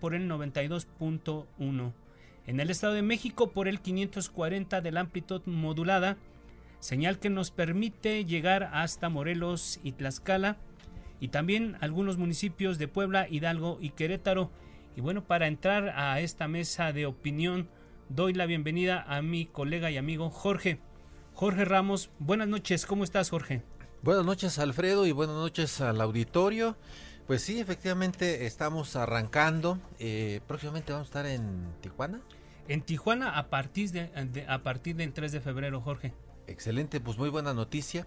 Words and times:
Por 0.00 0.14
el 0.14 0.28
92.1. 0.28 1.92
En 2.46 2.60
el 2.60 2.70
Estado 2.70 2.94
de 2.94 3.02
México 3.02 3.50
por 3.50 3.68
el 3.68 3.80
540 3.80 4.80
de 4.80 4.92
la 4.92 5.00
amplitud 5.00 5.42
modulada, 5.46 6.16
señal 6.80 7.18
que 7.18 7.30
nos 7.30 7.50
permite 7.50 8.24
llegar 8.24 8.70
hasta 8.72 9.08
Morelos 9.08 9.78
y 9.84 9.92
Tlaxcala 9.92 10.56
y 11.20 11.28
también 11.28 11.76
algunos 11.80 12.16
municipios 12.16 12.78
de 12.78 12.88
Puebla, 12.88 13.28
Hidalgo 13.30 13.78
y 13.80 13.90
Querétaro. 13.90 14.50
Y 14.96 15.02
bueno, 15.02 15.24
para 15.24 15.46
entrar 15.46 15.90
a 15.90 16.20
esta 16.20 16.48
mesa 16.48 16.92
de 16.92 17.06
opinión, 17.06 17.68
doy 18.08 18.32
la 18.32 18.46
bienvenida 18.46 19.04
a 19.06 19.22
mi 19.22 19.46
colega 19.46 19.90
y 19.90 19.98
amigo 19.98 20.30
Jorge. 20.30 20.80
Jorge 21.34 21.64
Ramos, 21.64 22.10
buenas 22.18 22.48
noches, 22.48 22.86
¿cómo 22.86 23.04
estás 23.04 23.30
Jorge? 23.30 23.62
Buenas 24.02 24.24
noches 24.24 24.58
Alfredo 24.58 25.06
y 25.06 25.12
buenas 25.12 25.36
noches 25.36 25.80
al 25.82 26.00
auditorio. 26.00 26.76
Pues 27.30 27.42
sí, 27.42 27.60
efectivamente 27.60 28.44
estamos 28.44 28.96
arrancando. 28.96 29.78
Eh, 30.00 30.40
próximamente 30.48 30.90
vamos 30.92 31.06
a 31.06 31.10
estar 31.10 31.26
en 31.26 31.64
Tijuana. 31.80 32.20
En 32.66 32.82
Tijuana 32.82 33.38
a 33.38 33.46
partir, 33.50 33.92
de, 33.92 34.08
de- 34.08 34.48
a 34.48 34.64
partir 34.64 34.96
del 34.96 35.12
3 35.12 35.30
de 35.30 35.40
febrero, 35.40 35.80
Jorge. 35.80 36.12
Excelente, 36.48 36.98
pues 36.98 37.18
muy 37.18 37.28
buena 37.28 37.54
noticia. 37.54 38.04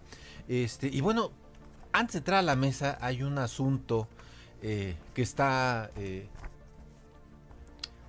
Este, 0.50 0.88
y 0.90 1.00
bueno, 1.00 1.32
antes 1.94 2.16
de 2.16 2.18
entrar 2.18 2.40
a 2.40 2.42
la 2.42 2.58
mesa 2.58 2.98
hay 3.00 3.24
un 3.24 3.38
asunto 3.38 4.10
eh, 4.62 4.98
que 5.14 5.22
está 5.22 5.90
eh, 5.96 6.28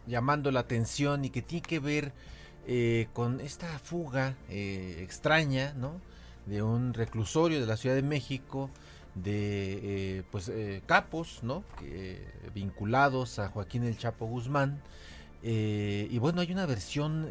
llamando 0.08 0.50
la 0.50 0.58
atención 0.58 1.24
y 1.24 1.30
que 1.30 1.42
tiene 1.42 1.62
que 1.62 1.78
ver 1.78 2.12
eh, 2.66 3.06
con 3.12 3.40
esta 3.40 3.78
fuga 3.78 4.34
eh, 4.48 4.98
extraña, 4.98 5.74
¿no? 5.74 6.00
De 6.46 6.60
un 6.64 6.92
reclusorio 6.92 7.60
de 7.60 7.66
la 7.66 7.76
Ciudad 7.76 7.94
de 7.94 8.02
México 8.02 8.68
de 9.14 10.18
eh, 10.18 10.22
pues 10.30 10.48
eh, 10.48 10.82
capos, 10.86 11.42
¿no? 11.42 11.64
Vinculados 12.54 13.38
a 13.38 13.48
Joaquín 13.48 13.84
el 13.84 13.96
Chapo 13.96 14.26
Guzmán. 14.26 14.80
Eh, 15.42 16.08
y 16.10 16.18
bueno, 16.18 16.40
hay 16.40 16.52
una 16.52 16.66
versión 16.66 17.28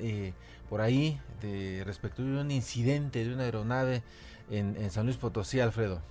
por 0.70 0.82
ahí 0.82 1.20
de 1.42 1.84
respecto 1.86 2.24
de 2.24 2.40
un 2.40 2.52
incidente 2.52 3.26
de 3.26 3.34
una 3.34 3.44
aeronave 3.44 4.04
en, 4.50 4.76
en 4.78 4.92
San 4.92 5.06
Luis 5.06 5.18
Potosí, 5.18 5.60
Alfredo. 5.60 6.02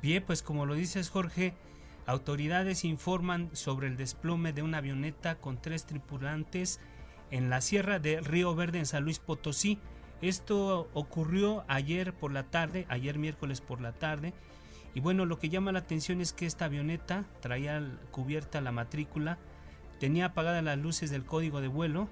Bien, 0.00 0.22
pues 0.26 0.42
como 0.42 0.66
lo 0.66 0.74
dices 0.74 1.10
Jorge, 1.10 1.54
autoridades 2.06 2.84
informan 2.84 3.50
sobre 3.52 3.88
el 3.88 3.96
desplome 3.96 4.52
de 4.52 4.62
una 4.62 4.78
avioneta 4.78 5.36
con 5.36 5.60
tres 5.60 5.84
tripulantes 5.84 6.80
en 7.30 7.48
la 7.48 7.60
sierra 7.60 7.98
de 7.98 8.20
Río 8.20 8.54
Verde 8.54 8.78
en 8.78 8.86
San 8.86 9.04
Luis 9.04 9.18
Potosí. 9.18 9.78
Esto 10.20 10.88
ocurrió 10.94 11.64
ayer 11.66 12.12
por 12.12 12.32
la 12.32 12.44
tarde, 12.44 12.86
ayer 12.88 13.18
miércoles 13.18 13.60
por 13.60 13.80
la 13.80 13.92
tarde. 13.92 14.32
Y 14.94 15.00
bueno, 15.00 15.24
lo 15.26 15.38
que 15.38 15.48
llama 15.48 15.72
la 15.72 15.80
atención 15.80 16.20
es 16.20 16.32
que 16.32 16.46
esta 16.46 16.66
avioneta 16.66 17.24
traía 17.40 17.82
cubierta 18.10 18.60
la 18.60 18.72
matrícula, 18.72 19.38
tenía 19.98 20.26
apagadas 20.26 20.62
las 20.62 20.78
luces 20.78 21.10
del 21.10 21.24
código 21.24 21.60
de 21.60 21.68
vuelo. 21.68 22.08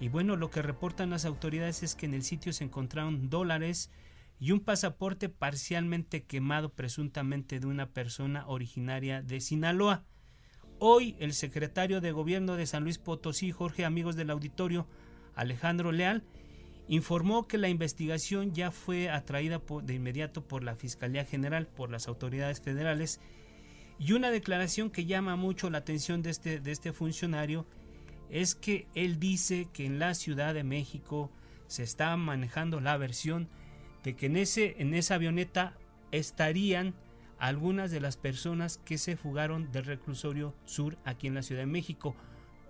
Y 0.00 0.08
bueno, 0.08 0.36
lo 0.36 0.50
que 0.50 0.62
reportan 0.62 1.10
las 1.10 1.24
autoridades 1.24 1.82
es 1.82 1.94
que 1.94 2.06
en 2.06 2.14
el 2.14 2.22
sitio 2.22 2.52
se 2.52 2.64
encontraron 2.64 3.28
dólares, 3.28 3.90
y 4.38 4.52
un 4.52 4.60
pasaporte 4.60 5.28
parcialmente 5.28 6.24
quemado 6.24 6.70
presuntamente 6.70 7.58
de 7.60 7.66
una 7.66 7.88
persona 7.88 8.46
originaria 8.46 9.22
de 9.22 9.40
Sinaloa. 9.40 10.04
Hoy 10.78 11.16
el 11.18 11.32
secretario 11.32 12.00
de 12.00 12.12
gobierno 12.12 12.56
de 12.56 12.66
San 12.66 12.84
Luis 12.84 12.98
Potosí, 12.98 13.50
Jorge 13.50 13.84
Amigos 13.84 14.14
del 14.14 14.30
Auditorio, 14.30 14.86
Alejandro 15.34 15.90
Leal, 15.90 16.22
informó 16.88 17.48
que 17.48 17.58
la 17.58 17.68
investigación 17.68 18.52
ya 18.52 18.70
fue 18.70 19.10
atraída 19.10 19.60
de 19.82 19.94
inmediato 19.94 20.46
por 20.46 20.62
la 20.62 20.76
Fiscalía 20.76 21.24
General, 21.24 21.66
por 21.66 21.90
las 21.90 22.08
autoridades 22.08 22.60
federales, 22.60 23.20
y 23.98 24.12
una 24.12 24.30
declaración 24.30 24.90
que 24.90 25.06
llama 25.06 25.36
mucho 25.36 25.70
la 25.70 25.78
atención 25.78 26.22
de 26.22 26.30
este, 26.30 26.60
de 26.60 26.70
este 26.70 26.92
funcionario 26.92 27.66
es 28.28 28.54
que 28.54 28.86
él 28.94 29.18
dice 29.18 29.68
que 29.72 29.86
en 29.86 29.98
la 29.98 30.14
Ciudad 30.14 30.52
de 30.52 30.64
México 30.64 31.30
se 31.66 31.82
está 31.82 32.16
manejando 32.16 32.80
la 32.80 32.96
versión 32.96 33.48
de 34.04 34.14
que 34.14 34.26
en, 34.26 34.36
ese, 34.36 34.76
en 34.78 34.94
esa 34.94 35.14
avioneta 35.14 35.76
estarían 36.12 36.94
algunas 37.38 37.90
de 37.90 38.00
las 38.00 38.16
personas 38.16 38.78
que 38.84 38.98
se 38.98 39.16
fugaron 39.16 39.70
del 39.72 39.84
reclusorio 39.84 40.54
sur 40.64 40.98
aquí 41.04 41.26
en 41.26 41.34
la 41.34 41.42
Ciudad 41.42 41.62
de 41.62 41.66
México. 41.66 42.14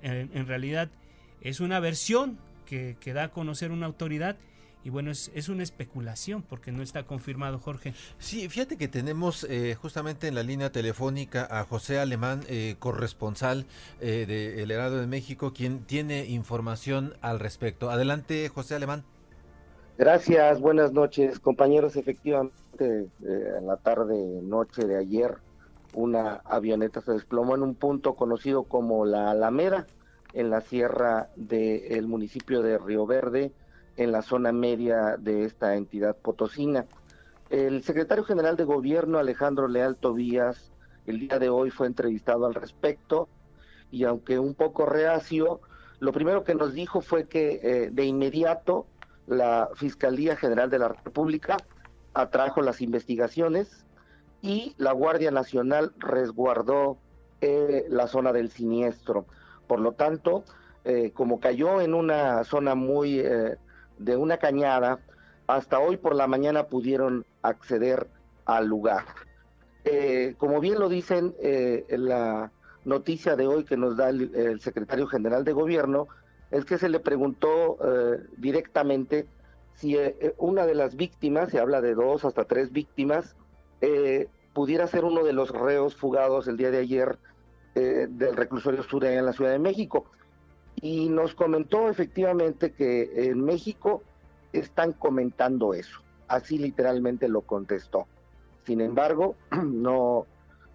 En, 0.02 0.30
en 0.32 0.46
realidad 0.46 0.90
es 1.40 1.60
una 1.60 1.80
versión 1.80 2.38
que, 2.66 2.96
que 3.00 3.14
da 3.14 3.24
a 3.24 3.28
conocer 3.30 3.70
una 3.70 3.86
autoridad 3.86 4.36
y 4.84 4.90
bueno, 4.90 5.10
es, 5.10 5.32
es 5.34 5.48
una 5.48 5.64
especulación 5.64 6.42
porque 6.42 6.70
no 6.70 6.80
está 6.80 7.02
confirmado, 7.02 7.58
Jorge. 7.58 7.92
Sí, 8.18 8.48
fíjate 8.48 8.76
que 8.76 8.86
tenemos 8.86 9.44
eh, 9.50 9.74
justamente 9.74 10.28
en 10.28 10.36
la 10.36 10.44
línea 10.44 10.70
telefónica 10.70 11.48
a 11.50 11.64
José 11.64 11.98
Alemán, 11.98 12.42
eh, 12.48 12.76
corresponsal 12.78 13.66
eh, 14.00 14.26
de 14.28 14.62
El 14.62 14.70
Heraldo 14.70 15.00
de 15.00 15.08
México, 15.08 15.52
quien 15.52 15.80
tiene 15.86 16.26
información 16.26 17.14
al 17.20 17.40
respecto. 17.40 17.90
Adelante, 17.90 18.48
José 18.48 18.76
Alemán. 18.76 19.02
Gracias, 19.98 20.60
buenas 20.60 20.92
noches, 20.92 21.40
compañeros. 21.40 21.96
Efectivamente, 21.96 23.08
eh, 23.24 23.54
en 23.58 23.66
la 23.66 23.78
tarde, 23.78 24.14
noche 24.42 24.84
de 24.84 24.98
ayer, 24.98 25.38
una 25.94 26.42
avioneta 26.44 27.00
se 27.00 27.12
desplomó 27.12 27.54
en 27.54 27.62
un 27.62 27.74
punto 27.74 28.14
conocido 28.14 28.64
como 28.64 29.06
la 29.06 29.30
Alameda, 29.30 29.86
en 30.36 30.50
la 30.50 30.60
sierra 30.60 31.30
del 31.34 32.06
municipio 32.06 32.60
de 32.60 32.76
Río 32.76 33.06
Verde, 33.06 33.52
en 33.96 34.12
la 34.12 34.20
zona 34.20 34.52
media 34.52 35.16
de 35.16 35.44
esta 35.44 35.76
entidad 35.76 36.14
potosina. 36.14 36.84
El 37.48 37.82
secretario 37.82 38.22
general 38.22 38.54
de 38.56 38.64
gobierno, 38.64 39.18
Alejandro 39.18 39.66
Leal 39.66 39.96
Tobías, 39.96 40.72
el 41.06 41.20
día 41.20 41.38
de 41.38 41.48
hoy 41.48 41.70
fue 41.70 41.86
entrevistado 41.86 42.44
al 42.44 42.54
respecto 42.54 43.30
y 43.90 44.04
aunque 44.04 44.38
un 44.38 44.54
poco 44.54 44.84
reacio, 44.84 45.60
lo 46.00 46.12
primero 46.12 46.44
que 46.44 46.54
nos 46.54 46.74
dijo 46.74 47.00
fue 47.00 47.28
que 47.28 47.60
eh, 47.62 47.90
de 47.90 48.04
inmediato 48.04 48.86
la 49.26 49.70
Fiscalía 49.74 50.36
General 50.36 50.68
de 50.68 50.80
la 50.80 50.88
República 50.88 51.56
atrajo 52.12 52.60
las 52.60 52.82
investigaciones 52.82 53.86
y 54.42 54.74
la 54.76 54.92
Guardia 54.92 55.30
Nacional 55.30 55.94
resguardó 55.96 56.98
eh, 57.40 57.86
la 57.88 58.06
zona 58.06 58.34
del 58.34 58.50
siniestro. 58.50 59.26
Por 59.66 59.80
lo 59.80 59.92
tanto, 59.92 60.44
eh, 60.84 61.10
como 61.12 61.40
cayó 61.40 61.80
en 61.80 61.94
una 61.94 62.44
zona 62.44 62.74
muy 62.74 63.18
eh, 63.18 63.56
de 63.98 64.16
una 64.16 64.38
cañada, 64.38 65.00
hasta 65.46 65.78
hoy 65.78 65.96
por 65.96 66.14
la 66.14 66.26
mañana 66.26 66.66
pudieron 66.66 67.24
acceder 67.42 68.06
al 68.44 68.66
lugar. 68.66 69.04
Eh, 69.84 70.34
como 70.38 70.60
bien 70.60 70.78
lo 70.78 70.88
dicen, 70.88 71.34
eh, 71.40 71.84
la 71.90 72.52
noticia 72.84 73.34
de 73.34 73.46
hoy 73.46 73.64
que 73.64 73.76
nos 73.76 73.96
da 73.96 74.10
el, 74.10 74.32
el 74.34 74.60
secretario 74.60 75.06
general 75.08 75.44
de 75.44 75.52
gobierno 75.52 76.06
es 76.52 76.64
que 76.64 76.78
se 76.78 76.88
le 76.88 77.00
preguntó 77.00 77.78
directamente 78.36 79.26
si 79.74 79.98
una 80.38 80.64
de 80.64 80.76
las 80.76 80.94
víctimas, 80.94 81.50
se 81.50 81.58
habla 81.58 81.80
de 81.80 81.94
dos 81.94 82.24
hasta 82.24 82.44
tres 82.44 82.70
víctimas, 82.70 83.34
pudiera 84.54 84.86
ser 84.86 85.04
uno 85.04 85.24
de 85.24 85.32
los 85.32 85.50
reos 85.50 85.96
fugados 85.96 86.46
el 86.46 86.56
día 86.56 86.70
de 86.70 86.78
ayer 86.78 87.18
eh, 87.76 88.06
del 88.10 88.34
reclusorio 88.34 88.82
sur 88.82 89.04
allá 89.04 89.18
en 89.18 89.26
la 89.26 89.32
Ciudad 89.32 89.52
de 89.52 89.58
México. 89.58 90.06
Y 90.80 91.08
nos 91.08 91.34
comentó 91.34 91.88
efectivamente 91.88 92.72
que 92.72 93.28
en 93.30 93.44
México 93.44 94.02
están 94.52 94.92
comentando 94.92 95.74
eso. 95.74 96.00
Así 96.26 96.58
literalmente 96.58 97.28
lo 97.28 97.42
contestó. 97.42 98.06
Sin 98.64 98.80
embargo, 98.80 99.36
no, 99.64 100.26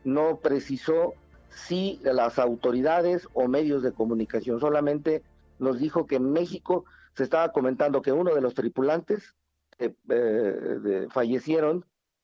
no 0.04 0.38
precisó 0.38 1.14
si 1.50 2.00
las 2.04 2.40
autoridades 2.40 3.28
o 3.34 3.48
medios 3.48 3.84
de 3.84 3.92
comunicación 3.92 4.60
solamente 4.60 5.24
nos 5.60 5.80
dijo 5.80 6.06
que 6.08 6.16
en 6.16 6.32
México 6.32 6.86
se 7.16 7.24
estaba 7.24 7.52
comentando 7.52 8.02
que 8.02 8.12
uno 8.14 8.34
de 8.34 8.42
los 8.42 8.54
tripulantes 8.54 9.36
eh, 9.80 9.94
de- 10.08 11.08
fallecieron 11.10 11.84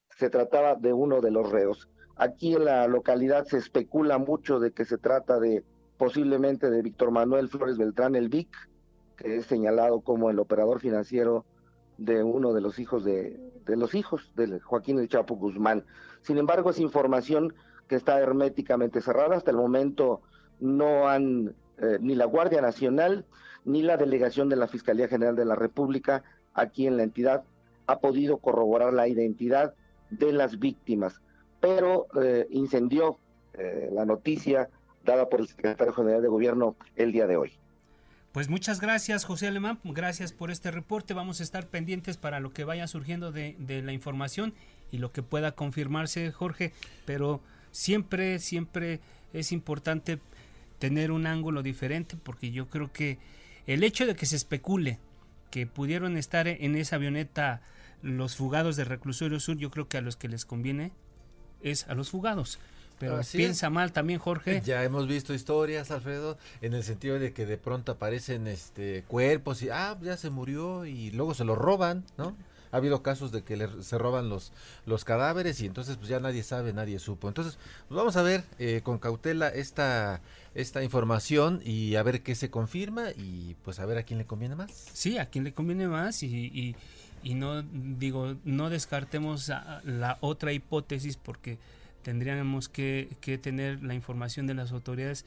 se 0.10 0.30
trataba 0.30 0.76
de 0.76 0.94
uno 0.94 1.20
de 1.22 1.32
los 1.32 1.52
reos. 1.52 1.90
Aquí 2.18 2.56
en 2.56 2.66
la 2.66 2.88
localidad 2.88 3.46
se 3.46 3.58
especula 3.58 4.18
mucho 4.18 4.60
de 4.60 4.72
que 4.72 4.86
se 4.86 4.98
trata 4.98 5.40
de 5.40 5.64
posiblemente 5.98 6.70
de 6.70 6.82
Víctor 6.82 7.12
Manuel 7.12 7.50
Flores 7.50 7.78
Beltrán, 7.78 8.16
el 8.16 8.30
VIC, 8.30 8.50
que 9.18 9.38
es 9.38 9.46
señalado 9.46 10.02
como 10.02 10.30
el 10.30 10.40
operador 10.40 10.80
financiero 10.80 11.46
de 11.98 12.24
uno 12.24 12.54
de 12.54 12.62
los 12.62 12.80
hijos 12.80 13.04
de, 13.04 13.40
de 13.66 13.76
los 13.76 13.96
hijos 13.96 14.32
de 14.36 14.60
Joaquín 14.60 15.00
el 15.00 15.10
Chapo 15.10 15.36
Guzmán. 15.36 15.86
Sin 16.22 16.38
embargo, 16.38 16.70
es 16.70 16.80
información 16.80 17.54
que 17.88 17.96
está 17.96 18.20
herméticamente 18.20 19.02
cerrada. 19.02 19.38
Hasta 19.38 19.52
el 19.52 19.58
momento 19.58 20.22
no 20.60 21.08
han 21.08 21.56
eh, 21.80 21.98
ni 22.00 22.16
la 22.16 22.26
Guardia 22.26 22.62
Nacional 22.62 23.26
ni 23.66 23.84
la 23.84 23.98
delegación 23.98 24.50
de 24.50 24.56
la 24.56 24.68
Fiscalía 24.68 25.08
General 25.08 25.36
de 25.36 25.46
la 25.46 25.56
República 25.56 26.24
aquí 26.54 26.88
en 26.88 26.98
la 26.98 27.04
entidad 27.04 27.44
ha 27.86 28.00
podido 28.00 28.38
corroborar 28.38 28.94
la 28.94 29.08
identidad 29.08 29.74
de 30.10 30.34
las 30.34 30.60
víctimas, 30.60 31.22
pero 31.60 32.08
eh, 32.22 32.48
incendió 32.52 33.18
eh, 33.54 33.90
la 33.92 34.06
noticia 34.06 34.70
dada 35.04 35.30
por 35.30 35.40
el 35.40 35.48
secretario 35.48 35.94
general 35.94 36.22
de 36.22 36.28
gobierno 36.28 36.76
el 36.96 37.12
día 37.12 37.28
de 37.28 37.38
hoy. 37.38 37.54
Pues 38.32 38.50
muchas 38.50 38.80
gracias 38.82 39.26
José 39.26 39.48
Alemán, 39.48 39.80
gracias 39.84 40.32
por 40.32 40.52
este 40.52 40.70
reporte, 40.70 41.14
vamos 41.14 41.40
a 41.40 41.44
estar 41.44 41.66
pendientes 41.68 42.18
para 42.18 42.40
lo 42.40 42.54
que 42.54 42.66
vaya 42.66 42.86
surgiendo 42.86 43.32
de, 43.32 43.56
de 43.58 43.82
la 43.82 43.94
información 43.94 44.54
y 44.92 45.00
lo 45.00 45.12
que 45.12 45.24
pueda 45.24 45.54
confirmarse 45.54 46.32
Jorge, 46.32 46.72
pero 47.06 47.42
siempre, 47.72 48.38
siempre 48.40 49.00
es 49.34 49.52
importante 49.52 50.20
tener 50.78 51.12
un 51.12 51.26
ángulo 51.26 51.64
diferente 51.64 52.16
porque 52.22 52.52
yo 52.52 52.68
creo 52.68 52.92
que 52.92 53.18
el 53.66 53.84
hecho 53.84 54.06
de 54.06 54.16
que 54.16 54.26
se 54.26 54.36
especule 54.36 55.00
que 55.50 55.66
pudieron 55.66 56.18
estar 56.18 56.48
en 56.48 56.76
esa 56.76 56.98
avioneta 56.98 57.62
los 58.02 58.36
fugados 58.36 58.76
de 58.76 58.86
reclusorio 58.86 59.40
sur, 59.40 59.58
yo 59.58 59.72
creo 59.72 59.88
que 59.88 59.98
a 59.98 60.02
los 60.02 60.16
que 60.16 60.28
les 60.28 60.46
conviene 60.46 60.92
es 61.62 61.88
a 61.88 61.96
los 61.96 62.10
fugados. 62.10 62.60
Pero 63.00 63.20
piensa 63.32 63.70
mal 63.70 63.92
también 63.92 64.20
Jorge. 64.20 64.62
Ya 64.66 64.84
hemos 64.84 65.08
visto 65.08 65.34
historias, 65.34 65.92
Alfredo, 65.92 66.38
en 66.62 66.74
el 66.74 66.84
sentido 66.84 67.20
de 67.20 67.32
que 67.32 67.46
de 67.46 67.58
pronto 67.58 67.92
aparecen 67.92 68.48
este 68.48 69.04
cuerpos 69.08 69.62
y 69.62 69.70
ah, 69.70 69.98
ya 70.02 70.18
se 70.18 70.32
murió 70.32 70.86
y 70.86 71.12
luego 71.12 71.36
se 71.36 71.44
lo 71.44 71.56
roban, 71.56 72.04
¿no? 72.18 72.36
ha 72.72 72.78
habido 72.78 73.02
casos 73.02 73.32
de 73.32 73.44
que 73.44 73.68
se 73.82 73.98
roban 73.98 74.30
los, 74.30 74.52
los 74.86 75.06
cadáveres 75.06 75.62
y 75.62 75.66
entonces 75.66 75.98
pues 75.98 76.10
ya 76.10 76.20
nadie 76.20 76.44
sabe, 76.44 76.74
nadie 76.74 77.00
supo. 77.00 77.28
Entonces, 77.28 77.58
pues, 77.88 77.98
vamos 77.98 78.16
a 78.18 78.24
ver 78.24 78.44
eh, 78.60 78.82
con 78.84 79.00
cautela 79.00 79.50
esta, 79.50 80.22
esta 80.54 80.84
información 80.84 81.62
y 81.64 81.96
a 81.96 82.04
ver 82.04 82.24
qué 82.24 82.36
se 82.36 82.50
confirma 82.50 83.12
y 83.16 83.56
pues 83.64 83.80
a 83.80 83.86
ver 83.86 83.98
a 83.98 84.04
quién 84.04 84.20
le 84.20 84.26
conviene 84.26 84.56
más. 84.56 84.72
Sí, 84.94 85.18
a 85.18 85.28
quién 85.28 85.44
le 85.44 85.54
conviene 85.54 85.88
más 85.88 86.24
y, 86.24 86.28
y, 86.28 86.76
no 87.36 87.62
digo, 87.64 88.36
no 88.44 88.70
descartemos 88.70 89.50
la 89.84 90.18
otra 90.22 90.54
hipótesis 90.54 91.18
porque 91.18 91.58
tendríamos 92.04 92.70
que, 92.70 93.10
que 93.22 93.38
tener 93.38 93.84
la 93.84 93.94
información 93.94 94.48
de 94.48 94.54
las 94.54 94.72
autoridades 94.72 95.26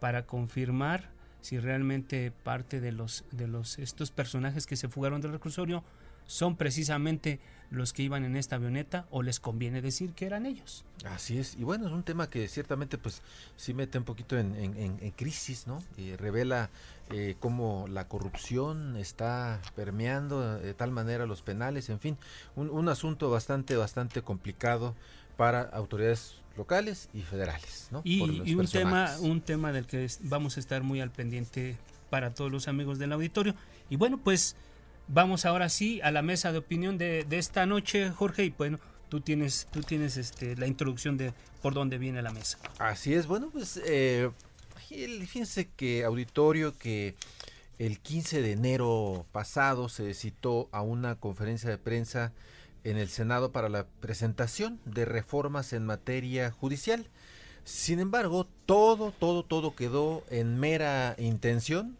para 0.00 0.26
confirmar 0.26 1.08
si 1.40 1.58
realmente 1.58 2.32
parte 2.32 2.80
de 2.80 2.90
los 2.92 3.24
de 3.30 3.46
los 3.46 3.78
estos 3.78 4.10
personajes 4.10 4.66
que 4.66 4.76
se 4.76 4.88
fugaron 4.88 5.20
del 5.20 5.32
reclusorio 5.32 5.84
son 6.26 6.56
precisamente 6.56 7.40
los 7.70 7.92
que 7.92 8.02
iban 8.02 8.24
en 8.24 8.36
esta 8.36 8.56
avioneta 8.56 9.06
o 9.10 9.22
les 9.22 9.40
conviene 9.40 9.80
decir 9.82 10.12
que 10.12 10.26
eran 10.26 10.46
ellos. 10.46 10.84
Así 11.04 11.38
es, 11.38 11.56
y 11.56 11.64
bueno, 11.64 11.86
es 11.86 11.92
un 11.92 12.02
tema 12.02 12.28
que 12.28 12.46
ciertamente 12.48 12.98
pues 12.98 13.22
sí 13.56 13.74
mete 13.74 13.98
un 13.98 14.04
poquito 14.04 14.38
en, 14.38 15.12
crisis, 15.16 15.66
¿no? 15.66 15.82
Y 15.96 16.14
revela 16.16 16.70
eh, 17.10 17.36
cómo 17.40 17.86
la 17.88 18.08
corrupción 18.08 18.96
está 18.96 19.60
permeando 19.74 20.58
de 20.58 20.74
tal 20.74 20.90
manera 20.90 21.26
los 21.26 21.42
penales, 21.42 21.88
en 21.88 22.00
fin, 22.00 22.18
un, 22.56 22.88
asunto 22.88 23.30
bastante, 23.30 23.76
bastante 23.76 24.22
complicado 24.22 24.94
para 25.36 25.62
autoridades 25.62 26.40
locales 26.56 27.08
y 27.12 27.22
federales, 27.22 27.88
¿no? 27.90 28.00
Y, 28.04 28.42
y 28.44 28.54
un 28.54 28.66
tema, 28.66 29.14
un 29.20 29.40
tema 29.40 29.72
del 29.72 29.86
que 29.86 30.08
vamos 30.22 30.56
a 30.56 30.60
estar 30.60 30.82
muy 30.82 31.00
al 31.00 31.10
pendiente 31.10 31.76
para 32.10 32.32
todos 32.32 32.50
los 32.50 32.68
amigos 32.68 32.98
del 32.98 33.12
auditorio. 33.12 33.54
Y 33.90 33.96
bueno, 33.96 34.18
pues 34.22 34.56
Vamos 35.08 35.44
ahora 35.44 35.68
sí 35.68 36.00
a 36.02 36.10
la 36.10 36.22
mesa 36.22 36.50
de 36.50 36.58
opinión 36.58 36.98
de, 36.98 37.24
esta 37.30 37.64
noche, 37.64 38.10
Jorge, 38.10 38.44
y 38.44 38.50
bueno, 38.50 38.78
tú 39.08 39.20
tienes, 39.20 39.68
tú 39.70 39.82
tienes 39.82 40.16
este, 40.16 40.56
la 40.56 40.66
introducción 40.66 41.16
de 41.16 41.32
por 41.62 41.74
dónde 41.74 41.96
viene 41.96 42.22
la 42.22 42.32
mesa. 42.32 42.58
Así 42.78 43.14
es, 43.14 43.28
bueno, 43.28 43.50
pues 43.52 43.80
eh, 43.86 44.30
fíjense 44.76 45.68
que 45.68 46.04
auditorio 46.04 46.76
que 46.76 47.14
el 47.78 47.98
15 47.98 48.42
de 48.42 48.52
enero 48.52 49.26
pasado 49.32 49.88
se 49.88 50.14
citó 50.14 50.68
a 50.72 50.82
una 50.82 51.16
conferencia 51.16 51.68
de 51.68 51.78
prensa 51.78 52.32
en 52.84 52.96
el 52.96 53.08
Senado 53.08 53.52
para 53.52 53.68
la 53.68 53.86
presentación 54.00 54.80
de 54.84 55.04
reformas 55.04 55.72
en 55.72 55.84
materia 55.84 56.50
judicial. 56.50 57.06
Sin 57.64 57.98
embargo, 57.98 58.46
todo, 58.64 59.12
todo, 59.12 59.42
todo 59.42 59.74
quedó 59.74 60.22
en 60.30 60.58
mera 60.58 61.16
intención 61.18 61.96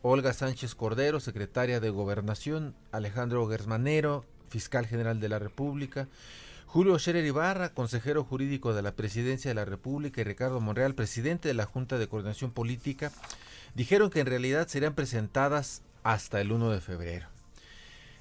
Olga 0.00 0.32
Sánchez 0.32 0.74
Cordero, 0.74 1.20
secretaria 1.20 1.78
de 1.78 1.90
Gobernación, 1.90 2.74
Alejandro 2.90 3.48
Gersmanero, 3.48 4.24
fiscal 4.48 4.86
general 4.86 5.20
de 5.20 5.28
la 5.28 5.38
República, 5.38 6.08
Julio 6.72 6.98
Scherer 6.98 7.26
Ibarra, 7.26 7.74
consejero 7.74 8.24
jurídico 8.24 8.72
de 8.72 8.80
la 8.80 8.92
Presidencia 8.92 9.50
de 9.50 9.54
la 9.54 9.66
República, 9.66 10.22
y 10.22 10.24
Ricardo 10.24 10.58
Monreal, 10.58 10.94
presidente 10.94 11.48
de 11.48 11.52
la 11.52 11.66
Junta 11.66 11.98
de 11.98 12.08
Coordinación 12.08 12.50
Política, 12.50 13.12
dijeron 13.74 14.08
que 14.08 14.20
en 14.20 14.26
realidad 14.26 14.68
serían 14.68 14.94
presentadas 14.94 15.82
hasta 16.02 16.40
el 16.40 16.50
1 16.50 16.70
de 16.70 16.80
febrero. 16.80 17.26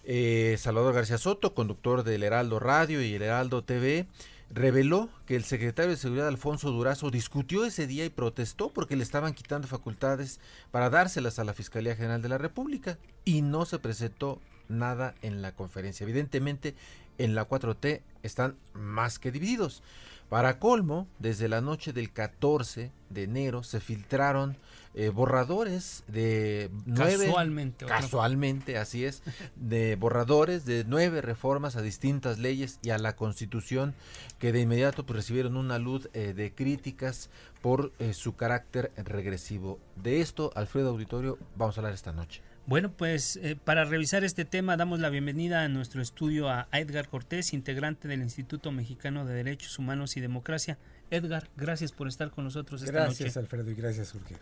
Eh, 0.03 0.57
Salvador 0.59 0.93
García 0.93 1.17
Soto, 1.17 1.53
conductor 1.53 2.03
del 2.03 2.23
Heraldo 2.23 2.59
Radio 2.59 3.01
y 3.01 3.13
el 3.13 3.21
Heraldo 3.21 3.63
TV, 3.63 4.05
reveló 4.49 5.07
que 5.25 5.37
el 5.37 5.45
secretario 5.45 5.91
de 5.91 5.97
Seguridad 5.97 6.27
Alfonso 6.27 6.71
Durazo 6.71 7.09
discutió 7.09 7.63
ese 7.63 7.87
día 7.87 8.03
y 8.03 8.09
protestó 8.09 8.69
porque 8.69 8.97
le 8.97 9.03
estaban 9.03 9.33
quitando 9.33 9.69
facultades 9.69 10.41
para 10.71 10.89
dárselas 10.89 11.39
a 11.39 11.45
la 11.45 11.53
Fiscalía 11.53 11.95
General 11.95 12.21
de 12.21 12.27
la 12.27 12.37
República 12.37 12.97
y 13.23 13.43
no 13.43 13.63
se 13.63 13.79
presentó 13.79 14.41
nada 14.67 15.15
en 15.21 15.41
la 15.41 15.53
conferencia. 15.53 16.03
Evidentemente, 16.03 16.75
en 17.23 17.35
la 17.35 17.47
4T 17.47 18.01
están 18.23 18.55
más 18.73 19.19
que 19.19 19.31
divididos. 19.31 19.83
Para 20.29 20.59
colmo, 20.59 21.07
desde 21.19 21.49
la 21.49 21.59
noche 21.59 21.91
del 21.91 22.13
14 22.13 22.91
de 23.09 23.23
enero 23.23 23.63
se 23.63 23.81
filtraron 23.81 24.57
eh, 24.93 25.09
borradores 25.09 26.03
de 26.07 26.69
nueve 26.85 27.25
casualmente 27.25 27.85
casualmente 27.85 28.77
así 28.77 29.05
es 29.05 29.23
de 29.55 29.95
borradores 29.95 30.65
de 30.65 30.83
nueve 30.85 31.21
reformas 31.21 31.77
a 31.77 31.81
distintas 31.81 32.39
leyes 32.39 32.77
y 32.81 32.89
a 32.89 32.97
la 32.97 33.15
constitución 33.15 33.93
que 34.37 34.51
de 34.51 34.61
inmediato 34.61 35.05
pues, 35.05 35.17
recibieron 35.17 35.55
una 35.55 35.79
luz 35.79 36.09
eh, 36.13 36.33
de 36.33 36.53
críticas 36.53 37.29
por 37.61 37.93
eh, 37.99 38.13
su 38.13 38.35
carácter 38.35 38.91
regresivo. 38.97 39.79
De 39.95 40.21
esto 40.21 40.51
Alfredo 40.55 40.89
Auditorio 40.89 41.37
vamos 41.55 41.77
a 41.77 41.81
hablar 41.81 41.93
esta 41.93 42.11
noche 42.13 42.41
bueno, 42.71 42.89
pues 42.89 43.37
para 43.65 43.83
revisar 43.83 44.23
este 44.23 44.45
tema 44.45 44.77
damos 44.77 45.01
la 45.01 45.09
bienvenida 45.09 45.63
a 45.63 45.67
nuestro 45.67 46.01
estudio 46.01 46.47
a 46.47 46.69
Edgar 46.71 47.09
Cortés, 47.09 47.51
integrante 47.51 48.07
del 48.07 48.21
Instituto 48.21 48.71
Mexicano 48.71 49.25
de 49.25 49.33
Derechos 49.33 49.77
Humanos 49.77 50.15
y 50.15 50.21
Democracia. 50.21 50.77
Edgar, 51.09 51.49
gracias 51.57 51.91
por 51.91 52.07
estar 52.07 52.31
con 52.31 52.45
nosotros 52.45 52.81
esta 52.81 53.07
noche. 53.07 53.25
Gracias, 53.25 53.35
Alfredo, 53.35 53.69
y 53.71 53.75
gracias, 53.75 54.13
Jorge. 54.13 54.37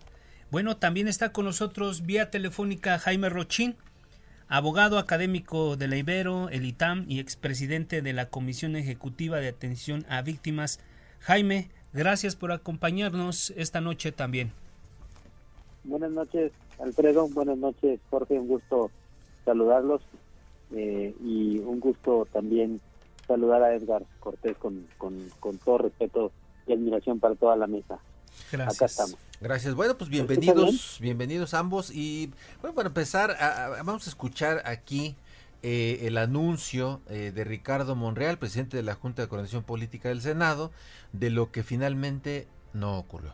Bueno, 0.51 0.77
también 0.77 1.07
está 1.07 1.31
con 1.31 1.45
nosotros 1.45 2.05
vía 2.05 2.29
telefónica 2.29 2.99
Jaime 2.99 3.29
Rochín, 3.29 3.75
abogado 4.47 4.99
académico 4.99 5.75
de 5.75 5.87
la 5.87 5.97
Ibero, 5.97 6.49
el 6.49 6.65
ITAM 6.65 7.05
y 7.07 7.17
expresidente 7.19 8.03
de 8.03 8.13
la 8.13 8.29
Comisión 8.29 8.75
Ejecutiva 8.75 9.39
de 9.39 9.47
Atención 9.47 10.05
a 10.07 10.21
Víctimas. 10.21 10.79
Jaime, 11.19 11.71
gracias 11.93 12.35
por 12.35 12.51
acompañarnos 12.51 13.53
esta 13.57 13.81
noche 13.81 14.11
también. 14.11 14.51
Buenas 15.83 16.11
noches, 16.11 16.51
Alfredo. 16.79 17.27
Buenas 17.29 17.57
noches, 17.57 17.99
Jorge. 18.09 18.39
Un 18.39 18.47
gusto 18.47 18.91
saludarlos 19.45 20.01
eh, 20.71 21.15
y 21.23 21.59
un 21.59 21.79
gusto 21.79 22.27
también 22.31 22.79
saludar 23.27 23.63
a 23.63 23.75
Edgar 23.75 24.05
Cortés 24.19 24.57
con, 24.57 24.87
con, 24.97 25.29
con 25.39 25.57
todo 25.57 25.79
respeto 25.79 26.31
y 26.67 26.73
admiración 26.73 27.19
para 27.19 27.35
toda 27.35 27.55
la 27.55 27.67
mesa. 27.67 27.99
Gracias. 28.51 28.75
Acá 28.75 28.85
estamos. 28.85 29.17
Gracias. 29.41 29.75
Bueno, 29.75 29.97
pues 29.97 30.09
bienvenidos, 30.09 30.97
bienvenidos 30.99 31.53
ambos. 31.53 31.91
Y 31.91 32.31
bueno, 32.61 32.75
para 32.75 32.89
empezar, 32.89 33.35
vamos 33.85 34.07
a 34.07 34.09
escuchar 34.09 34.61
aquí 34.65 35.15
eh, 35.61 35.99
el 36.03 36.17
anuncio 36.17 37.01
eh, 37.09 37.31
de 37.33 37.43
Ricardo 37.43 37.95
Monreal, 37.95 38.37
presidente 38.37 38.77
de 38.77 38.83
la 38.83 38.95
Junta 38.95 39.21
de 39.21 39.27
Coordinación 39.27 39.63
Política 39.63 40.09
del 40.09 40.21
Senado, 40.21 40.71
de 41.13 41.29
lo 41.29 41.51
que 41.51 41.63
finalmente 41.63 42.47
no 42.73 42.97
ocurrió 42.97 43.33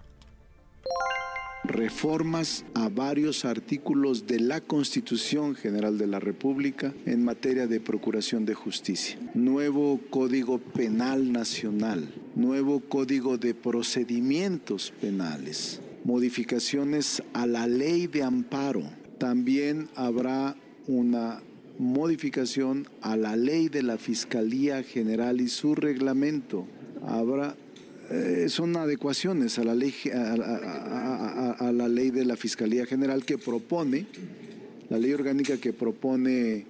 reformas 1.67 2.65
a 2.73 2.89
varios 2.89 3.45
artículos 3.45 4.27
de 4.27 4.39
la 4.39 4.61
Constitución 4.61 5.55
General 5.55 5.97
de 5.97 6.07
la 6.07 6.19
República 6.19 6.93
en 7.05 7.23
materia 7.23 7.67
de 7.67 7.79
procuración 7.79 8.45
de 8.45 8.53
justicia, 8.53 9.17
nuevo 9.33 9.99
Código 10.09 10.59
Penal 10.59 11.31
Nacional, 11.31 12.07
nuevo 12.35 12.81
Código 12.81 13.37
de 13.37 13.53
Procedimientos 13.53 14.93
Penales, 15.01 15.81
modificaciones 16.03 17.23
a 17.33 17.45
la 17.47 17.67
ley 17.67 18.07
de 18.07 18.23
amparo. 18.23 18.83
También 19.17 19.89
habrá 19.95 20.55
una 20.87 21.41
modificación 21.79 22.87
a 23.01 23.17
la 23.17 23.35
ley 23.35 23.69
de 23.69 23.83
la 23.83 23.97
Fiscalía 23.97 24.83
General 24.83 25.41
y 25.41 25.47
su 25.47 25.75
reglamento. 25.75 26.67
Habrá 27.05 27.55
eh, 28.09 28.47
son 28.49 28.75
adecuaciones 28.77 29.57
a 29.57 29.63
la 29.63 29.73
ley 29.73 29.93
a, 30.13 31.71
la 31.71 31.87
ley 31.87 32.11
de 32.11 32.25
la 32.25 32.35
Fiscalía 32.35 32.85
General 32.85 33.25
que 33.25 33.37
propone 33.37 34.05
la 34.89 34.97
ley 34.97 35.13
orgánica 35.13 35.57
que 35.57 35.73
propone 35.73 36.65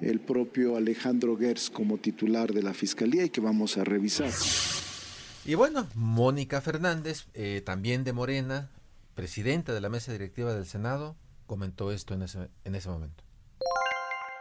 el 0.00 0.20
propio 0.20 0.76
Alejandro 0.76 1.36
Gers 1.36 1.70
como 1.70 1.98
titular 1.98 2.52
de 2.52 2.62
la 2.62 2.72
Fiscalía 2.72 3.24
y 3.24 3.30
que 3.30 3.40
vamos 3.40 3.76
a 3.76 3.84
revisar. 3.84 4.30
Y 5.44 5.54
bueno, 5.54 5.88
Mónica 5.94 6.60
Fernández, 6.60 7.26
eh, 7.34 7.62
también 7.64 8.04
de 8.04 8.12
Morena, 8.12 8.70
presidenta 9.14 9.72
de 9.72 9.80
la 9.80 9.88
mesa 9.88 10.12
directiva 10.12 10.54
del 10.54 10.66
Senado, 10.66 11.16
comentó 11.46 11.90
esto 11.90 12.14
en 12.14 12.22
ese, 12.22 12.48
en 12.64 12.74
ese 12.74 12.88
momento. 12.88 13.24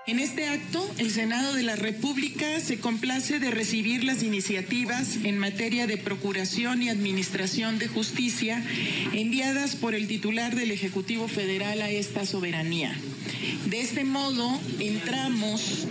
En 0.08 0.20
este 0.20 0.48
acto, 0.48 0.90
el 1.00 1.12
Senado 1.12 1.54
de 1.54 1.64
la 1.64 1.76
República 1.76 2.62
se 2.62 2.80
complace 2.80 3.40
de 3.40 3.52
recibir 3.52 4.06
las 4.06 4.24
iniciativas 4.24 5.18
en 5.26 5.38
materia 5.38 5.86
de 5.86 5.98
procuración 5.98 6.82
y 6.82 6.88
administración 6.88 7.78
de 7.78 7.90
justicia 7.90 8.64
enviadas 9.12 9.76
por 9.76 9.96
el 9.96 10.08
titular 10.08 10.56
del 10.56 10.72
Ejecutivo 10.72 11.28
Federal 11.28 11.82
a 11.82 11.90
esta 11.90 12.26
soberanía. 12.26 12.96
De 13.66 13.82
este 13.82 14.06
modo, 14.06 14.58
entramos 14.80 15.88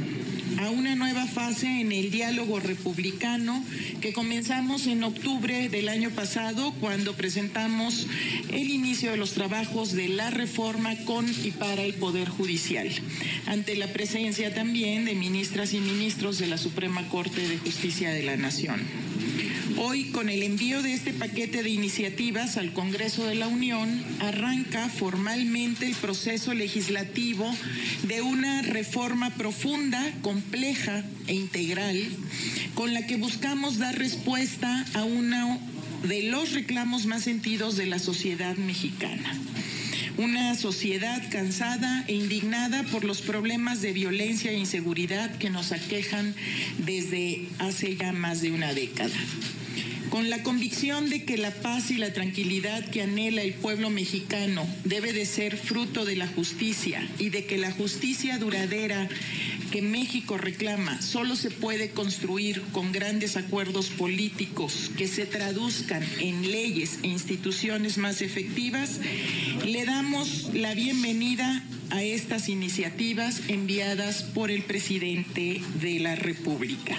a 0.58 0.70
una 0.70 0.94
nueva 0.94 1.26
fase 1.26 1.80
en 1.80 1.92
el 1.92 2.10
diálogo 2.10 2.60
republicano 2.60 3.62
que 4.00 4.12
comenzamos 4.12 4.86
en 4.86 5.04
octubre 5.04 5.68
del 5.68 5.88
año 5.88 6.10
pasado 6.10 6.72
cuando 6.80 7.14
presentamos 7.14 8.06
el 8.50 8.70
inicio 8.70 9.10
de 9.10 9.16
los 9.16 9.32
trabajos 9.32 9.92
de 9.92 10.08
la 10.08 10.30
reforma 10.30 10.96
con 11.04 11.26
y 11.44 11.50
para 11.50 11.82
el 11.82 11.94
Poder 11.94 12.28
Judicial, 12.28 12.88
ante 13.46 13.76
la 13.76 13.88
presencia 13.88 14.54
también 14.54 15.04
de 15.04 15.14
ministras 15.14 15.72
y 15.74 15.80
ministros 15.80 16.38
de 16.38 16.46
la 16.46 16.58
Suprema 16.58 17.08
Corte 17.08 17.48
de 17.48 17.58
Justicia 17.58 18.10
de 18.10 18.22
la 18.22 18.36
Nación. 18.36 18.80
Hoy, 19.78 20.04
con 20.04 20.30
el 20.30 20.42
envío 20.42 20.82
de 20.82 20.94
este 20.94 21.12
paquete 21.12 21.62
de 21.62 21.68
iniciativas 21.68 22.56
al 22.56 22.72
Congreso 22.72 23.26
de 23.26 23.34
la 23.34 23.46
Unión, 23.46 24.02
arranca 24.20 24.88
formalmente 24.88 25.86
el 25.86 25.94
proceso 25.94 26.54
legislativo 26.54 27.54
de 28.04 28.22
una 28.22 28.62
reforma 28.62 29.30
profunda, 29.30 30.02
compleja 30.22 31.04
e 31.26 31.34
integral, 31.34 32.08
con 32.74 32.94
la 32.94 33.06
que 33.06 33.16
buscamos 33.16 33.76
dar 33.76 33.98
respuesta 33.98 34.86
a 34.94 35.04
uno 35.04 35.60
de 36.04 36.22
los 36.22 36.52
reclamos 36.52 37.04
más 37.04 37.24
sentidos 37.24 37.76
de 37.76 37.86
la 37.86 37.98
sociedad 37.98 38.56
mexicana 38.56 39.34
una 40.18 40.54
sociedad 40.54 41.22
cansada 41.30 42.04
e 42.06 42.14
indignada 42.14 42.82
por 42.84 43.04
los 43.04 43.20
problemas 43.20 43.82
de 43.82 43.92
violencia 43.92 44.50
e 44.50 44.58
inseguridad 44.58 45.30
que 45.36 45.50
nos 45.50 45.72
aquejan 45.72 46.34
desde 46.78 47.46
hace 47.58 47.96
ya 47.96 48.12
más 48.12 48.40
de 48.40 48.52
una 48.52 48.72
década 48.72 49.14
con 50.10 50.30
la 50.30 50.42
convicción 50.42 51.10
de 51.10 51.24
que 51.24 51.36
la 51.36 51.50
paz 51.50 51.90
y 51.90 51.96
la 51.96 52.12
tranquilidad 52.12 52.84
que 52.90 53.02
anhela 53.02 53.42
el 53.42 53.54
pueblo 53.54 53.90
mexicano 53.90 54.66
debe 54.84 55.12
de 55.12 55.26
ser 55.26 55.56
fruto 55.56 56.04
de 56.04 56.16
la 56.16 56.26
justicia 56.26 57.06
y 57.18 57.30
de 57.30 57.46
que 57.46 57.58
la 57.58 57.70
justicia 57.72 58.38
duradera 58.38 59.08
que 59.70 59.82
México 59.82 60.38
reclama 60.38 61.00
solo 61.02 61.36
se 61.36 61.50
puede 61.50 61.90
construir 61.90 62.62
con 62.72 62.92
grandes 62.92 63.36
acuerdos 63.36 63.88
políticos 63.88 64.90
que 64.96 65.08
se 65.08 65.26
traduzcan 65.26 66.04
en 66.20 66.50
leyes 66.50 67.00
e 67.02 67.08
instituciones 67.08 67.98
más 67.98 68.22
efectivas, 68.22 69.00
le 69.64 69.84
damos 69.84 70.50
la 70.54 70.74
bienvenida 70.74 71.62
a 71.90 72.02
estas 72.02 72.48
iniciativas 72.48 73.42
enviadas 73.48 74.22
por 74.22 74.50
el 74.50 74.62
presidente 74.62 75.60
de 75.80 76.00
la 76.00 76.14
República. 76.14 76.96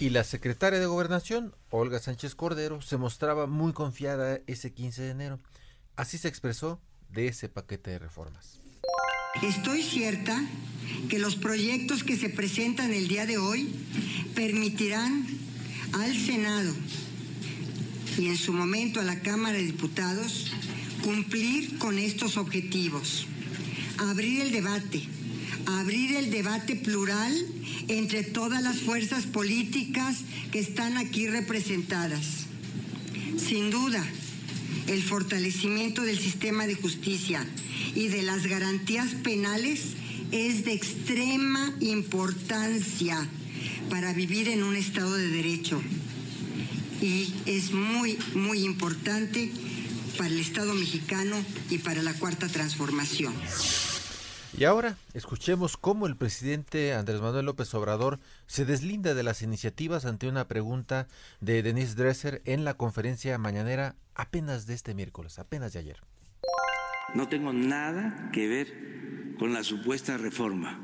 Y 0.00 0.10
la 0.10 0.22
secretaria 0.22 0.78
de 0.78 0.86
Gobernación, 0.86 1.54
Olga 1.70 1.98
Sánchez 1.98 2.36
Cordero, 2.36 2.80
se 2.80 2.96
mostraba 2.96 3.48
muy 3.48 3.72
confiada 3.72 4.38
ese 4.46 4.72
15 4.72 5.02
de 5.02 5.10
enero. 5.10 5.40
Así 5.96 6.18
se 6.18 6.28
expresó 6.28 6.80
de 7.10 7.26
ese 7.26 7.48
paquete 7.48 7.90
de 7.90 7.98
reformas. 7.98 8.60
Estoy 9.42 9.82
cierta 9.82 10.40
que 11.08 11.18
los 11.18 11.34
proyectos 11.34 12.04
que 12.04 12.16
se 12.16 12.28
presentan 12.28 12.92
el 12.92 13.08
día 13.08 13.26
de 13.26 13.38
hoy 13.38 13.74
permitirán 14.36 15.26
al 15.92 16.16
Senado 16.16 16.72
y 18.16 18.26
en 18.26 18.36
su 18.36 18.52
momento 18.52 19.00
a 19.00 19.04
la 19.04 19.20
Cámara 19.20 19.58
de 19.58 19.64
Diputados 19.64 20.52
cumplir 21.02 21.78
con 21.78 21.98
estos 21.98 22.36
objetivos. 22.36 23.26
Abrir 23.98 24.42
el 24.42 24.52
debate, 24.52 25.08
abrir 25.68 26.16
el 26.16 26.30
debate 26.30 26.76
plural 26.76 27.32
entre 27.88 28.22
todas 28.22 28.62
las 28.62 28.78
fuerzas 28.80 29.26
políticas 29.26 30.18
que 30.50 30.58
están 30.58 30.96
aquí 30.96 31.26
representadas. 31.26 32.46
Sin 33.36 33.70
duda, 33.70 34.04
el 34.86 35.02
fortalecimiento 35.02 36.02
del 36.02 36.18
sistema 36.18 36.66
de 36.66 36.74
justicia 36.74 37.46
y 37.94 38.08
de 38.08 38.22
las 38.22 38.46
garantías 38.46 39.14
penales 39.22 39.80
es 40.32 40.64
de 40.64 40.72
extrema 40.72 41.74
importancia 41.80 43.28
para 43.90 44.12
vivir 44.12 44.48
en 44.48 44.62
un 44.62 44.76
Estado 44.76 45.14
de 45.14 45.28
Derecho 45.28 45.80
y 47.00 47.32
es 47.46 47.72
muy, 47.72 48.18
muy 48.34 48.64
importante 48.64 49.50
para 50.16 50.30
el 50.30 50.40
Estado 50.40 50.74
mexicano 50.74 51.36
y 51.70 51.78
para 51.78 52.02
la 52.02 52.12
Cuarta 52.14 52.48
Transformación. 52.48 53.32
Y 54.58 54.64
ahora 54.64 54.96
escuchemos 55.14 55.76
cómo 55.76 56.08
el 56.08 56.16
presidente 56.16 56.92
Andrés 56.92 57.20
Manuel 57.20 57.46
López 57.46 57.72
Obrador 57.74 58.18
se 58.48 58.64
deslinda 58.64 59.14
de 59.14 59.22
las 59.22 59.42
iniciativas 59.42 60.04
ante 60.04 60.26
una 60.26 60.48
pregunta 60.48 61.06
de 61.40 61.62
Denise 61.62 61.94
Dresser 61.94 62.42
en 62.44 62.64
la 62.64 62.74
conferencia 62.74 63.38
mañanera 63.38 63.94
apenas 64.16 64.66
de 64.66 64.74
este 64.74 64.94
miércoles, 64.94 65.38
apenas 65.38 65.74
de 65.74 65.78
ayer. 65.78 66.00
No 67.14 67.28
tengo 67.28 67.52
nada 67.52 68.30
que 68.32 68.48
ver 68.48 69.36
con 69.38 69.52
la 69.52 69.62
supuesta 69.62 70.18
reforma. 70.18 70.80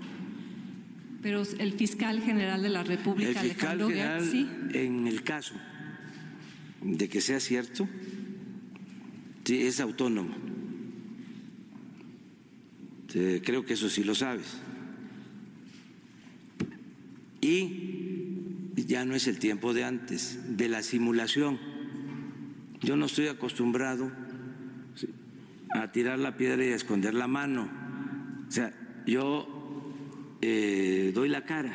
Pero 1.21 1.43
el 1.59 1.73
fiscal 1.73 2.21
general 2.21 2.63
de 2.63 2.69
la 2.69 2.85
República, 2.85 3.41
el 3.41 3.49
fiscal 3.49 3.79
general, 3.79 4.25
¿sí? 4.25 4.49
en 4.73 5.09
el 5.09 5.25
caso 5.25 5.57
de 6.81 7.09
que 7.09 7.21
sea 7.21 7.41
cierto, 7.41 7.89
sí, 9.45 9.67
es 9.67 9.81
autónomo 9.81 10.55
este, 13.15 13.43
creo 13.43 13.65
que 13.65 13.75
eso 13.75 13.89
sí 13.89 14.03
lo 14.03 14.15
sabes. 14.15 14.57
Y 17.41 18.73
ya 18.75 19.05
no 19.05 19.15
es 19.15 19.29
el 19.29 19.39
tiempo 19.39 19.73
de 19.73 19.85
antes, 19.85 20.57
de 20.57 20.69
la 20.69 20.83
simulación. 20.83 21.61
Yo 22.83 22.97
no 22.97 23.07
estoy 23.07 23.29
acostumbrado 23.29 24.11
a 25.71 25.93
tirar 25.93 26.19
la 26.19 26.37
piedra 26.37 26.65
y 26.65 26.73
a 26.73 26.77
esconder 26.77 27.15
la 27.15 27.29
mano. 27.29 27.71
O 28.49 28.51
sea, 28.51 28.73
yo 29.07 29.93
eh, 30.41 31.13
doy 31.15 31.29
la 31.29 31.45
cara. 31.45 31.73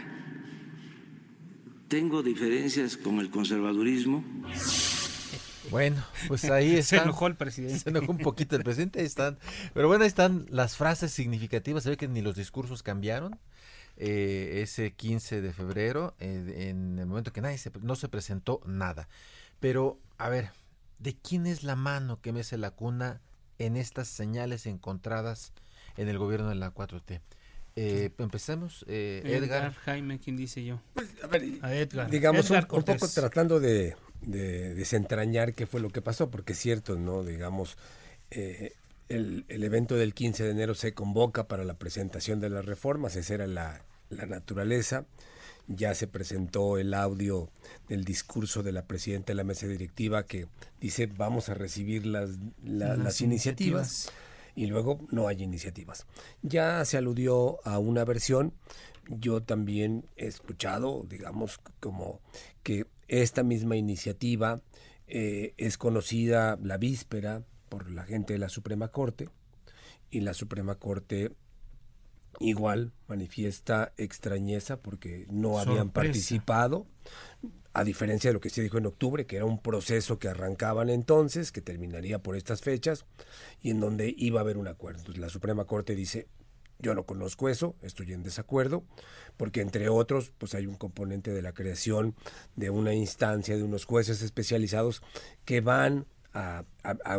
Tengo 1.88 2.22
diferencias 2.22 2.98
con 2.98 3.20
el 3.20 3.30
conservadurismo 3.30 4.24
bueno, 5.70 6.04
pues 6.28 6.46
ahí 6.52 6.76
está. 6.76 6.98
se 6.98 7.04
enojó 7.04 7.28
el 7.28 7.36
presidente. 7.36 7.80
Se 7.80 7.90
enojó 7.90 8.12
un 8.12 8.18
poquito 8.18 8.56
el 8.56 8.64
presidente, 8.64 9.00
ahí 9.00 9.06
están. 9.06 9.38
Pero 9.74 9.88
bueno, 9.88 10.04
ahí 10.04 10.08
están 10.08 10.46
las 10.50 10.76
frases 10.76 11.12
significativas. 11.12 11.84
Se 11.84 11.90
ve 11.90 11.98
que 11.98 12.08
ni 12.08 12.22
los 12.22 12.36
discursos 12.36 12.84
cambiaron. 12.84 13.40
Eh, 14.02 14.62
ese 14.64 14.94
15 14.94 15.42
de 15.42 15.52
febrero, 15.52 16.16
eh, 16.20 16.70
en 16.70 16.98
el 17.00 17.06
momento 17.06 17.34
que 17.34 17.42
nadie 17.42 17.58
se, 17.58 17.70
no 17.82 17.96
se 17.96 18.08
presentó 18.08 18.62
nada. 18.66 19.10
Pero, 19.60 20.00
a 20.18 20.30
ver, 20.30 20.52
¿de 21.00 21.18
quién 21.18 21.46
es 21.46 21.64
la 21.64 21.76
mano 21.76 22.22
que 22.22 22.32
mece 22.32 22.58
la 22.58 22.72
cuna 22.72 23.22
en 23.58 23.76
estas 23.76 24.08
señales 24.08 24.66
encontradas 24.68 25.52
en 25.98 26.08
el 26.08 26.18
gobierno 26.18 26.48
de 26.48 26.56
la 26.56 26.74
4T? 26.74 27.20
Eh, 27.76 28.12
empecemos, 28.18 28.84
eh, 28.88 29.22
Edgar. 29.24 29.74
Jaime, 29.74 30.20
¿quién 30.20 30.36
dice 30.36 30.64
yo? 30.64 30.82
Pues, 30.94 31.10
a 31.22 31.28
ver, 31.28 32.10
Digamos, 32.10 32.50
un, 32.50 32.62
poco 32.62 33.08
tratando 33.08 33.60
de, 33.60 33.96
desentrañar 34.22 35.54
qué 35.54 35.66
fue 35.66 35.82
lo 35.82 35.90
que 35.90 36.02
pasó, 36.02 36.30
porque 36.30 36.54
es 36.54 36.60
cierto, 36.60 36.96
¿no? 36.98 37.24
Digamos, 37.24 37.78
eh, 38.32 38.74
el, 39.10 39.46
evento 39.50 39.96
del 39.96 40.14
15 40.14 40.44
de 40.44 40.52
enero 40.52 40.76
se 40.76 40.94
convoca 40.94 41.48
para 41.48 41.64
la 41.64 41.74
presentación 41.74 42.40
de 42.40 42.50
las 42.50 42.66
reformas, 42.66 43.16
esa 43.16 43.34
era 43.34 43.48
la, 43.48 43.82
naturaleza. 44.10 45.06
Ya 45.68 45.94
se 45.94 46.08
presentó 46.08 46.80
el 46.80 46.96
audio 46.96 47.50
del 47.88 48.04
discurso 48.04 48.64
de 48.64 48.72
la 48.72 48.86
presidenta 48.86 49.28
de 49.28 49.36
la 49.36 49.44
mesa 49.44 49.68
directiva 49.68 50.26
que 50.26 50.48
dice 50.82 51.06
vamos 51.06 51.50
a 51.50 51.54
recibir 51.54 52.08
las, 52.08 52.32
las, 52.64 53.22
iniciativas 53.22 54.12
y 54.56 54.66
luego 54.66 55.00
no 55.12 55.28
hay 55.28 55.44
iniciativas. 55.44 56.08
Ya 56.42 56.84
se 56.86 56.98
aludió 56.98 57.60
a 57.68 57.78
una 57.78 58.04
versión, 58.04 58.52
yo 59.08 59.44
también 59.44 60.06
he 60.18 60.26
escuchado, 60.26 61.06
digamos, 61.08 61.60
como 61.80 62.20
que 62.64 62.88
esta 63.10 63.44
misma 63.44 63.76
iniciativa 63.76 64.62
eh, 65.08 65.54
es 65.58 65.78
conocida 65.78 66.58
la 66.62 66.78
víspera 66.78 67.44
por 67.68 67.92
la 67.92 68.04
gente 68.04 68.34
de 68.34 68.40
la 68.40 68.50
Suprema 68.50 68.90
Corte 68.90 69.30
y 70.12 70.22
la 70.22 70.34
Suprema 70.34 70.76
Corte 70.76 71.32
igual 72.40 72.94
manifiesta 73.08 73.92
extrañeza 73.98 74.80
porque 74.80 75.26
no 75.30 75.60
habían 75.60 75.90
participado 75.90 76.86
a 77.74 77.84
diferencia 77.84 78.30
de 78.30 78.34
lo 78.34 78.40
que 78.40 78.50
se 78.50 78.62
dijo 78.62 78.78
en 78.78 78.86
octubre, 78.86 79.26
que 79.26 79.36
era 79.36 79.46
un 79.46 79.62
proceso 79.62 80.20
que 80.20 80.28
arrancaban 80.28 80.90
entonces, 80.90 81.52
que 81.52 81.62
terminaría 81.62 82.20
por 82.20 82.36
estas 82.36 82.62
fechas, 82.62 83.06
y 83.62 83.72
en 83.72 83.80
donde 83.80 84.14
iba 84.18 84.40
a 84.40 84.44
haber 84.44 84.58
un 84.58 84.68
acuerdo. 84.68 85.00
Entonces, 85.00 85.22
la 85.22 85.30
Suprema 85.30 85.66
Corte 85.66 85.96
dice, 85.96 86.28
Yo 86.80 86.96
no 86.96 87.04
conozco 87.04 87.50
eso, 87.50 87.76
estoy 87.82 88.14
en 88.14 88.24
desacuerdo, 88.24 88.84
porque 89.36 89.62
entre 89.62 89.90
otros, 89.90 90.32
pues 90.38 90.56
hay 90.56 90.66
un 90.66 90.76
componente 90.76 91.32
de 91.32 91.42
la 91.42 91.54
creación 91.54 92.16
de 92.56 92.70
una 92.70 92.94
instancia 92.94 93.58
de 93.58 93.64
unos 93.64 93.86
jueces 93.86 94.22
especializados 94.22 95.02
que 95.44 95.60
van 95.60 96.06
a, 96.34 96.64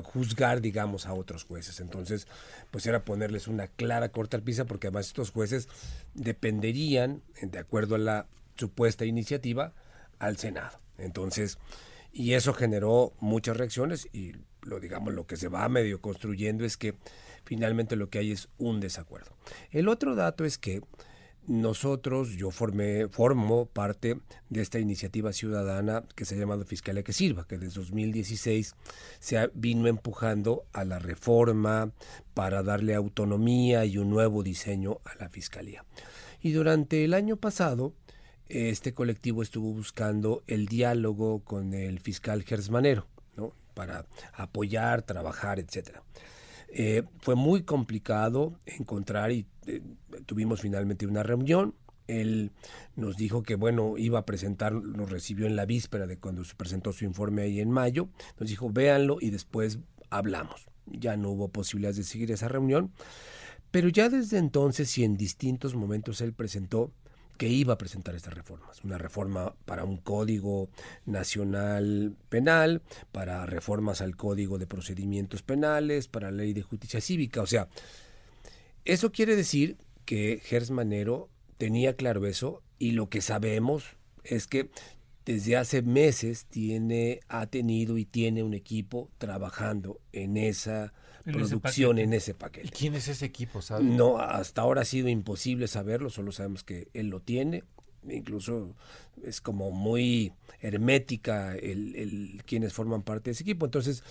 juzgar, 0.02 0.60
digamos, 0.60 1.06
a 1.06 1.12
otros 1.12 1.44
jueces. 1.44 1.80
Entonces, 1.80 2.26
pues 2.70 2.86
era 2.86 3.04
ponerles 3.04 3.48
una 3.48 3.66
clara 3.66 4.10
cortapisa, 4.10 4.64
porque 4.64 4.86
además 4.86 5.08
estos 5.08 5.30
jueces 5.30 5.68
dependerían, 6.14 7.22
de 7.42 7.58
acuerdo 7.58 7.96
a 7.96 7.98
la 7.98 8.26
supuesta 8.56 9.04
iniciativa, 9.04 9.74
al 10.18 10.36
Senado. 10.36 10.78
Entonces, 10.96 11.58
y 12.12 12.34
eso 12.34 12.54
generó 12.54 13.12
muchas 13.20 13.56
reacciones 13.56 14.08
y 14.12 14.32
lo 14.62 14.80
digamos 14.80 15.14
lo 15.14 15.26
que 15.26 15.36
se 15.36 15.48
va 15.48 15.68
medio 15.68 16.00
construyendo 16.00 16.64
es 16.64 16.76
que 16.76 16.94
finalmente 17.50 17.96
lo 17.96 18.10
que 18.10 18.20
hay 18.20 18.30
es 18.30 18.48
un 18.58 18.78
desacuerdo. 18.78 19.32
El 19.72 19.88
otro 19.88 20.14
dato 20.14 20.44
es 20.44 20.56
que 20.56 20.82
nosotros, 21.48 22.36
yo 22.36 22.52
formé, 22.52 23.08
formo 23.08 23.66
parte 23.66 24.20
de 24.50 24.62
esta 24.62 24.78
iniciativa 24.78 25.32
ciudadana 25.32 26.04
que 26.14 26.24
se 26.24 26.36
ha 26.36 26.38
llamado 26.38 26.64
Fiscalía 26.64 27.02
que 27.02 27.12
Sirva, 27.12 27.48
que 27.48 27.58
desde 27.58 27.80
2016 27.80 28.76
se 29.18 29.50
vino 29.54 29.88
empujando 29.88 30.62
a 30.72 30.84
la 30.84 31.00
reforma 31.00 31.90
para 32.34 32.62
darle 32.62 32.94
autonomía 32.94 33.84
y 33.84 33.98
un 33.98 34.10
nuevo 34.10 34.44
diseño 34.44 35.00
a 35.04 35.16
la 35.16 35.28
Fiscalía. 35.28 35.84
Y 36.40 36.52
durante 36.52 37.04
el 37.04 37.14
año 37.14 37.36
pasado, 37.36 37.94
este 38.46 38.94
colectivo 38.94 39.42
estuvo 39.42 39.72
buscando 39.72 40.44
el 40.46 40.66
diálogo 40.66 41.40
con 41.42 41.74
el 41.74 41.98
fiscal 41.98 42.44
Gersmanero, 42.44 43.08
¿no? 43.34 43.54
para 43.74 44.06
apoyar, 44.34 45.02
trabajar, 45.02 45.58
etcétera. 45.58 46.04
Eh, 46.72 47.02
fue 47.18 47.34
muy 47.34 47.62
complicado 47.62 48.58
encontrar 48.64 49.32
y 49.32 49.46
eh, 49.66 49.82
tuvimos 50.26 50.60
finalmente 50.60 51.06
una 51.06 51.22
reunión. 51.22 51.74
Él 52.06 52.50
nos 52.96 53.16
dijo 53.16 53.42
que, 53.42 53.54
bueno, 53.54 53.96
iba 53.96 54.18
a 54.20 54.26
presentar, 54.26 54.72
nos 54.72 55.10
recibió 55.10 55.46
en 55.46 55.56
la 55.56 55.66
víspera 55.66 56.06
de 56.06 56.18
cuando 56.18 56.44
se 56.44 56.54
presentó 56.54 56.92
su 56.92 57.04
informe 57.04 57.42
ahí 57.42 57.60
en 57.60 57.70
mayo. 57.70 58.08
Nos 58.38 58.48
dijo, 58.48 58.70
véanlo 58.70 59.18
y 59.20 59.30
después 59.30 59.78
hablamos. 60.10 60.66
Ya 60.86 61.16
no 61.16 61.30
hubo 61.30 61.48
posibilidades 61.48 61.96
de 61.96 62.04
seguir 62.04 62.32
esa 62.32 62.48
reunión. 62.48 62.92
Pero 63.70 63.88
ya 63.88 64.08
desde 64.08 64.38
entonces 64.38 64.96
y 64.98 65.04
en 65.04 65.16
distintos 65.16 65.74
momentos 65.74 66.20
él 66.20 66.32
presentó 66.32 66.92
que 67.40 67.48
iba 67.48 67.72
a 67.72 67.78
presentar 67.78 68.14
estas 68.14 68.34
reformas. 68.34 68.84
Una 68.84 68.98
reforma 68.98 69.54
para 69.64 69.84
un 69.84 69.96
código 69.96 70.68
nacional 71.06 72.14
penal, 72.28 72.82
para 73.12 73.46
reformas 73.46 74.02
al 74.02 74.14
código 74.14 74.58
de 74.58 74.66
procedimientos 74.66 75.40
penales, 75.40 76.06
para 76.06 76.30
la 76.30 76.36
ley 76.36 76.52
de 76.52 76.60
justicia 76.60 77.00
cívica. 77.00 77.40
O 77.40 77.46
sea, 77.46 77.70
eso 78.84 79.10
quiere 79.10 79.36
decir 79.36 79.78
que 80.04 80.42
Gers 80.44 80.70
Manero 80.70 81.30
tenía 81.56 81.96
claro 81.96 82.26
eso 82.26 82.62
y 82.78 82.90
lo 82.90 83.08
que 83.08 83.22
sabemos 83.22 83.84
es 84.22 84.46
que 84.46 84.68
desde 85.24 85.56
hace 85.56 85.80
meses 85.80 86.44
tiene, 86.44 87.20
ha 87.28 87.46
tenido 87.46 87.96
y 87.96 88.04
tiene 88.04 88.42
un 88.42 88.52
equipo 88.52 89.08
trabajando 89.16 89.98
en 90.12 90.36
esa 90.36 90.92
producción 91.32 91.98
en 91.98 92.12
ese 92.12 92.34
paquete. 92.34 92.66
¿Y 92.66 92.70
quién 92.70 92.94
es 92.94 93.08
ese 93.08 93.26
equipo, 93.26 93.60
No, 93.80 94.18
hasta 94.18 94.62
ahora 94.62 94.82
ha 94.82 94.84
sido 94.84 95.08
imposible 95.08 95.68
saberlo, 95.68 96.10
solo 96.10 96.32
sabemos 96.32 96.64
que 96.64 96.88
él 96.94 97.08
lo 97.08 97.20
tiene. 97.20 97.64
Incluso 98.08 98.74
es 99.22 99.40
como 99.40 99.70
muy 99.70 100.32
hermética 100.60 101.54
el, 101.54 101.94
el 101.96 102.42
quienes 102.46 102.72
forman 102.72 103.02
parte 103.02 103.30
de 103.30 103.32
ese 103.32 103.42
equipo. 103.42 103.66
Entonces, 103.66 104.02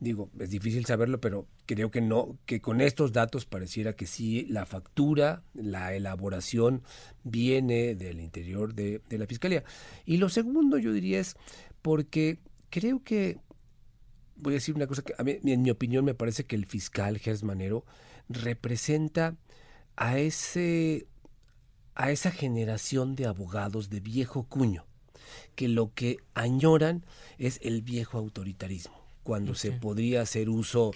digo, 0.00 0.30
es 0.38 0.50
difícil 0.50 0.86
saberlo, 0.86 1.20
pero 1.20 1.46
creo 1.66 1.90
que 1.90 2.00
no, 2.00 2.38
que 2.46 2.60
con 2.60 2.80
estos 2.80 3.12
datos 3.12 3.44
pareciera 3.44 3.94
que 3.94 4.06
sí 4.06 4.46
la 4.48 4.66
factura, 4.66 5.42
la 5.52 5.94
elaboración 5.94 6.82
viene 7.22 7.94
del 7.94 8.20
interior 8.20 8.74
de, 8.74 9.02
de 9.08 9.18
la 9.18 9.26
fiscalía. 9.26 9.64
Y 10.06 10.16
lo 10.16 10.28
segundo, 10.28 10.78
yo 10.78 10.92
diría, 10.92 11.20
es 11.20 11.36
porque 11.82 12.38
creo 12.70 13.02
que 13.02 13.38
voy 14.36 14.54
a 14.54 14.56
decir 14.56 14.74
una 14.74 14.86
cosa 14.86 15.02
que 15.02 15.14
a 15.16 15.22
mí, 15.22 15.38
en 15.42 15.62
mi 15.62 15.70
opinión 15.70 16.04
me 16.04 16.14
parece 16.14 16.44
que 16.44 16.56
el 16.56 16.66
fiscal 16.66 17.18
Gers 17.18 17.42
Manero 17.42 17.84
representa 18.28 19.36
a 19.96 20.18
ese 20.18 21.06
a 21.94 22.10
esa 22.10 22.30
generación 22.30 23.14
de 23.14 23.26
abogados 23.26 23.88
de 23.88 24.00
viejo 24.00 24.44
cuño 24.44 24.84
que 25.54 25.68
lo 25.68 25.92
que 25.94 26.18
añoran 26.34 27.04
es 27.38 27.60
el 27.62 27.82
viejo 27.82 28.18
autoritarismo 28.18 29.04
cuando 29.22 29.54
se 29.54 29.72
podría 29.72 30.20
hacer 30.20 30.48
uso 30.48 30.92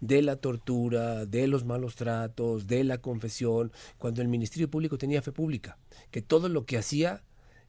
de 0.00 0.22
la 0.22 0.36
tortura, 0.36 1.26
de 1.26 1.48
los 1.48 1.64
malos 1.64 1.96
tratos, 1.96 2.66
de 2.66 2.84
la 2.84 2.98
confesión, 2.98 3.72
cuando 3.98 4.22
el 4.22 4.28
Ministerio 4.28 4.70
Público 4.70 4.98
tenía 4.98 5.22
fe 5.22 5.32
pública, 5.32 5.78
que 6.10 6.22
todo 6.22 6.48
lo 6.48 6.66
que 6.66 6.78
hacía 6.78 7.22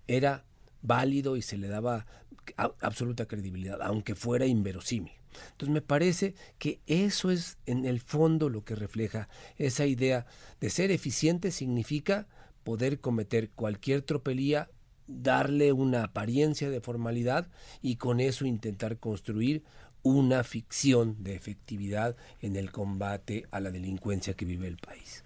era 0.07 0.45
válido 0.81 1.37
y 1.37 1.41
se 1.41 1.57
le 1.57 1.67
daba 1.67 2.05
absoluta 2.57 3.25
credibilidad, 3.25 3.81
aunque 3.81 4.15
fuera 4.15 4.45
inverosímil. 4.45 5.13
Entonces 5.51 5.73
me 5.73 5.81
parece 5.81 6.35
que 6.57 6.79
eso 6.87 7.31
es 7.31 7.57
en 7.65 7.85
el 7.85 7.99
fondo 7.99 8.49
lo 8.49 8.63
que 8.63 8.75
refleja 8.75 9.27
esa 9.57 9.85
idea 9.85 10.25
de 10.59 10.69
ser 10.69 10.91
eficiente 10.91 11.51
significa 11.51 12.27
poder 12.63 12.99
cometer 12.99 13.49
cualquier 13.49 14.01
tropelía, 14.01 14.69
darle 15.07 15.71
una 15.71 16.05
apariencia 16.05 16.69
de 16.69 16.81
formalidad 16.81 17.49
y 17.81 17.97
con 17.97 18.19
eso 18.19 18.45
intentar 18.45 18.97
construir 18.97 19.63
una 20.03 20.43
ficción 20.43 21.23
de 21.23 21.35
efectividad 21.35 22.15
en 22.41 22.55
el 22.55 22.71
combate 22.71 23.45
a 23.51 23.59
la 23.59 23.71
delincuencia 23.71 24.35
que 24.35 24.45
vive 24.45 24.67
el 24.67 24.77
país. 24.77 25.24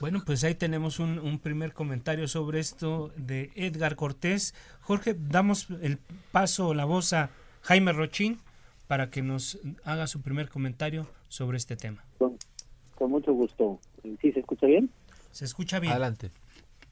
Bueno, 0.00 0.20
pues 0.24 0.44
ahí 0.44 0.54
tenemos 0.54 0.98
un, 0.98 1.38
primer 1.38 1.72
comentario 1.72 2.28
sobre 2.28 2.60
esto 2.60 3.10
de 3.16 3.50
Edgar 3.54 3.96
Cortés. 3.96 4.54
Jorge, 4.80 5.14
damos 5.14 5.68
el 5.82 5.98
paso, 6.32 6.74
la 6.74 6.84
voz 6.84 7.12
a 7.12 7.30
Jaime 7.62 7.92
Rochín 7.92 8.38
para 8.86 9.10
que 9.10 9.22
nos 9.22 9.58
haga 9.84 10.06
su 10.06 10.20
primer 10.20 10.48
comentario 10.48 11.06
sobre 11.28 11.56
este 11.56 11.76
tema. 11.76 12.04
Con, 12.18 13.10
mucho 13.10 13.32
gusto. 13.32 13.78
¿Sí 14.20 14.32
se 14.32 14.40
escucha 14.40 14.66
bien? 14.66 14.90
Se 15.30 15.44
escucha 15.44 15.80
bien. 15.80 15.92
Adelante. 15.92 16.30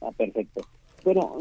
Ah, 0.01 0.11
perfecto. 0.17 0.63
Bueno, 1.05 1.37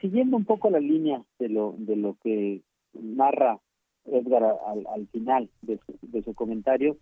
siguiendo 0.00 0.36
un 0.36 0.44
poco 0.44 0.70
la 0.70 0.80
línea 0.80 1.22
de 1.38 1.48
lo, 1.48 1.74
de 1.78 1.96
lo 1.96 2.16
que 2.22 2.62
narra 2.92 3.58
Edgar 4.06 4.42
al, 4.44 4.86
al 4.86 5.06
final 5.08 5.50
de 5.62 5.78
de 6.02 6.22
su 6.22 6.34
comentario, 6.34 6.96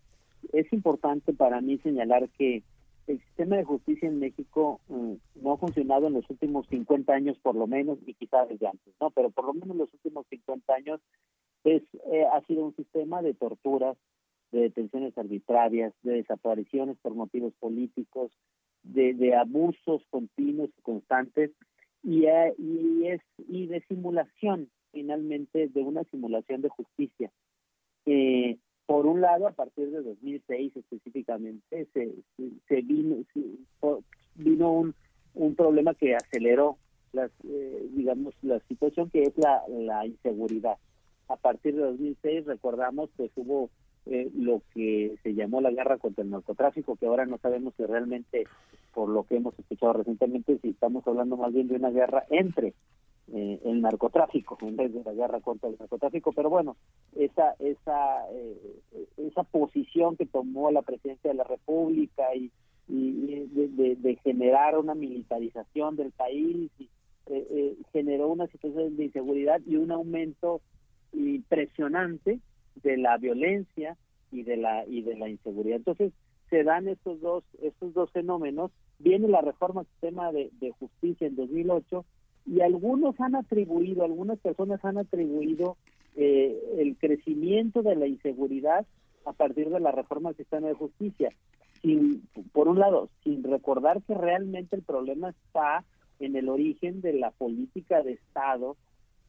es 0.52 0.72
importante 0.72 1.32
para 1.32 1.60
mí 1.60 1.78
señalar 1.78 2.28
que 2.30 2.62
el 3.06 3.20
sistema 3.20 3.56
de 3.56 3.64
justicia 3.64 4.08
en 4.08 4.20
México 4.20 4.80
mm, 4.88 5.14
no 5.42 5.52
ha 5.52 5.56
funcionado 5.58 6.06
en 6.06 6.14
los 6.14 6.28
últimos 6.30 6.66
50 6.68 7.12
años 7.12 7.38
por 7.42 7.54
lo 7.54 7.66
menos, 7.66 7.98
y 8.06 8.14
quizás 8.14 8.48
desde 8.48 8.66
antes, 8.66 8.94
¿no? 9.00 9.10
Pero 9.10 9.30
por 9.30 9.46
lo 9.46 9.54
menos 9.54 9.70
en 9.70 9.78
los 9.78 9.92
últimos 9.92 10.26
50 10.28 10.74
años 10.74 11.00
es, 11.64 11.82
eh, 12.12 12.24
ha 12.32 12.40
sido 12.46 12.64
un 12.64 12.76
sistema 12.76 13.22
de 13.22 13.34
torturas, 13.34 13.96
de 14.50 14.62
detenciones 14.62 15.16
arbitrarias, 15.16 15.94
de 16.02 16.14
desapariciones 16.14 16.96
por 17.00 17.14
motivos 17.14 17.54
políticos, 17.58 18.30
de, 18.82 19.34
abusos 19.34 20.02
continuos 20.10 20.70
y 20.76 20.82
constantes, 20.82 21.50
y, 22.02 22.26
eh, 22.26 22.54
y, 22.58 23.06
es, 23.06 23.20
y 23.48 23.66
de 23.66 23.80
simulación, 23.88 24.70
finalmente, 24.92 25.68
de 25.68 25.82
una 25.82 26.04
simulación 26.04 26.62
de 26.62 26.68
justicia. 26.68 27.30
Por 29.02 29.10
un 29.10 29.20
lado, 29.20 29.48
a 29.48 29.50
partir 29.50 29.90
de 29.90 30.00
2006 30.00 30.76
específicamente, 30.76 31.88
se, 31.92 32.14
se 32.68 32.82
vino, 32.82 33.16
vino 34.36 34.72
un, 34.72 34.94
un 35.34 35.56
problema 35.56 35.92
que 35.94 36.14
aceleró 36.14 36.76
las, 37.12 37.32
eh, 37.42 37.88
digamos, 37.94 38.32
la 38.42 38.60
situación 38.68 39.10
que 39.10 39.24
es 39.24 39.36
la, 39.36 39.60
la 39.68 40.06
inseguridad. 40.06 40.76
A 41.26 41.34
partir 41.34 41.74
de 41.74 41.82
2006, 41.82 42.46
recordamos, 42.46 43.10
pues 43.16 43.32
hubo 43.34 43.70
eh, 44.06 44.30
lo 44.36 44.62
que 44.72 45.16
se 45.24 45.34
llamó 45.34 45.60
la 45.60 45.72
guerra 45.72 45.98
contra 45.98 46.22
el 46.22 46.30
narcotráfico, 46.30 46.94
que 46.94 47.06
ahora 47.06 47.26
no 47.26 47.38
sabemos 47.38 47.74
si 47.76 47.84
realmente, 47.84 48.44
por 48.94 49.08
lo 49.08 49.24
que 49.24 49.34
hemos 49.34 49.58
escuchado 49.58 49.94
recientemente, 49.94 50.60
si 50.62 50.68
estamos 50.68 51.04
hablando 51.08 51.36
más 51.36 51.52
bien 51.52 51.66
de 51.66 51.74
una 51.74 51.90
guerra 51.90 52.22
entre 52.30 52.72
eh, 53.34 53.58
el 53.64 53.80
narcotráfico 53.80 54.58
en 54.60 54.76
vez 54.76 54.92
de 54.92 55.02
la 55.02 55.12
guerra 55.14 55.40
contra 55.40 55.70
el 55.70 55.76
narcotráfico. 55.78 56.32
Pero 56.32 56.50
bueno 56.50 56.76
esa 57.16 57.54
esa 57.60 58.30
eh, 58.30 58.76
esa 59.16 59.42
posición 59.44 60.18
que 60.18 60.26
tomó 60.26 60.70
la 60.70 60.82
presidencia 60.82 61.30
de 61.30 61.36
la 61.38 61.44
república 61.44 62.34
y, 62.34 62.50
de, 62.88 64.18
generar 64.22 64.76
una 64.78 64.94
militarización 64.94 65.96
del 65.96 66.10
país 66.10 66.70
y, 66.78 66.90
eh, 67.26 67.74
generó 67.92 68.28
una 68.28 68.48
situación 68.48 68.98
de 68.98 69.04
inseguridad 69.04 69.62
y 69.66 69.76
un 69.76 69.92
aumento 69.92 70.60
impresionante 71.14 72.38
de 72.82 72.96
la 72.98 73.16
violencia 73.16 73.96
y 74.30 74.42
de 74.42 74.58
la 74.58 74.84
y 74.86 75.00
de 75.00 75.16
la 75.16 75.30
inseguridad. 75.30 75.76
Entonces 75.76 76.12
se 76.50 76.64
dan 76.64 76.86
estos 76.86 77.18
dos 77.22 77.44
estos 77.62 77.94
dos 77.94 78.10
fenómenos. 78.10 78.72
Viene 78.98 79.26
la 79.28 79.40
reforma 79.40 79.80
al 79.80 79.86
sistema 79.86 80.32
de, 80.32 80.50
de 80.60 80.70
justicia 80.72 81.26
en 81.26 81.34
2008 81.36 82.04
y 82.46 82.60
algunos 82.60 83.18
han 83.20 83.34
atribuido, 83.34 84.04
algunas 84.04 84.38
personas 84.38 84.84
han 84.84 84.98
atribuido 84.98 85.76
eh, 86.16 86.58
el 86.78 86.96
crecimiento 86.96 87.82
de 87.82 87.96
la 87.96 88.06
inseguridad 88.06 88.86
a 89.24 89.32
partir 89.32 89.70
de 89.70 89.80
la 89.80 89.92
reforma 89.92 90.30
del 90.30 90.38
sistema 90.38 90.68
de 90.68 90.74
justicia. 90.74 91.30
sin, 91.82 92.22
por 92.52 92.68
un 92.68 92.78
lado, 92.78 93.08
sin 93.24 93.42
recordar 93.42 94.02
que 94.02 94.14
realmente 94.14 94.76
el 94.76 94.82
problema 94.82 95.30
está 95.30 95.84
en 96.20 96.36
el 96.36 96.48
origen 96.48 97.00
de 97.00 97.14
la 97.14 97.30
política 97.30 98.02
de 98.02 98.12
Estado 98.12 98.76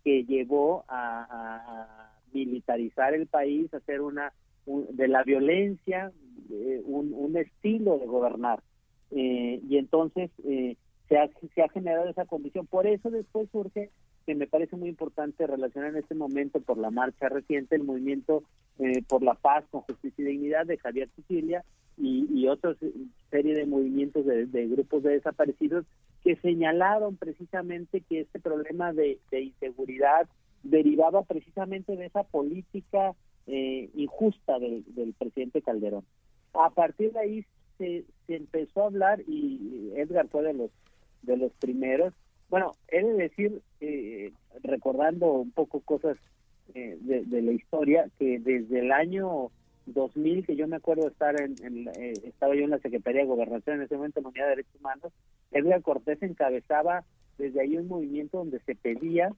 que 0.03 0.23
llevó 0.25 0.83
a, 0.87 2.09
militarizar 2.33 3.13
el 3.13 3.27
país, 3.27 3.71
a 3.73 3.77
hacer 3.77 4.01
una 4.01 4.33
de 4.65 5.07
la 5.07 5.21
violencia 5.23 6.11
eh, 6.49 6.81
un, 6.83 7.37
estilo 7.37 7.99
de 7.99 8.07
gobernar. 8.07 8.61
Eh, 9.11 9.61
y 9.69 9.77
entonces 9.77 10.31
eh, 10.43 10.75
se, 11.09 11.17
ha, 11.17 11.29
se 11.53 11.61
ha 11.61 11.69
generado 11.69 12.09
esa 12.09 12.25
condición. 12.25 12.67
Por 12.67 12.87
eso 12.87 13.09
después 13.09 13.49
surge 13.51 13.89
que 14.25 14.35
me 14.35 14.47
parece 14.47 14.75
muy 14.75 14.89
importante 14.89 15.45
relacionar 15.45 15.91
en 15.91 15.97
este 15.97 16.15
momento 16.15 16.61
por 16.61 16.77
la 16.77 16.91
marcha 16.91 17.29
reciente 17.29 17.75
el 17.75 17.83
movimiento 17.83 18.43
por 19.07 19.21
la 19.21 19.35
paz 19.35 19.65
con 19.69 19.81
justicia 19.81 20.23
y 20.23 20.31
dignidad 20.31 20.65
de 20.65 20.77
Javier 20.77 21.09
Sicilia 21.15 21.63
y, 21.97 22.27
y 22.33 22.47
otra 22.47 22.75
serie 23.29 23.53
de 23.53 23.65
movimientos 23.65 24.25
de, 24.25 24.67
grupos 24.67 25.03
de 25.03 25.11
desaparecidos 25.11 25.85
que 26.23 26.35
señalaron 26.37 27.17
precisamente 27.17 28.01
que 28.01 28.21
este 28.21 28.39
problema 28.39 28.93
de, 28.93 29.19
inseguridad 29.31 30.27
derivaba 30.63 31.23
precisamente 31.23 31.95
de 31.95 32.05
esa 32.05 32.23
política 32.23 33.13
eh, 33.47 33.89
injusta 33.93 34.57
del, 34.57 35.13
presidente 35.19 35.61
Calderón. 35.61 36.05
A 36.53 36.69
partir 36.69 37.11
de 37.11 37.19
ahí 37.19 37.45
se, 37.77 38.05
empezó 38.27 38.83
a 38.83 38.87
hablar 38.87 39.21
y 39.27 39.91
Edgar 39.95 40.27
fue 40.29 40.43
de 40.43 40.53
los 40.53 40.71
de 41.23 41.37
los 41.37 41.51
primeros. 41.53 42.13
Bueno, 42.49 42.73
he 42.87 43.03
de 43.03 43.13
decir, 43.13 43.61
eh, 43.81 44.31
recordando 44.63 45.33
un 45.33 45.51
poco 45.51 45.81
cosas 45.81 46.17
eh, 46.75 46.97
de, 47.01 47.23
de, 47.25 47.41
la 47.41 47.51
historia, 47.51 48.09
que 48.19 48.39
desde 48.39 48.79
el 48.79 48.91
año 48.91 49.49
2000, 49.87 50.45
que 50.45 50.55
yo 50.55 50.67
me 50.67 50.77
acuerdo 50.77 51.07
estar 51.07 51.35
en, 51.39 51.87
eh, 51.95 52.13
estaba 52.23 52.55
yo 52.55 52.63
en 52.63 52.69
la 52.69 52.79
Secretaría 52.79 53.21
de 53.21 53.27
Gobernación 53.27 53.77
en 53.77 53.83
ese 53.83 53.95
momento 53.95 54.19
en 54.19 54.23
la 54.23 54.29
Unidad 54.29 54.45
de 54.45 54.49
Derechos 54.51 54.75
Humanos, 54.79 55.13
Edgar 55.51 55.81
Cortés 55.81 56.21
encabezaba 56.21 57.03
desde 57.37 57.61
ahí 57.61 57.77
un 57.77 57.87
movimiento 57.87 58.37
donde 58.37 58.59
se 58.59 58.75
pedía 58.75 59.31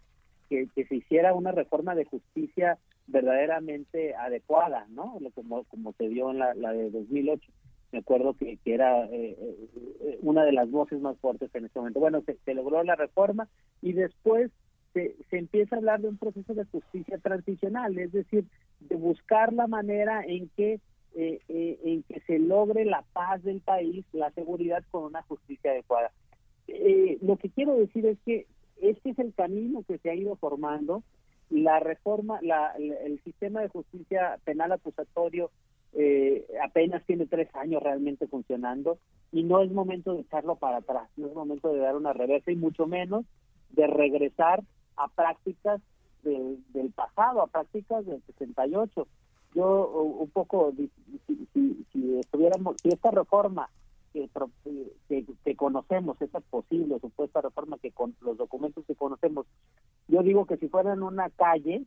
que, 0.50 0.68
se 0.76 0.96
hiciera 0.96 1.34
una 1.34 1.52
reforma 1.52 1.96
de 1.96 2.06
justicia 2.06 2.78
verdaderamente 3.08 4.16
adecuada, 4.16 4.86
¿no? 4.90 5.18
Como, 5.34 5.64
como 5.66 5.94
se 5.94 6.08
dio 6.08 6.32
en 6.32 6.40
la, 6.40 6.54
de 6.54 6.92
2008. 6.92 7.52
Me 7.96 8.00
acuerdo 8.00 8.34
que, 8.34 8.58
que 8.58 8.74
era 8.74 9.06
eh, 9.06 9.38
eh, 9.40 10.20
una 10.22 10.44
de 10.44 10.52
las 10.52 10.70
voces 10.70 11.00
más 11.00 11.18
fuertes 11.20 11.50
en 11.56 11.64
ese 11.64 11.80
momento. 11.80 12.02
Bueno, 12.02 12.22
se, 12.22 12.54
logró 12.54 12.84
la 12.84 12.96
reforma 12.96 13.48
y 13.82 13.94
después 13.94 14.52
se, 14.94 15.16
se, 15.30 15.38
empieza 15.38 15.76
a 15.76 15.80
hablar 15.80 16.02
de 16.02 16.10
un 16.10 16.18
proceso 16.18 16.54
de 16.54 16.66
justicia 16.66 17.18
transicional, 17.20 17.98
es 17.98 18.12
decir, 18.12 18.44
de 18.82 18.98
buscar 18.98 19.54
la 19.54 19.68
manera 19.68 20.24
en 20.26 20.50
que 20.58 20.82
eh, 21.18 21.40
eh, 21.48 21.80
en 21.86 22.04
que 22.04 22.20
se 22.28 22.40
logre 22.40 22.84
la 22.84 23.06
paz 23.14 23.42
del 23.42 23.62
país, 23.62 24.04
la 24.12 24.32
seguridad 24.32 24.84
con 24.92 25.06
una 25.06 25.22
justicia 25.22 25.72
adecuada. 25.72 26.12
Eh, 26.68 27.18
lo 27.22 27.38
que 27.38 27.50
quiero 27.50 27.78
decir 27.78 28.06
es 28.06 28.18
que 28.26 28.46
este 28.82 29.12
es 29.12 29.20
el 29.20 29.34
camino 29.34 29.84
que 29.88 29.98
se 30.00 30.10
ha 30.10 30.14
ido 30.14 30.36
formando. 30.36 31.04
La 31.50 31.80
reforma, 31.80 32.40
la, 32.42 32.74
el 32.74 33.22
sistema 33.24 33.62
de 33.62 33.70
justicia 33.70 34.40
penal 34.44 34.74
acusatorio 34.74 35.52
apenas 36.64 37.06
tiene 37.06 37.26
tres 37.26 37.54
años 37.56 37.82
realmente 37.82 38.28
funcionando 38.28 38.98
y 39.32 39.44
no 39.44 39.62
es 39.62 39.72
momento 39.72 40.14
de 40.14 40.22
echarlo 40.22 40.56
para 40.56 40.78
atrás, 40.78 41.10
no 41.18 41.28
es 41.28 41.34
momento 41.34 41.72
de 41.72 41.80
dar 41.80 41.96
una 41.96 42.14
reversa 42.14 42.52
y 42.52 42.56
mucho 42.56 42.86
menos 42.86 43.26
de 43.72 43.88
regresar 43.88 44.64
a 44.98 45.08
prácticas 45.10 45.82
del, 46.24 46.92
pasado, 46.96 47.42
a 47.42 47.48
prácticas 47.48 48.06
del 48.06 48.22
68. 48.24 49.08
Yo 49.54 49.88
un 49.90 50.30
poco, 50.32 50.74
si, 50.76 51.48
si, 51.54 52.20
estuviéramos, 52.20 52.76
si 52.82 52.90
esta 52.90 53.12
reforma 53.12 53.70
que, 54.12 54.30
que, 55.44 55.56
conocemos, 55.56 56.22
esa 56.22 56.40
posible 56.40 57.00
supuesta 57.00 57.42
reforma 57.42 57.78
que 57.78 57.92
con 57.92 58.16
los 58.22 58.38
documentos 58.38 58.86
que 58.86 58.96
conocemos, 58.96 59.46
yo 60.08 60.24
digo 60.24 60.46
que 60.46 60.58
si 60.58 60.68
fueran 60.68 61.04
una 61.04 61.30
calle, 61.30 61.84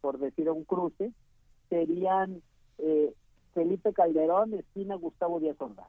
por 0.00 0.18
decir 0.18 0.48
un 0.50 0.64
cruce, 0.64 1.12
serían 1.68 2.42
eh, 2.78 3.12
Felipe 3.54 3.92
Calderón, 3.92 4.54
esquina 4.54 4.94
Gustavo 4.96 5.40
Díaz 5.40 5.56
Ordaz. 5.60 5.88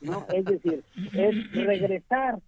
¿no? 0.00 0.26
Es 0.32 0.44
decir, 0.44 0.84
es 1.14 1.52
regresar 1.52 2.40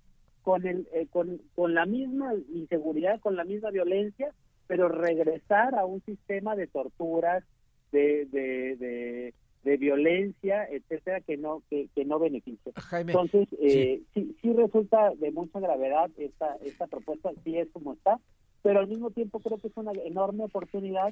con, 0.42 0.66
el, 0.66 0.88
eh, 0.92 1.06
con, 1.11 1.40
con 1.54 1.74
la 1.74 1.87
misma 1.87 2.33
inseguridad, 2.54 3.20
con 3.20 3.37
la 3.37 3.44
misma 3.44 3.70
violencia, 3.70 4.33
pero 4.66 4.88
regresar 4.88 5.74
a 5.74 5.85
un 5.85 6.02
sistema 6.04 6.56
de 6.56 6.66
torturas, 6.66 7.44
de, 7.92 8.26
de, 8.26 9.35
de, 9.64 9.76
violencia, 9.76 10.64
etcétera, 10.70 11.20
que 11.20 11.37
no 11.37 11.62
que, 11.68 11.88
que 11.94 12.04
no 12.04 12.18
beneficia. 12.18 12.72
Entonces, 12.92 13.48
eh, 13.61 14.02
sí. 14.14 14.37
sí. 14.40 14.52
resulta 14.52 15.12
de 15.16 15.33
mucha 15.33 15.59
gravedad 15.59 16.11
esta, 16.16 16.56
esta 16.64 16.87
propuesta, 16.87 17.30
sí 17.42 17.59
es 17.59 17.68
como 17.72 17.94
está, 17.94 18.20
pero 18.62 18.80
al 18.80 18.87
mismo 18.87 19.11
tiempo 19.11 19.40
creo 19.40 19.59
que 19.59 19.68
es 19.68 19.76
una 19.76 19.92
enorme 20.04 20.44
oportunidad 20.44 21.11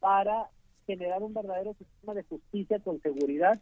para 0.00 0.48
generar 0.86 1.22
un 1.22 1.34
verdadero 1.34 1.74
sistema 1.74 2.14
de 2.14 2.22
justicia 2.24 2.78
con 2.80 3.00
seguridad, 3.00 3.60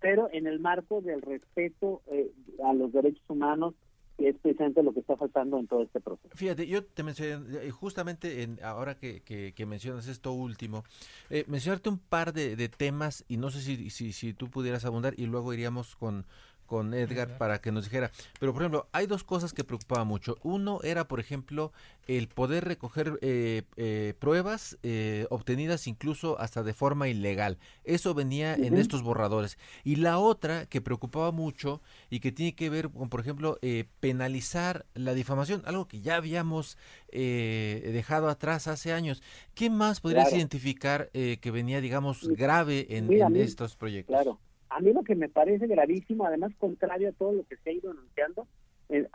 pero 0.00 0.28
en 0.32 0.46
el 0.46 0.60
marco 0.60 1.00
del 1.00 1.22
respeto 1.22 2.02
eh, 2.06 2.30
a 2.64 2.72
los 2.72 2.92
derechos 2.92 3.24
humanos 3.28 3.74
es 4.18 4.36
precisamente 4.38 4.82
lo 4.82 4.92
que 4.92 5.00
está 5.00 5.16
faltando 5.16 5.58
en 5.58 5.68
todo 5.68 5.82
este 5.82 6.00
proceso. 6.00 6.34
Fíjate, 6.34 6.66
yo 6.66 6.84
te 6.84 7.04
mencioné, 7.04 7.66
eh, 7.66 7.70
justamente 7.70 8.42
en, 8.42 8.58
ahora 8.64 8.96
que, 8.96 9.22
que, 9.22 9.66
mencionas 9.66 10.08
esto 10.08 10.32
último, 10.32 10.82
eh, 11.30 11.44
mencionarte 11.46 11.88
un 11.88 11.98
par 11.98 12.32
de, 12.32 12.56
de, 12.56 12.68
temas 12.68 13.24
y 13.28 13.36
no 13.36 13.50
sé 13.50 13.60
si, 13.60 13.90
si, 13.90 14.12
si 14.12 14.34
tú 14.34 14.50
pudieras 14.50 14.84
abundar 14.84 15.14
y 15.16 15.26
luego 15.26 15.54
iríamos 15.54 15.94
con, 15.94 16.26
con 16.68 16.94
Edgar 16.94 17.38
para 17.38 17.60
que 17.60 17.72
nos 17.72 17.84
dijera. 17.84 18.12
Pero, 18.38 18.52
por 18.52 18.62
ejemplo, 18.62 18.86
hay 18.92 19.06
dos 19.06 19.24
cosas 19.24 19.52
que 19.52 19.64
preocupaban 19.64 20.06
mucho. 20.06 20.36
Uno 20.42 20.80
era, 20.84 21.08
por 21.08 21.18
ejemplo, 21.18 21.72
el 22.06 22.28
poder 22.28 22.64
recoger 22.64 23.18
eh, 23.22 23.62
eh, 23.76 24.14
pruebas 24.18 24.78
eh, 24.82 25.26
obtenidas 25.30 25.86
incluso 25.86 26.38
hasta 26.38 26.62
de 26.62 26.74
forma 26.74 27.08
ilegal. 27.08 27.58
Eso 27.84 28.14
venía 28.14 28.54
en 28.54 28.76
estos 28.76 29.02
borradores. 29.02 29.58
Y 29.82 29.96
la 29.96 30.18
otra 30.18 30.66
que 30.66 30.80
preocupaba 30.80 31.32
mucho 31.32 31.80
y 32.10 32.20
que 32.20 32.32
tiene 32.32 32.54
que 32.54 32.70
ver 32.70 32.90
con, 32.90 33.08
por 33.08 33.20
ejemplo, 33.20 33.58
penalizar 34.00 34.84
la 34.94 35.14
difamación, 35.14 35.62
algo 35.64 35.88
que 35.88 36.00
ya 36.00 36.16
habíamos 36.16 36.76
dejado 37.10 38.28
atrás 38.28 38.68
hace 38.68 38.92
años. 38.92 39.22
¿Qué 39.54 39.70
más 39.70 40.00
podrías 40.00 40.32
identificar 40.32 41.10
que 41.10 41.50
venía, 41.50 41.80
digamos, 41.80 42.28
grave 42.28 42.86
en, 42.90 43.10
en 43.10 43.36
estos 43.36 43.74
proyectos? 43.74 44.14
Claro. 44.14 44.38
A 44.70 44.80
mí 44.80 44.92
lo 44.92 45.02
que 45.02 45.14
me 45.14 45.28
parece 45.28 45.66
gravísimo, 45.66 46.26
además 46.26 46.52
contrario 46.58 47.08
a 47.08 47.12
todo 47.12 47.32
lo 47.32 47.44
que 47.44 47.56
se 47.56 47.70
ha 47.70 47.72
ido 47.72 47.90
anunciando, 47.90 48.46
eh, 48.90 49.06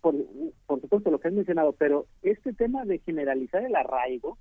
por, 0.00 0.14
supuesto 0.80 1.10
lo 1.10 1.18
que 1.18 1.28
has 1.28 1.34
mencionado, 1.34 1.72
pero 1.72 2.06
este 2.22 2.52
tema 2.52 2.84
de 2.84 2.98
generalizar 2.98 3.64
el 3.64 3.74
arraigo, 3.74 4.38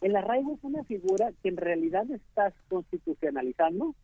el 0.00 0.16
arraigo 0.16 0.54
es 0.54 0.64
una 0.64 0.84
figura 0.84 1.32
que 1.42 1.48
en 1.48 1.56
realidad 1.56 2.10
estás 2.10 2.54
constitucionalizando 2.68 3.94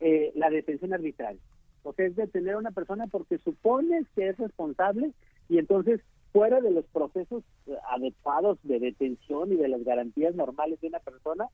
eh, 0.00 0.32
la 0.34 0.50
detención 0.50 0.92
arbitral. 0.92 1.38
O 1.82 1.92
sea, 1.92 2.06
es 2.06 2.16
detener 2.16 2.54
a 2.54 2.58
una 2.58 2.70
persona 2.70 3.06
porque 3.08 3.38
supones 3.38 4.06
que 4.14 4.28
es 4.28 4.38
responsable 4.38 5.12
y 5.48 5.58
entonces 5.58 6.00
fuera 6.32 6.60
de 6.60 6.72
los 6.72 6.84
procesos 6.86 7.44
eh, 7.66 7.76
adecuados 7.90 8.58
de 8.64 8.80
detención 8.80 9.52
y 9.52 9.56
de 9.56 9.68
las 9.68 9.84
garantías 9.84 10.34
normales 10.34 10.80
de 10.80 10.88
una 10.88 10.98
persona, 10.98 11.46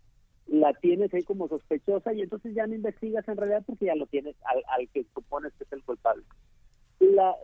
la 0.50 0.74
tienes 0.74 1.14
ahí 1.14 1.22
como 1.22 1.48
sospechosa 1.48 2.12
y 2.12 2.22
entonces 2.22 2.54
ya 2.54 2.66
no 2.66 2.74
investigas 2.74 3.26
en 3.28 3.36
realidad 3.36 3.62
porque 3.64 3.86
ya 3.86 3.94
lo 3.94 4.06
tienes 4.06 4.34
al, 4.44 4.88
que 4.88 5.06
supones 5.14 5.52
que 5.54 5.64
es 5.64 5.72
el 5.72 5.82
culpable. 5.84 6.24
La, 6.98 7.34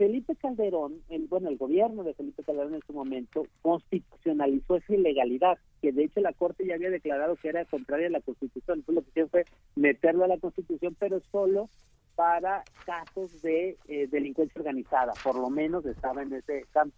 Felipe 0.00 0.34
Calderón, 0.34 1.02
el, 1.10 1.26
bueno, 1.26 1.50
el 1.50 1.58
gobierno 1.58 2.04
de 2.04 2.14
Felipe 2.14 2.42
Calderón 2.42 2.74
en 2.74 2.80
su 2.86 2.94
momento 2.94 3.46
constitucionalizó 3.60 4.76
esa 4.76 4.94
ilegalidad, 4.94 5.58
que 5.82 5.92
de 5.92 6.04
hecho 6.04 6.20
la 6.20 6.32
Corte 6.32 6.64
ya 6.64 6.76
había 6.76 6.88
declarado 6.88 7.36
que 7.36 7.50
era 7.50 7.66
contraria 7.66 8.06
a 8.06 8.10
la 8.10 8.22
Constitución. 8.22 8.78
Entonces 8.78 8.94
lo 8.94 9.02
que 9.02 9.10
hicieron 9.10 9.30
fue 9.30 9.44
meterlo 9.76 10.24
a 10.24 10.28
la 10.28 10.38
Constitución, 10.38 10.96
pero 10.98 11.20
solo 11.30 11.68
para 12.14 12.64
casos 12.86 13.42
de 13.42 13.76
eh, 13.88 14.06
delincuencia 14.06 14.58
organizada, 14.58 15.12
por 15.22 15.34
lo 15.34 15.50
menos 15.50 15.84
estaba 15.84 16.22
en 16.22 16.32
ese 16.32 16.64
campo. 16.72 16.96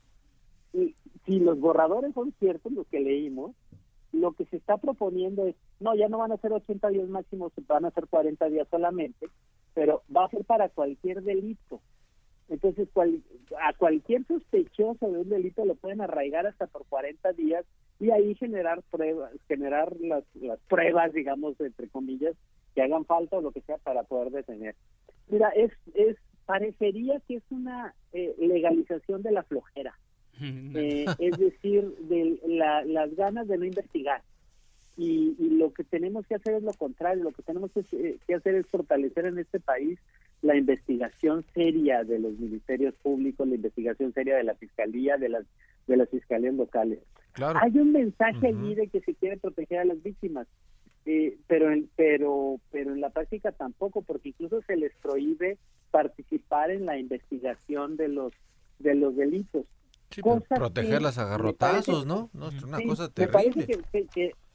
Y 0.73 0.95
si 1.27 1.41
los 1.41 1.59
borradores 1.59 2.15
son 2.15 2.33
ciertos, 2.39 2.71
los 2.71 2.87
que 2.87 3.01
leímos, 3.01 3.51
lo 4.13 4.33
que 4.33 4.45
se 4.47 4.57
está 4.57 4.77
proponiendo 4.77 5.47
es, 5.47 5.57
no, 5.81 5.95
ya 5.95 6.09
no 6.09 6.19
van 6.19 6.33
a 6.33 6.37
ser 6.37 6.53
80 6.53 6.89
días 6.89 7.09
máximos, 7.09 7.53
van 7.67 7.85
a 7.85 7.91
ser 7.91 8.07
40 8.07 8.47
días 8.49 8.69
solamente, 8.71 9.29
pero 9.75 10.03
va 10.15 10.27
a 10.27 10.31
ser 10.31 10.45
para 10.45 10.69
cualquier 10.69 11.23
delito. 11.23 11.81
Entonces, 12.49 12.89
a 13.61 13.73
cualquier 13.75 14.27
sospechoso 14.27 15.11
de 15.11 15.19
un 15.19 15.29
delito 15.29 15.65
lo 15.65 15.75
pueden 15.75 16.03
arraigar 16.03 16.47
hasta 16.47 16.67
por 16.67 16.85
40 16.87 17.33
días 17.33 17.65
y 17.99 18.11
ahí 18.11 18.35
generar 18.35 18.83
pruebas, 18.91 19.33
generar 19.49 19.97
las, 20.01 20.25
las 20.35 20.59
pruebas, 20.69 21.13
digamos, 21.13 21.59
entre 21.61 21.89
comillas, 21.89 22.35
que 22.75 22.83
hagan 22.83 23.07
falta 23.07 23.39
o 23.39 23.41
lo 23.41 23.53
que 23.53 23.63
sea 23.63 23.79
para 23.79 24.03
poder 24.03 24.33
detener. 24.33 24.75
Mira, 25.29 25.49
es, 25.51 25.73
es 25.95 26.17
parecería 26.45 27.21
que 27.21 27.37
es 27.37 27.45
una 27.51 27.95
eh, 28.13 28.35
legalización 28.39 29.23
de 29.23 29.33
la 29.33 29.43
flojera. 29.45 29.99
Eh, 30.41 31.07
es 31.19 31.39
decir, 31.39 31.95
de 32.01 32.39
las 32.47 33.15
ganas 33.15 33.49
de 33.49 33.59
no 33.59 33.65
investigar. 33.65 34.23
y, 34.97 35.37
lo 35.57 35.73
que 35.73 35.85
tenemos 35.85 36.27
que 36.27 36.35
hacer 36.35 36.55
es 36.55 36.63
lo 36.63 36.73
contrario, 36.73 37.25
lo 37.25 37.33
que 37.33 37.43
tenemos 37.43 37.71
que, 37.73 38.19
que 38.27 38.35
hacer 38.35 38.57
es 38.57 38.67
fortalecer 38.67 39.27
en 39.27 39.39
este 39.39 39.61
país 39.61 39.99
la 40.43 40.57
investigación 40.57 41.45
seria 41.55 42.03
de 42.03 42.19
los 42.19 42.39
ministerios 42.39 42.95
públicos, 42.97 43.47
la 43.47 43.55
investigación 43.55 44.13
seria 44.13 44.37
de 44.37 44.43
la 44.43 44.55
fiscalía, 44.57 45.17
de 45.17 45.29
las 45.29 45.45
de 45.87 45.97
las 45.97 46.09
fiscalías 46.11 46.55
locales. 46.55 47.01
Hay 47.61 47.79
un 47.79 47.93
mensaje 47.93 48.49
allí 48.49 48.75
de 48.75 48.89
que 48.89 49.01
se 49.01 49.15
quiere 49.15 49.37
proteger 49.37 49.79
a 49.79 49.85
las 49.85 50.03
víctimas, 50.03 50.47
eh, 51.07 51.39
pero 51.47 51.73
en, 51.73 51.89
pero 51.97 52.61
pero 52.71 52.93
en 52.93 53.01
la 53.01 53.11
práctica 53.11 53.53
tampoco, 53.53 54.03
porque 54.03 54.31
incluso 54.31 54.61
se 54.63 54.77
les 54.77 54.93
prohíbe 54.97 55.59
participar 55.91 56.71
en 56.71 56.87
la 56.87 56.99
investigación 56.99 57.97
de 57.97 58.09
los 58.09 58.33
de 58.79 58.95
los 58.95 59.17
delitos. 59.17 59.65
Protegerlas 60.49 61.19
a 61.19 61.27
garrotazos, 61.27 62.07
¿no? 62.07 62.31
no 62.33 62.49
es 62.49 62.63
una 62.63 62.83
cosa 62.83 63.09
terrible. 63.09 63.67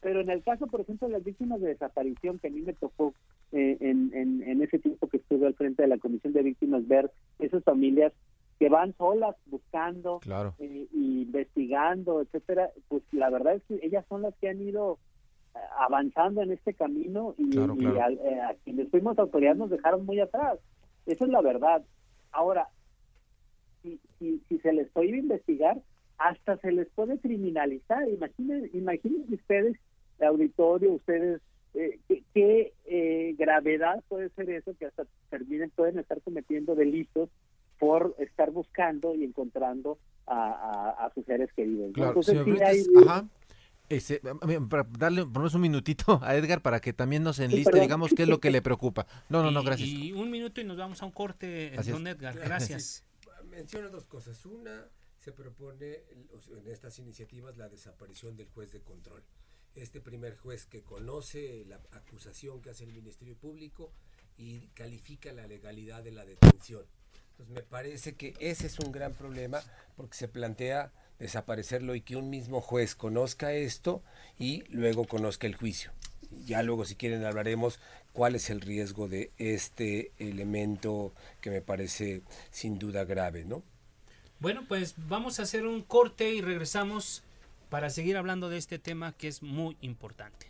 pero 0.02 0.22
en 0.22 0.30
el 0.30 0.44
caso, 0.44 0.68
por 0.68 0.82
ejemplo, 0.82 1.08
de 1.08 1.14
las 1.14 1.24
víctimas 1.24 1.60
de 1.62 1.70
desaparición, 1.70 2.40
que 2.40 2.48
a 2.48 2.52
mí 2.52 2.62
me 2.62 2.74
tocó 2.74 3.14
eh, 3.52 3.78
en, 3.80 4.12
en, 4.14 4.62
ese 4.62 4.80
tiempo 4.80 5.08
que 5.08 5.18
estuve 5.18 5.48
al 5.48 5.56
frente 5.56 5.84
de 5.84 5.88
la 5.88 5.98
Comisión 5.98 6.34
de 6.34 6.44
Víctimas, 6.44 6.88
ver 6.88 7.12
esas 7.40 7.64
familias 7.64 8.14
que 8.60 8.70
van 8.70 8.96
solas 8.98 9.36
buscando, 9.46 10.20
claro. 10.20 10.56
eh, 10.60 10.88
investigando, 10.94 12.22
etcétera, 12.22 12.72
pues 12.88 13.04
la 13.12 13.30
verdad 13.30 13.56
es 13.56 13.64
que 13.64 13.80
ellas 13.86 14.06
son 14.10 14.24
las 14.24 14.36
que 14.36 14.50
han 14.50 14.62
ido 14.62 14.98
eh, 15.54 15.60
avanzando 15.78 16.42
en 16.42 16.52
este 16.52 16.74
camino 16.74 17.36
y, 17.38 17.56
eh, 17.56 18.42
a, 18.42 18.56
quienes 18.64 18.90
fuimos 18.90 19.18
autoridades 19.20 19.58
nos 19.58 19.70
dejaron 19.70 20.06
muy 20.06 20.20
atrás. 20.20 20.60
Esa 21.06 21.26
es 21.26 21.32
la 21.32 21.42
verdad. 21.42 21.84
Ahora, 22.32 22.70
si, 23.88 24.00
si, 24.20 24.42
si 24.50 24.60
se 24.60 24.74
les 24.74 24.90
puede 24.90 25.18
investigar, 25.18 25.82
hasta 26.18 26.58
se 26.58 26.72
les 26.72 26.88
puede 26.90 27.20
criminalizar. 27.20 28.08
Imaginen, 28.10 28.70
imaginen 28.74 29.26
ustedes, 29.32 29.78
auditorio, 30.20 30.94
ustedes, 30.94 31.42
eh, 31.74 32.00
qué, 32.34 32.74
gravedad 33.38 34.04
puede 34.08 34.30
ser 34.30 34.50
eso, 34.50 34.74
que 34.78 34.88
hasta 34.88 35.06
terminen, 35.30 35.70
pueden 35.70 36.00
estar 36.00 36.20
cometiendo 36.22 36.76
delitos 36.76 37.30
por 37.80 38.16
estar 38.18 38.50
buscando 38.52 39.14
y 39.14 39.24
encontrando 39.24 40.00
a, 40.26 41.10
sus 41.14 41.26
seres 41.26 41.52
queridos. 41.54 41.92
Entonces, 41.96 42.40
sí 42.44 42.64
hay... 42.64 42.84
Ajá. 43.06 43.28
para 44.70 44.84
darle 44.98 45.24
ponemos 45.26 45.54
un 45.54 45.62
minutito 45.62 46.20
a 46.24 46.36
Edgar 46.36 46.62
para 46.62 46.80
que 46.80 46.92
también 46.94 47.24
nos 47.24 47.40
enliste, 47.40 47.80
digamos, 47.80 48.14
qué 48.16 48.24
es 48.24 48.30
lo 48.30 48.40
que 48.40 48.50
le 48.50 48.64
preocupa. 48.64 49.06
No, 49.30 49.44
no, 49.44 49.52
no, 49.52 49.64
gracias. 49.64 49.88
Y 49.88 50.14
un 50.14 50.32
minuto 50.32 50.60
y 50.60 50.64
nos 50.64 50.78
vamos 50.78 51.02
a 51.04 51.06
un 51.06 51.12
corte, 51.12 51.72
don 51.86 52.08
Edgar. 52.08 52.36
Gracias. 52.44 53.07
Menciono 53.58 53.90
dos 53.90 54.06
cosas. 54.06 54.46
Una, 54.46 54.88
se 55.18 55.32
propone 55.32 56.04
en 56.52 56.68
estas 56.68 57.00
iniciativas 57.00 57.58
la 57.58 57.68
desaparición 57.68 58.38
del 58.38 58.48
juez 58.50 58.72
de 58.72 58.82
control. 58.82 59.24
Este 59.74 60.00
primer 60.00 60.38
juez 60.38 60.68
que 60.68 60.84
conoce 60.84 61.66
la 61.66 61.82
acusación 61.90 62.62
que 62.62 62.70
hace 62.70 62.84
el 62.84 62.94
Ministerio 62.94 63.36
Público 63.36 63.92
y 64.38 64.68
califica 64.76 65.34
la 65.34 65.48
legalidad 65.48 66.04
de 66.04 66.12
la 66.12 66.24
detención. 66.24 66.86
Entonces 67.32 67.56
me 67.56 67.64
parece 67.64 68.14
que 68.14 68.36
ese 68.40 68.68
es 68.68 68.78
un 68.78 68.92
gran 68.92 69.16
problema 69.16 69.60
porque 69.96 70.16
se 70.16 70.28
plantea 70.28 70.94
desaparecerlo 71.18 71.96
y 71.96 72.02
que 72.02 72.16
un 72.16 72.30
mismo 72.30 72.62
juez 72.62 72.94
conozca 72.94 73.54
esto 73.54 74.04
y 74.38 74.66
luego 74.70 75.08
conozca 75.08 75.48
el 75.48 75.56
juicio. 75.56 75.92
Ya 76.46 76.62
luego 76.62 76.86
si 76.86 76.96
quieren 76.96 77.26
hablaremos 77.26 77.80
cuál 78.18 78.34
es 78.34 78.50
el 78.50 78.62
riesgo 78.62 79.08
de 79.08 79.30
este 79.38 80.12
elemento 80.18 81.14
que 81.40 81.52
me 81.52 81.62
parece 81.62 82.24
sin 82.50 82.80
duda 82.80 83.06
grave, 83.06 83.46
¿no? 83.46 83.62
Bueno, 84.40 84.66
pues 84.68 84.96
vamos 85.08 85.40
a 85.40 85.44
hacer 85.44 85.68
un 85.68 85.84
corte 85.84 86.34
y 86.34 86.42
regresamos 86.42 87.22
para 87.70 87.92
seguir 87.92 88.18
hablando 88.18 88.50
de 88.50 88.58
este 88.58 88.80
tema 88.80 89.12
que 89.12 89.28
es 89.28 89.44
muy 89.44 89.78
importante. 89.82 90.48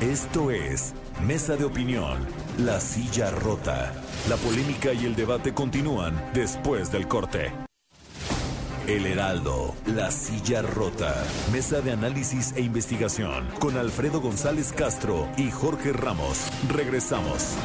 Esto 0.00 0.50
es 0.50 0.94
Mesa 1.26 1.56
de 1.56 1.64
Opinión, 1.64 2.26
La 2.60 2.80
Silla 2.80 3.30
Rota. 3.30 3.92
La 4.30 4.36
polémica 4.36 4.94
y 4.94 5.04
el 5.04 5.14
debate 5.14 5.52
continúan 5.52 6.30
después 6.32 6.90
del 6.90 7.06
corte. 7.08 7.63
El 8.86 9.06
Heraldo, 9.06 9.74
La 9.86 10.10
Silla 10.10 10.60
Rota. 10.60 11.14
Mesa 11.50 11.80
de 11.80 11.92
análisis 11.92 12.52
e 12.54 12.60
investigación 12.60 13.48
con 13.58 13.78
Alfredo 13.78 14.20
González 14.20 14.74
Castro 14.74 15.26
y 15.38 15.50
Jorge 15.50 15.94
Ramos. 15.94 16.50
Regresamos. 16.68 17.56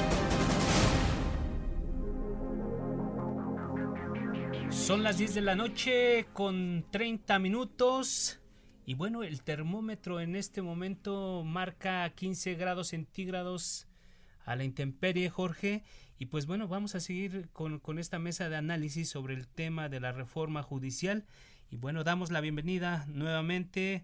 Son 4.69 5.03
las 5.03 5.17
10 5.17 5.33
de 5.33 5.41
la 5.41 5.55
noche 5.55 6.27
con 6.31 6.85
30 6.89 7.37
minutos. 7.39 8.39
Y 8.85 8.93
bueno, 8.93 9.23
el 9.23 9.43
termómetro 9.43 10.21
en 10.21 10.37
este 10.37 10.61
momento 10.61 11.43
marca 11.43 12.09
15 12.15 12.55
grados 12.55 12.87
centígrados 12.87 13.89
a 14.45 14.55
la 14.55 14.63
intemperie, 14.63 15.29
Jorge. 15.29 15.83
Y 16.21 16.25
pues 16.25 16.45
bueno, 16.47 16.67
vamos 16.67 16.95
a 16.95 16.99
seguir 16.99 17.47
con, 17.53 17.97
esta 17.97 18.19
mesa 18.19 18.49
de 18.49 18.57
análisis 18.57 19.09
sobre 19.09 19.33
el 19.35 19.47
tema 19.47 19.87
de 19.87 20.01
la 20.01 20.11
reforma 20.11 20.61
judicial. 20.61 21.23
Y 21.71 21.77
bueno, 21.77 22.03
damos 22.03 22.29
la 22.29 22.41
bienvenida 22.41 23.05
nuevamente 23.07 24.03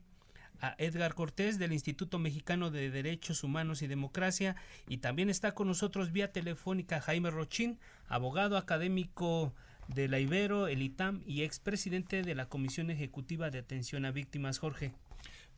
a 0.61 0.75
Edgar 0.77 1.13
Cortés 1.13 1.59
del 1.59 1.73
Instituto 1.73 2.17
Mexicano 2.17 2.71
de 2.71 2.89
Derechos 2.89 3.43
Humanos 3.43 3.81
y 3.81 3.87
Democracia. 3.87 4.55
Y 4.87 4.99
también 4.99 5.29
está 5.29 5.53
con 5.53 5.67
nosotros 5.67 6.13
vía 6.13 6.31
telefónica 6.31 7.01
Jaime 7.01 7.31
Rochín, 7.31 7.79
abogado 8.07 8.55
académico 8.55 9.53
de 9.89 10.07
la 10.07 10.17
Ibero, 10.19 10.69
el 10.69 10.83
ITAM 10.83 11.21
y 11.27 11.41
expresidente 11.41 12.21
de 12.21 12.33
la 12.33 12.47
Comisión 12.47 12.91
Ejecutiva 12.91 13.49
de 13.49 13.59
Atención 13.59 14.05
a 14.05 14.11
Víctimas, 14.11 14.59
Jorge. 14.59 14.93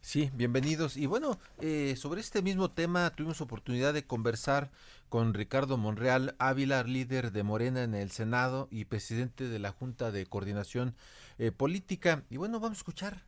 Sí, 0.01 0.31
bienvenidos. 0.33 0.95
Y 0.95 1.05
bueno, 1.05 1.38
eh, 1.60 1.95
sobre 1.97 2.21
este 2.21 2.41
mismo 2.41 2.71
tema 2.71 3.10
tuvimos 3.10 3.41
oportunidad 3.41 3.93
de 3.93 4.05
conversar 4.05 4.71
con 5.10 5.33
Ricardo 5.33 5.77
Monreal 5.77 6.36
Ávila, 6.39 6.83
líder 6.83 7.31
de 7.31 7.43
Morena 7.43 7.83
en 7.83 7.93
el 7.93 8.12
Senado 8.12 8.67
y 8.71 8.86
presidente 8.86 9.49
de 9.49 9.60
la 9.60 9.71
Junta 9.71 10.12
de 10.12 10.25
Coordinación 10.25 10.95
eh, 11.38 11.51
Política. 11.51 12.23
Y 12.29 12.38
bueno, 12.38 12.60
vamos 12.60 12.77
a 12.77 12.79
escuchar 12.79 13.23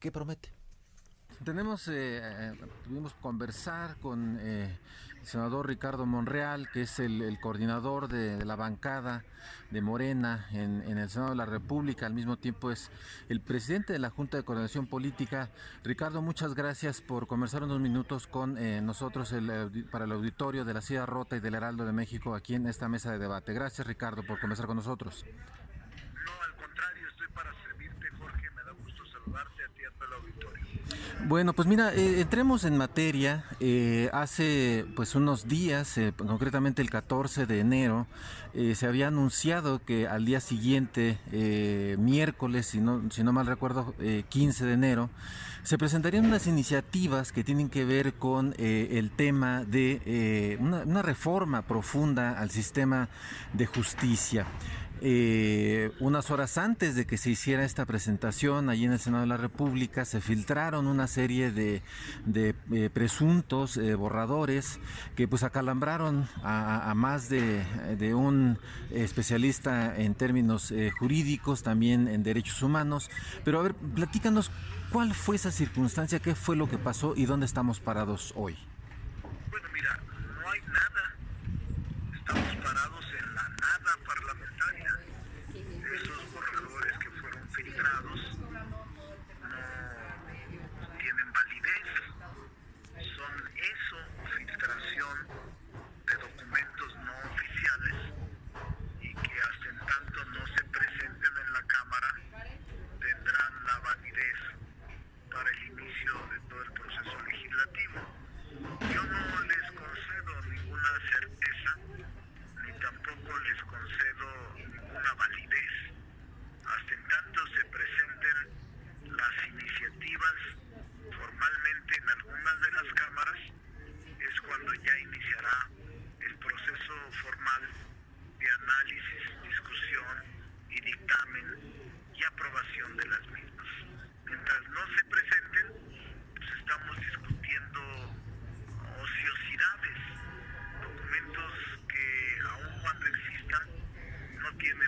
qué 0.00 0.10
promete. 0.10 0.50
Tenemos, 1.44 1.88
eh, 1.88 2.52
tuvimos 2.84 3.12
conversar 3.14 3.96
con 3.98 4.38
el 5.24 5.30
senador 5.30 5.66
Ricardo 5.66 6.04
Monreal, 6.04 6.68
que 6.70 6.82
es 6.82 6.98
el, 6.98 7.38
coordinador 7.40 8.08
de, 8.08 8.44
la 8.44 8.56
bancada 8.56 9.24
de 9.70 9.80
Morena 9.80 10.46
en, 10.52 10.82
el 10.98 11.08
Senado 11.08 11.30
de 11.30 11.36
la 11.36 11.46
República, 11.46 12.04
al 12.04 12.12
mismo 12.12 12.36
tiempo 12.36 12.70
es 12.70 12.90
el 13.30 13.40
presidente 13.40 13.94
de 13.94 13.98
la 13.98 14.10
Junta 14.10 14.36
de 14.36 14.42
Coordinación 14.42 14.86
Política. 14.86 15.48
Ricardo, 15.82 16.20
muchas 16.20 16.54
gracias 16.54 17.00
por 17.00 17.26
conversar 17.26 17.62
unos 17.62 17.80
minutos 17.80 18.26
con 18.26 18.58
eh, 18.58 18.82
nosotros 18.82 19.34
para 19.90 20.04
el 20.04 20.12
auditorio 20.12 20.66
de 20.66 20.74
la 20.74 20.82
Ciudad 20.82 21.06
Rota 21.06 21.36
y 21.36 21.40
del 21.40 21.54
Heraldo 21.54 21.86
de 21.86 21.92
México 21.92 22.34
aquí 22.34 22.54
en 22.54 22.66
esta 22.66 22.90
mesa 22.90 23.10
de 23.10 23.18
debate. 23.18 23.54
Gracias, 23.54 23.86
Ricardo, 23.86 24.24
por 24.26 24.38
conversar 24.38 24.66
con 24.66 24.76
nosotros. 24.76 25.24
Bueno, 31.26 31.54
pues 31.54 31.66
mira, 31.66 31.94
eh, 31.94 32.20
entremos 32.20 32.64
en 32.64 32.76
materia. 32.76 33.44
Eh, 33.58 34.10
hace 34.12 34.84
pues 34.94 35.14
unos 35.14 35.48
días, 35.48 35.96
eh, 35.96 36.12
concretamente 36.16 36.82
el 36.82 36.90
14 36.90 37.46
de 37.46 37.60
enero, 37.60 38.06
se 38.76 38.86
había 38.86 39.08
anunciado 39.08 39.84
que 39.84 40.06
al 40.06 40.24
día 40.24 40.38
siguiente, 40.38 41.18
miércoles, 41.98 42.66
si 42.66 42.78
no, 42.78 43.02
si 43.10 43.24
no 43.24 43.32
mal 43.32 43.46
recuerdo, 43.48 43.96
15 44.28 44.64
de 44.64 44.72
enero, 44.74 45.10
se 45.64 45.76
presentarían 45.76 46.24
unas 46.24 46.46
iniciativas 46.46 47.32
que 47.32 47.42
tienen 47.42 47.68
que 47.68 47.84
ver 47.84 48.14
con 48.14 48.54
el 48.58 49.10
tema 49.10 49.64
de 49.64 50.56
una 50.60 51.02
reforma 51.02 51.62
profunda 51.62 52.38
al 52.38 52.52
sistema 52.52 53.08
de 53.54 53.66
justicia. 53.66 54.46
Eh, 55.06 55.92
unas 56.00 56.30
horas 56.30 56.56
antes 56.56 56.94
de 56.94 57.06
que 57.06 57.18
se 57.18 57.28
hiciera 57.28 57.66
esta 57.66 57.84
presentación 57.84 58.70
allí 58.70 58.86
en 58.86 58.92
el 58.92 58.98
Senado 58.98 59.20
de 59.20 59.26
la 59.28 59.36
República 59.36 60.06
se 60.06 60.22
filtraron 60.22 60.86
una 60.86 61.08
serie 61.08 61.50
de, 61.52 61.82
eh, 62.34 62.90
presuntos 62.90 63.76
eh, 63.76 63.96
borradores 63.96 64.80
que 65.14 65.28
pues 65.28 65.42
acalambraron 65.42 66.26
a, 66.42 66.94
más 66.96 67.28
de, 67.28 67.62
de, 67.98 68.14
un 68.14 68.58
especialista 68.92 69.94
en 69.94 70.14
términos 70.14 70.72
jurídicos, 70.98 71.62
también 71.62 72.08
en 72.08 72.22
derechos 72.22 72.62
humanos. 72.62 73.10
Pero 73.44 73.60
a 73.60 73.62
ver, 73.62 73.74
platícanos 73.74 74.50
cuál 74.90 75.12
fue 75.12 75.36
esa 75.36 75.50
circunstancia, 75.50 76.18
qué 76.18 76.34
fue 76.34 76.56
lo 76.56 76.66
que 76.66 76.78
pasó 76.78 77.12
y 77.14 77.26
dónde 77.26 77.44
estamos 77.44 77.78
parados 77.78 78.32
hoy. 78.36 78.56
Bueno, 79.50 79.68
mira, 79.74 80.00
no 80.40 80.50
hay 80.50 80.60
nada. 80.62 81.14
Estamos 82.14 82.56
parados 82.64 83.04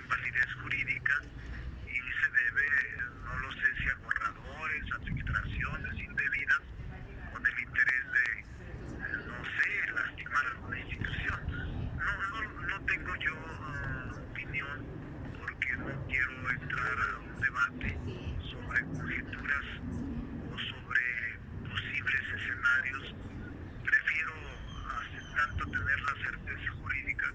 validez 0.09 0.53
jurídica 0.63 1.15
y 1.87 1.97
se 1.97 2.29
debe, 2.31 2.67
no 3.25 3.39
lo 3.39 3.53
sé 3.53 3.75
si 3.79 3.89
a 3.89 3.95
borradores, 3.97 4.93
administraciones 4.93 5.95
indebidas, 5.95 6.61
con 7.33 7.47
el 7.47 7.59
interés 7.59 8.05
de, 8.13 8.45
no 9.27 9.45
sé, 9.45 9.93
lastimar 9.93 10.47
alguna 10.47 10.79
institución. 10.79 11.41
No, 11.97 12.43
no, 12.43 12.67
no 12.67 12.81
tengo 12.87 13.17
yo 13.17 13.35
uh, 13.35 14.31
opinión 14.31 14.87
porque 15.39 15.77
no 15.77 16.07
quiero 16.07 16.51
entrar 16.51 16.99
a 17.01 17.19
un 17.19 17.41
debate 17.41 17.99
sobre 18.51 18.81
conjeturas 18.87 19.67
o 20.53 20.59
sobre 20.59 21.39
posibles 21.69 22.23
escenarios. 22.37 23.15
Prefiero, 23.85 24.35
hace 24.99 25.35
tanto 25.35 25.67
tener 25.71 26.01
la 26.01 26.15
certeza 26.25 26.71
jurídica, 26.81 27.33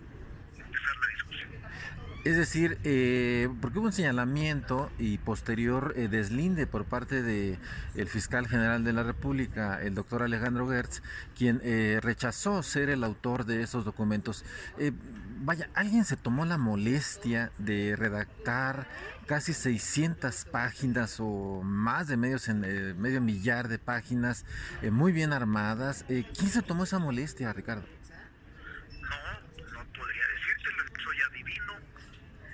empezar 0.58 0.98
la 0.98 1.08
discusión. 1.08 2.11
Es 2.24 2.38
decir, 2.38 2.78
eh, 2.84 3.50
porque 3.62 3.80
hubo 3.80 3.88
un 3.88 3.94
señalamiento 3.94 4.92
y 5.00 5.18
posterior 5.18 5.94
eh, 5.96 6.08
deslinde 6.08 6.68
por 6.68 6.86
parte 6.86 7.24
de 7.24 7.58
el 7.96 8.08
fiscal 8.08 8.48
general 8.48 8.84
de 8.84 8.94
la 8.94 9.02
República, 9.02 9.82
el 9.82 9.96
doctor 9.96 10.22
Alejandro 10.22 10.70
Gertz, 10.70 11.02
quien 11.36 11.62
eh, 11.64 12.00
rechazó 12.02 12.62
ser 12.62 12.90
el 12.90 13.04
autor 13.04 13.46
de 13.46 13.64
esos 13.64 13.86
documentos. 13.86 14.46
Eh, 14.78 14.92
vaya, 15.40 15.70
alguien 15.74 16.06
se 16.06 16.16
tomó 16.16 16.46
la 16.46 16.60
molestia 16.60 17.52
de 17.58 17.96
redactar 17.96 18.88
casi 19.26 19.54
600 19.54 20.46
páginas 20.46 21.18
o 21.20 21.62
más 21.64 22.08
de 22.08 22.18
medios 22.18 22.48
en, 22.50 22.64
eh, 22.66 22.94
medio 22.94 23.22
millar 23.22 23.68
de 23.68 23.80
páginas 23.80 24.46
muy 24.92 25.12
bien 25.12 25.34
armadas. 25.34 26.06
¿Quién 26.08 26.50
se 26.50 26.62
tomó 26.62 26.84
esa 26.84 27.00
molestia, 27.00 27.52
Ricardo? 27.54 27.84
No, 29.02 29.10
no 29.74 29.92
podría 29.94 30.24
decírtelo, 30.36 30.84
soy 31.04 31.18
adivino, 31.30 31.74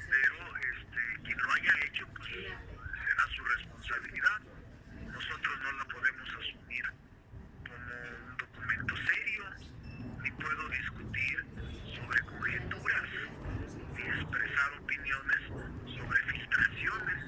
pero 0.10 0.36
este, 0.58 1.24
quien 1.24 1.38
lo 1.38 1.52
haya 1.52 1.74
hecho, 1.86 2.08
pues 2.16 2.30
será 2.30 3.24
su 3.36 3.44
responsabilidad. 3.44 4.40
Nosotros 5.12 5.54
no 5.64 5.72
la 5.78 5.86
podemos 5.86 6.30
asumir 6.40 6.86
como 7.68 7.94
un 8.32 8.38
documento 8.38 8.96
serio, 9.08 9.44
ni 10.24 10.32
puedo 10.32 10.70
discutir 10.70 11.46
sobre 11.96 12.20
conjeturas, 12.22 13.10
ni 13.96 14.02
expresar 14.04 14.70
opiniones 14.82 15.42
sobre 15.98 16.18
filtraciones, 16.32 17.20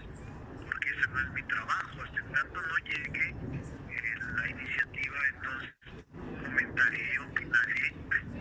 porque 0.66 0.90
ese 0.90 1.10
no 1.10 1.20
es 1.20 1.30
mi 1.34 1.44
trabajo. 1.44 2.02
Hasta 2.04 2.20
en 2.20 2.32
tanto 2.32 2.62
no 2.62 2.78
llegue 2.86 3.30
eh, 3.30 4.16
la 4.36 4.50
iniciativa, 4.50 5.18
entonces 5.36 5.74
comentaré, 6.46 7.20
opinaré 7.20 7.96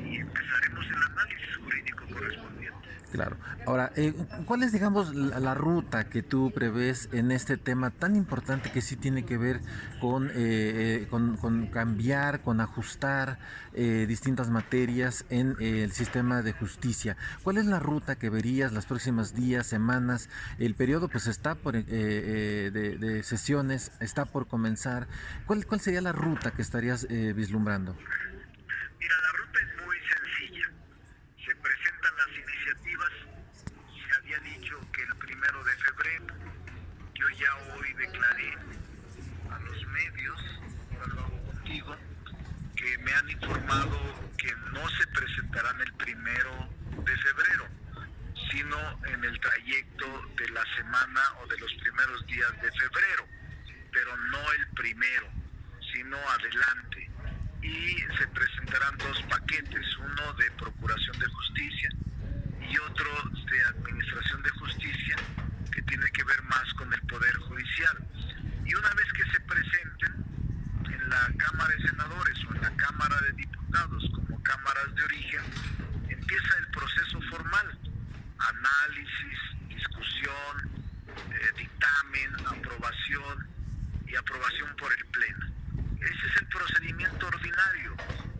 y 0.04 0.16
empezaremos 0.18 0.86
el 0.86 1.02
análisis 1.02 1.56
jurídico 1.56 2.06
correspondiente. 2.12 2.88
Claro. 3.12 3.36
Ahora, 3.68 3.92
eh, 3.96 4.14
¿cuál 4.46 4.62
es, 4.62 4.72
digamos, 4.72 5.14
la, 5.14 5.40
la, 5.40 5.52
ruta 5.52 6.08
que 6.08 6.22
tú 6.22 6.50
prevés 6.52 7.10
en 7.12 7.30
este 7.30 7.58
tema 7.58 7.90
tan 7.90 8.16
importante 8.16 8.72
que 8.72 8.80
sí 8.80 8.96
tiene 8.96 9.26
que 9.26 9.36
ver 9.36 9.60
con, 10.00 10.30
eh, 10.34 11.06
con, 11.10 11.36
con 11.36 11.66
cambiar, 11.66 12.40
con 12.40 12.62
ajustar 12.62 13.38
eh, 13.74 14.06
distintas 14.08 14.48
materias 14.48 15.26
en 15.28 15.54
el 15.60 15.92
sistema 15.92 16.40
de 16.40 16.54
justicia? 16.54 17.18
¿Cuál 17.42 17.58
es 17.58 17.66
la 17.66 17.78
ruta 17.78 18.16
que 18.16 18.30
verías 18.30 18.72
las 18.72 18.86
próximas 18.86 19.34
días, 19.34 19.66
semanas? 19.66 20.30
El 20.58 20.74
periodo 20.74 21.08
pues 21.08 21.26
está 21.26 21.54
por, 21.54 21.74
de, 21.74 22.70
de, 22.70 23.22
sesiones, 23.22 23.92
está 24.00 24.24
por 24.24 24.46
comenzar. 24.46 25.08
¿Cuál, 25.44 25.66
cuál 25.66 25.80
sería 25.80 26.00
la 26.00 26.12
ruta 26.12 26.52
que 26.52 26.62
estarías 26.62 27.06
vislumbrando? 27.06 27.94
Mira, 28.98 29.14
la 29.22 29.32
ruta 29.32 29.58
es 29.60 29.86
muy 29.86 29.96
sencilla. 29.98 30.70
Se 31.44 31.54
presentan 31.54 32.16
las 32.16 32.28
iniciativas. 32.28 33.12
Se 34.08 34.16
había 34.16 34.38
dicho 34.40 34.80
que 34.92 35.02
el 35.02 35.14
yo 37.14 37.28
ya 37.30 37.74
hoy 37.74 37.92
declaré 37.94 38.54
a 39.50 39.58
los 39.60 39.86
medios, 39.88 40.40
contigo, 41.46 41.96
que 42.76 42.98
me 42.98 43.12
han 43.12 43.30
informado 43.30 43.98
que 44.36 44.54
no 44.72 44.88
se 44.90 45.06
presentarán 45.08 45.80
el 45.80 45.92
primero 45.94 46.68
de 47.04 47.16
febrero, 47.16 47.66
sino 48.50 49.06
en 49.06 49.24
el 49.24 49.40
trayecto 49.40 50.06
de 50.36 50.48
la 50.50 50.64
semana 50.76 51.20
o 51.42 51.46
de 51.48 51.58
los 51.58 51.72
primeros 51.74 52.26
días 52.26 52.52
de 52.62 52.70
febrero, 52.72 53.26
pero 53.92 54.16
no 54.16 54.52
el 54.52 54.66
primero, 54.68 55.28
sino 55.92 56.16
adelante. 56.30 57.10
Y 57.62 57.96
se 58.16 58.28
presentarán 58.28 58.96
dos 58.98 59.20
paquetes, 59.28 59.96
uno 59.98 60.32
de 60.34 60.50
Procuración 60.52 61.18
de 61.18 61.26
Justicia 61.26 61.90
y 62.70 62.78
otro 62.78 63.10
de 63.50 63.64
Administración 63.64 64.42
de 64.42 64.50
Justicia, 64.50 65.16
que 65.78 65.82
tiene 65.82 66.10
que 66.10 66.24
ver 66.24 66.42
más 66.42 66.74
con 66.74 66.92
el 66.92 67.00
Poder 67.02 67.36
Judicial. 67.36 67.96
Y 68.66 68.74
una 68.74 68.88
vez 68.94 69.06
que 69.12 69.22
se 69.30 69.40
presenten 69.42 70.12
en 70.92 71.08
la 71.08 71.30
Cámara 71.38 71.72
de 71.72 71.88
Senadores 71.88 72.44
o 72.46 72.54
en 72.56 72.62
la 72.62 72.74
Cámara 72.74 73.20
de 73.20 73.32
Diputados 73.34 74.10
como 74.12 74.42
cámaras 74.42 74.92
de 74.96 75.04
origen, 75.04 75.40
empieza 76.08 76.58
el 76.58 76.66
proceso 76.72 77.20
formal, 77.30 77.78
análisis, 78.38 79.38
discusión, 79.68 80.84
eh, 81.30 81.52
dictamen, 81.56 82.34
aprobación 82.46 83.46
y 84.04 84.16
aprobación 84.16 84.74
por 84.74 84.92
el 84.92 85.04
Pleno. 85.06 85.46
Ese 86.00 86.26
es 86.26 86.36
el 86.40 86.46
procedimiento 86.48 87.28
ordinario 87.28 87.94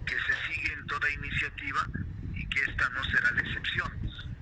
que 0.05 0.16
se 0.16 0.53
sigue 0.53 0.72
en 0.72 0.87
toda 0.88 1.09
iniciativa 1.09 1.87
y 2.35 2.44
que 2.48 2.62
esta 2.62 2.88
no 2.88 3.05
será 3.05 3.31
la 3.31 3.42
excepción. 3.42 3.92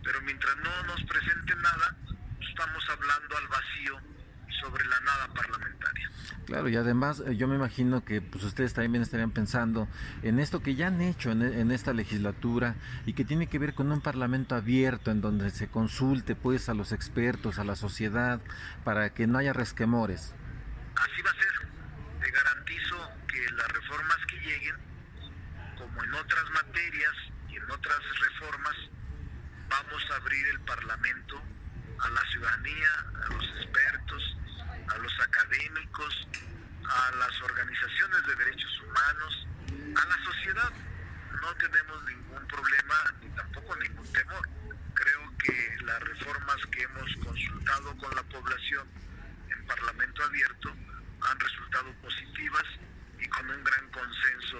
Pero 0.03 0.23
mientras 0.23 0.57
no 0.59 0.83
nos 0.85 1.05
presenten 1.05 1.61
nada, 1.61 1.97
estamos 2.59 2.89
hablando 2.89 3.37
al 3.37 3.49
vacío 3.49 4.01
sobre 4.63 4.87
la 4.87 4.99
nada 5.01 5.29
parlamentaria. 5.35 6.11
Claro, 6.47 6.69
y 6.71 6.77
además 6.77 7.23
yo 7.37 7.49
me 7.49 7.57
imagino 7.57 8.03
que 8.03 8.23
pues 8.23 8.45
ustedes 8.45 8.73
también 8.73 9.03
estarían 9.03 9.31
pensando 9.31 9.89
en 10.23 10.39
esto 10.39 10.63
que 10.63 10.75
ya 10.75 10.87
han 10.87 11.03
hecho 11.03 11.33
en, 11.33 11.43
en, 11.43 11.71
esta 11.71 11.93
legislatura 11.93 12.77
y 13.05 13.13
que 13.13 13.27
tiene 13.27 13.49
que 13.49 13.59
ver 13.59 13.75
con 13.75 13.93
un 13.93 14.01
parlamento 14.01 14.55
abierto 14.55 15.11
en 15.11 15.21
donde 15.21 15.51
se 15.51 15.69
consulte 15.69 16.35
pues 16.35 16.71
a 16.71 16.75
los 16.75 16.93
expertos, 16.93 17.59
a 17.59 17.65
la 17.65 17.77
sociedad, 17.77 18.41
para 18.85 19.13
que 19.13 19.27
no 19.27 19.37
haya 19.37 19.53
resquemores. 19.53 20.35
Así 20.95 21.23
va 21.23 21.31
a 21.31 21.35
ser. 21.35 21.69
Te 22.23 22.31
garantizo 22.31 22.97
que 23.29 23.51
las 23.53 23.69
reformas 23.69 24.17
que 24.31 24.37
lleguen, 24.39 24.77
como 25.77 26.05
en 26.05 26.15
otras 26.15 26.51
materias 26.55 27.13
y 27.51 27.57
en 27.57 27.71
otras 27.71 28.01
reformas, 28.19 28.77
vamos 29.69 30.07
a 30.11 30.17
abrir 30.17 30.47
el 30.47 30.61
Parlamento 30.61 31.43
a 31.99 32.11
la 32.11 32.21
ciudadanía, 32.31 32.91
a 33.25 33.33
los 33.33 33.45
expertos, 33.57 34.37
a 34.89 34.99
los 34.99 35.21
académicos, 35.21 36.29
a 36.89 37.11
las 37.17 37.43
organizaciones 37.43 38.27
de 38.27 38.35
derechos 38.37 38.81
humanos, 38.81 39.47
a 39.97 40.07
la 40.07 40.25
sociedad. 40.25 40.73
No 41.41 41.55
tenemos 41.57 42.05
ningún 42.05 42.47
problema 42.49 42.95
ni 43.21 43.29
tampoco 43.31 43.77
ningún 43.77 44.13
temor. 44.13 44.49
Creo 44.95 45.33
que 45.39 45.85
las 45.85 46.01
reformas 46.01 46.57
que 46.71 46.83
hemos 46.83 47.17
consultado 47.25 47.97
con 47.99 48.15
la 48.15 48.23
población 48.25 48.89
en 49.51 49.67
Parlamento 49.67 50.25
abierto 50.25 50.71
han 51.21 51.41
resultado 51.41 51.93
positivas 52.03 52.65
y 53.19 53.29
con 53.29 53.51
un 53.51 53.65
gran 53.65 53.91
consenso 53.91 54.59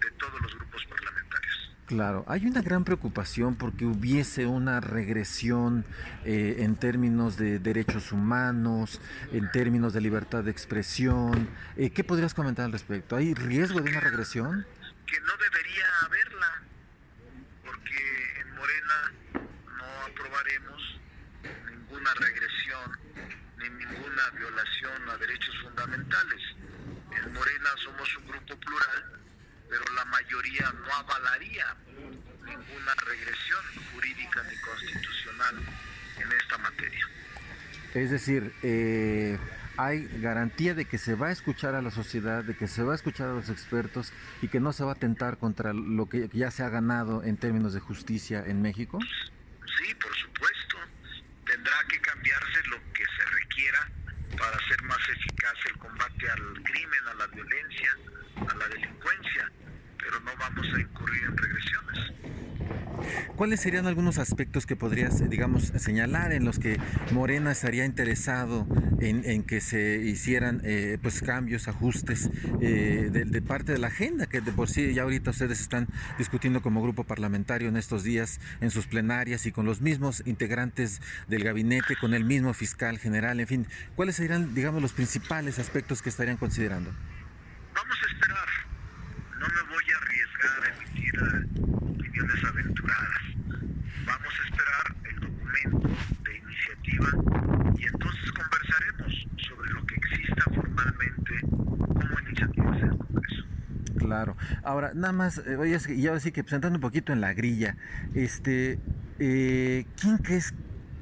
de 0.00 0.10
todos 0.12 0.40
los 0.40 0.54
grupos 0.54 0.84
parlamentarios. 0.86 1.76
Claro, 2.06 2.24
hay 2.28 2.46
una 2.46 2.62
gran 2.62 2.84
preocupación 2.84 3.56
porque 3.56 3.84
hubiese 3.84 4.46
una 4.46 4.78
regresión 4.78 5.84
eh, 6.24 6.58
en 6.60 6.76
términos 6.76 7.36
de 7.36 7.58
derechos 7.58 8.12
humanos, 8.12 9.00
en 9.32 9.50
términos 9.50 9.92
de 9.92 10.00
libertad 10.02 10.44
de 10.44 10.52
expresión. 10.52 11.48
Eh, 11.76 11.90
¿Qué 11.90 12.04
podrías 12.04 12.32
comentar 12.32 12.64
al 12.64 12.70
respecto? 12.70 13.16
¿Hay 13.16 13.34
riesgo 13.34 13.80
de 13.80 13.90
una 13.90 13.98
regresión? 13.98 14.64
Que 15.04 15.18
no 15.18 15.32
debería 15.36 15.84
haberla, 16.04 16.62
porque 17.64 18.40
en 18.40 18.54
Morena 18.54 19.12
no 19.66 20.06
aprobaremos 20.06 21.00
ninguna 21.72 22.14
regresión 22.20 22.98
ni 23.58 23.68
ninguna 23.84 24.30
violación 24.38 25.10
a 25.10 25.16
derechos 25.16 25.56
fundamentales. 25.60 26.40
En 27.10 27.32
Morena 27.32 27.68
somos 27.82 28.16
un 28.18 28.28
grupo 28.28 28.56
plural 28.60 29.16
pero 29.68 29.84
la 29.94 30.04
mayoría 30.06 30.72
no 30.72 30.94
avalaría 30.94 31.76
ninguna 32.44 32.94
regresión 33.04 33.60
jurídica 33.92 34.42
ni 34.44 34.56
constitucional 34.58 35.56
en 36.18 36.32
esta 36.32 36.58
materia. 36.58 37.08
Es 37.94 38.10
decir, 38.26 38.52
eh, 38.62 39.38
hay 39.76 40.08
garantía 40.20 40.74
de 40.74 40.84
que 40.84 40.98
se 40.98 41.14
va 41.14 41.28
a 41.28 41.30
escuchar 41.30 41.76
a 41.76 41.82
la 41.82 41.90
sociedad, 41.92 42.42
de 42.42 42.56
que 42.56 42.66
se 42.66 42.82
va 42.82 42.92
a 42.92 42.96
escuchar 42.96 43.28
a 43.28 43.34
los 43.34 43.50
expertos 43.50 44.12
y 44.42 44.48
que 44.48 44.58
no 44.58 44.72
se 44.72 44.82
va 44.84 44.92
a 44.92 44.94
atentar 44.94 45.38
contra 45.38 45.72
lo 45.72 46.08
que 46.08 46.28
ya 46.32 46.50
se 46.50 46.64
ha 46.64 46.68
ganado 46.68 47.22
en 47.22 47.36
términos 47.36 47.72
de 47.72 47.80
justicia 47.80 48.42
en 48.44 48.62
México. 48.62 48.98
Sí, 49.00 49.94
por 49.94 50.12
supuesto. 50.14 50.76
Tendrá 51.44 51.76
que 51.88 52.00
cambiarse 52.00 52.66
lo 52.68 52.78
que 52.92 53.04
se 53.04 53.26
requiera 53.26 53.90
para 54.36 54.56
hacer 54.56 54.82
más 54.82 54.98
eficaz 55.08 55.54
el 55.70 55.78
combate 55.78 56.30
al 56.30 56.62
crimen, 56.64 57.08
a 57.08 57.14
la 57.14 57.26
violencia, 57.28 57.96
a 58.36 58.54
la 58.56 58.68
delincuencia, 58.68 59.52
pero 59.98 60.18
no 60.20 60.32
vamos 60.36 60.66
a 60.74 60.80
incurrir 60.80 61.22
en 61.24 61.36
regresiones. 61.36 61.85
¿Cuáles 63.36 63.60
serían 63.60 63.86
algunos 63.86 64.18
aspectos 64.18 64.66
que 64.66 64.76
podrías, 64.76 65.28
digamos, 65.28 65.72
señalar 65.76 66.32
en 66.32 66.44
los 66.44 66.58
que 66.58 66.78
Morena 67.12 67.52
estaría 67.52 67.84
interesado 67.84 68.66
en, 69.00 69.42
que 69.44 69.60
se 69.60 69.98
hicieran 69.98 70.60
eh, 70.64 70.98
pues 71.00 71.22
cambios, 71.22 71.68
ajustes 71.68 72.30
eh, 72.60 73.10
de, 73.12 73.42
parte 73.42 73.72
de 73.72 73.78
la 73.78 73.88
agenda 73.88 74.26
que 74.26 74.40
de 74.40 74.52
por 74.52 74.68
sí 74.68 74.94
ya 74.94 75.02
ahorita 75.02 75.30
ustedes 75.30 75.60
están 75.60 75.86
discutiendo 76.18 76.62
como 76.62 76.82
grupo 76.82 77.04
parlamentario 77.04 77.68
en 77.68 77.76
estos 77.76 78.02
días 78.02 78.40
en 78.60 78.70
sus 78.70 78.86
plenarias 78.86 79.46
y 79.46 79.52
con 79.52 79.66
los 79.66 79.80
mismos 79.80 80.22
integrantes 80.26 81.00
del 81.28 81.44
gabinete, 81.44 81.96
con 82.00 82.14
el 82.14 82.24
mismo 82.24 82.54
fiscal 82.54 82.98
general, 82.98 83.40
en 83.40 83.46
fin, 83.46 83.66
¿cuáles 83.94 84.16
serían, 84.16 84.54
digamos, 84.54 84.82
los 84.82 84.92
principales 84.92 85.58
aspectos 85.58 86.02
que 86.02 86.08
estarían 86.08 86.36
considerando? 86.36 86.90
Vamos 87.74 87.96
a 88.02 88.06
esperar. 88.06 88.48
No 89.38 89.46
me 89.48 89.62
voy 89.68 89.84
a 89.92 89.96
arriesgar 89.98 90.64
a 90.64 90.68
emitir 90.74 91.14
eh, 91.14 91.76
opiniones 91.90 92.44
aventuradas. 92.44 93.20
Vamos 94.06 94.32
a 94.40 94.44
esperar 94.48 94.96
el 95.04 95.20
documento 95.20 95.88
de 96.24 96.36
iniciativa 96.38 97.08
y 97.76 97.86
entonces 97.86 98.32
conversaremos 98.32 99.26
sobre 99.46 99.70
lo 99.72 99.86
que 99.86 99.94
exista 99.96 100.44
formalmente 100.54 101.40
como 101.42 102.20
iniciativas 102.26 102.80
del 102.80 102.96
Congreso. 102.96 103.44
Claro. 103.98 104.36
Ahora, 104.66 104.90
nada 104.94 105.12
más, 105.12 105.38
eh, 105.38 105.78
y 105.94 106.06
ahora 106.08 106.18
sí 106.18 106.32
que 106.32 106.42
presentando 106.42 106.76
un 106.76 106.80
poquito 106.80 107.12
en 107.12 107.20
la 107.20 107.32
grilla, 107.34 107.76
este, 108.14 108.80
eh, 109.20 109.86
¿quién 110.00 110.18
crees 110.18 110.52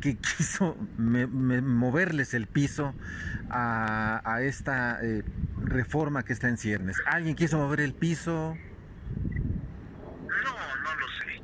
que 0.02 0.18
quiso 0.36 0.76
moverles 0.98 2.34
el 2.34 2.46
piso 2.46 2.94
a, 3.48 4.40
esta 4.42 4.98
eh, 5.02 5.22
reforma 5.62 6.24
que 6.24 6.34
está 6.34 6.48
en 6.48 6.58
ciernes. 6.58 7.00
¿Alguien 7.06 7.36
quiso 7.36 7.56
mover 7.56 7.80
el 7.80 7.94
piso? 7.94 8.54
No, 10.18 10.52
no 10.82 10.94
lo 11.00 11.08
sé. 11.08 11.40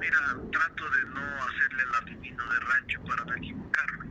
Mira, 0.00 0.18
trato 0.50 0.90
de 0.90 1.04
no 1.14 1.20
hacerle 1.44 1.82
el 1.84 1.94
adivino 2.02 2.42
de 2.52 2.58
rancho 2.58 3.04
para 3.04 3.24
no 3.24 3.36
equivocarme. 3.36 4.06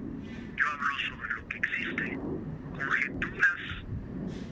Yo 0.55 0.69
hablo 0.69 0.99
sobre 1.09 1.33
lo 1.33 1.47
que 1.49 1.57
existe. 1.57 2.17
Conjeturas 2.75 3.61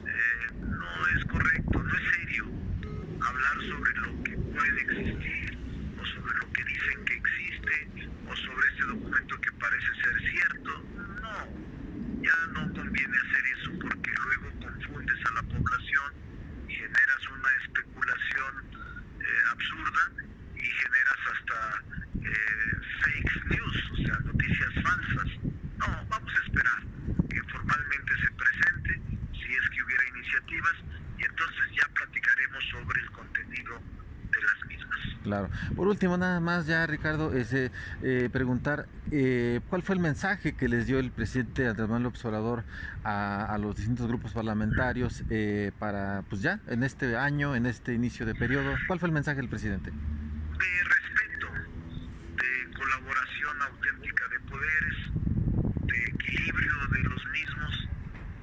eh, 0.05 0.51
no 0.59 1.17
es 1.17 1.25
correcto, 1.25 1.81
no 1.81 1.93
es 1.93 2.03
serio 2.13 2.59
hablar 3.21 3.48
sobre 3.61 3.93
lo 3.95 4.23
que 4.23 4.37
puede 4.37 4.81
existir 4.81 5.57
o 5.99 6.05
sobre 6.05 6.33
lo 6.39 6.51
que 6.53 6.63
dicen 6.63 7.05
que 7.05 7.13
existe 7.15 8.09
o 8.27 8.35
sobre 8.35 8.67
este 8.69 8.83
documento 8.85 9.41
que 9.41 9.51
parece 9.53 9.87
ser 10.01 10.31
cierto. 10.31 10.83
No, 11.21 12.23
ya 12.23 12.47
no 12.53 12.73
conviene 12.73 13.17
hacer 13.17 13.45
eso 13.57 13.71
porque 13.81 14.11
luego 14.11 14.59
confundes 14.59 15.25
a 15.25 15.31
la 15.33 15.43
población 15.43 16.13
y 16.67 16.73
generas 16.73 17.21
una 17.31 17.49
especulación 17.63 18.53
eh, 19.19 19.41
absurda 19.51 20.11
y 20.55 20.65
generas 20.65 21.19
hasta 21.33 21.83
eh, 22.21 22.79
fake 23.03 23.45
news, 23.51 23.91
o 23.91 23.95
sea, 23.97 24.19
noticias 24.19 24.73
falsas. 24.83 25.29
No, 25.77 26.05
vamos 26.09 26.33
a 26.33 26.43
esperar 26.43 26.81
que 27.29 27.43
formalmente 27.51 28.13
se 28.21 28.31
presente, 28.31 29.01
si 29.33 29.53
es 29.53 29.69
que 29.69 29.83
hubiera 29.83 30.07
iniciativas, 30.15 30.75
y 31.17 31.25
entonces 31.25 31.65
ya 31.75 31.87
platicaremos 31.93 32.63
sobre 32.71 33.01
el 33.01 33.11
contenido 33.11 33.81
de 34.31 34.41
las 34.41 34.65
mismas. 34.67 35.18
Claro. 35.29 35.51
Por 35.75 35.87
último, 35.87 36.17
nada 36.17 36.39
más 36.39 36.65
ya, 36.65 36.87
Ricardo, 36.87 37.35
ese, 37.35 37.71
eh, 38.01 38.29
preguntar 38.33 38.87
eh, 39.11 39.61
cuál 39.69 39.83
fue 39.83 39.93
el 39.93 40.01
mensaje 40.01 40.55
que 40.55 40.67
les 40.67 40.87
dio 40.87 40.97
el 40.97 41.11
presidente 41.11 41.67
Andrés 41.67 41.87
Manuel 41.87 42.05
López 42.05 42.25
Obrador 42.25 42.63
a, 43.03 43.55
los 43.61 43.75
distintos 43.75 44.07
grupos 44.07 44.33
parlamentarios 44.33 45.23
eh, 45.29 45.71
para, 45.77 46.23
pues 46.27 46.41
ya, 46.41 46.61
en 46.65 46.81
este 46.81 47.15
año, 47.15 47.55
en 47.55 47.67
este 47.67 47.93
inicio 47.93 48.25
de 48.25 48.33
periodo. 48.33 48.73
¿Cuál 48.87 48.97
fue 48.97 49.05
el 49.05 49.13
mensaje 49.13 49.37
del 49.37 49.49
presidente? 49.49 49.91
De 49.91 50.83
respeto, 50.83 51.47
de 52.35 52.73
colaboración 52.73 53.61
auténtica 53.61 54.27
de 54.29 54.39
poderes, 54.49 54.97
de 55.83 56.03
equilibrio 56.05 56.73
de 56.91 57.03
los 57.03 57.23
mismos. 57.27 57.87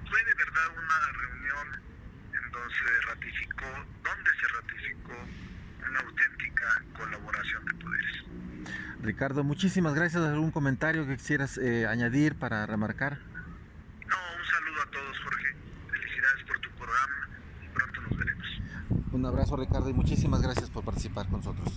Fue 0.08 0.20
de 0.22 0.34
verdad 0.38 0.70
una 0.70 0.98
reunión 1.18 1.82
en 2.30 2.52
donde 2.52 2.74
se 2.74 3.06
ratificó, 3.08 3.66
donde 4.04 4.30
se 4.40 4.46
ratificó 4.54 5.46
una 5.90 6.00
auténtica 6.00 6.82
colaboración 6.96 7.64
de 7.64 7.74
poderes. 7.74 8.24
Ricardo, 9.06 9.44
muchísimas 9.44 9.94
gracias. 9.94 10.20
¿Algún 10.24 10.50
comentario 10.50 11.06
que 11.06 11.16
quisieras 11.16 11.58
eh, 11.58 11.86
añadir 11.86 12.34
para 12.34 12.66
remarcar? 12.66 13.18
No, 14.00 14.16
un 14.16 14.44
saludo 14.44 14.82
a 14.82 14.90
todos, 14.90 15.18
Jorge. 15.20 15.46
Felicidades 15.92 16.44
por 16.44 16.60
tu 16.60 16.70
programa 16.70 17.28
y 17.64 17.68
pronto 17.68 18.00
nos 18.00 18.18
veremos. 18.18 18.46
Un 19.12 19.26
abrazo, 19.26 19.56
Ricardo, 19.56 19.88
y 19.88 19.92
muchísimas 19.92 20.42
gracias 20.42 20.70
por 20.70 20.84
participar 20.84 21.28
con 21.28 21.38
nosotros. 21.38 21.72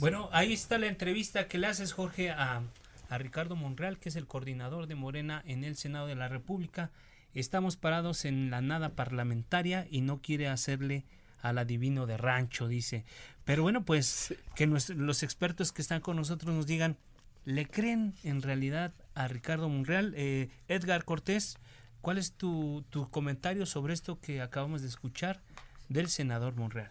Bueno, 0.00 0.30
ahí 0.32 0.54
está 0.54 0.78
la 0.78 0.86
entrevista 0.86 1.48
que 1.48 1.58
le 1.58 1.66
haces, 1.66 1.92
Jorge, 1.92 2.30
a, 2.30 2.62
a 3.10 3.18
Ricardo 3.18 3.56
Monreal, 3.56 3.98
que 3.98 4.08
es 4.08 4.16
el 4.16 4.26
coordinador 4.26 4.86
de 4.86 4.94
Morena 4.94 5.42
en 5.44 5.64
el 5.64 5.76
Senado 5.76 6.06
de 6.06 6.16
la 6.16 6.28
República. 6.28 6.90
Estamos 7.34 7.76
parados 7.76 8.24
en 8.24 8.50
la 8.50 8.62
nada 8.62 8.94
parlamentaria 8.94 9.86
y 9.90 10.00
no 10.00 10.22
quiere 10.22 10.48
hacerle 10.48 11.04
al 11.48 11.58
adivino 11.58 12.06
de 12.06 12.16
rancho, 12.16 12.68
dice. 12.68 13.04
Pero 13.44 13.62
bueno, 13.62 13.84
pues 13.84 14.34
que 14.54 14.66
los 14.66 15.22
expertos 15.22 15.72
que 15.72 15.82
están 15.82 16.00
con 16.00 16.16
nosotros 16.16 16.54
nos 16.54 16.66
digan, 16.66 16.96
¿le 17.44 17.66
creen 17.66 18.14
en 18.24 18.42
realidad 18.42 18.92
a 19.14 19.28
Ricardo 19.28 19.68
Monreal? 19.68 20.14
Eh, 20.16 20.48
Edgar 20.68 21.04
Cortés, 21.04 21.58
¿cuál 22.00 22.18
es 22.18 22.32
tu, 22.32 22.84
tu 22.90 23.08
comentario 23.10 23.66
sobre 23.66 23.94
esto 23.94 24.20
que 24.20 24.40
acabamos 24.40 24.82
de 24.82 24.88
escuchar 24.88 25.40
del 25.88 26.08
senador 26.08 26.56
Monreal? 26.56 26.90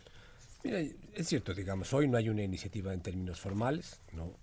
Mira, 0.64 0.80
es 0.80 1.28
cierto, 1.28 1.54
digamos, 1.54 1.94
hoy 1.94 2.08
no 2.08 2.18
hay 2.18 2.30
una 2.30 2.42
iniciativa 2.42 2.94
en 2.94 3.02
términos 3.02 3.40
formales, 3.40 4.02
¿no? 4.14 4.34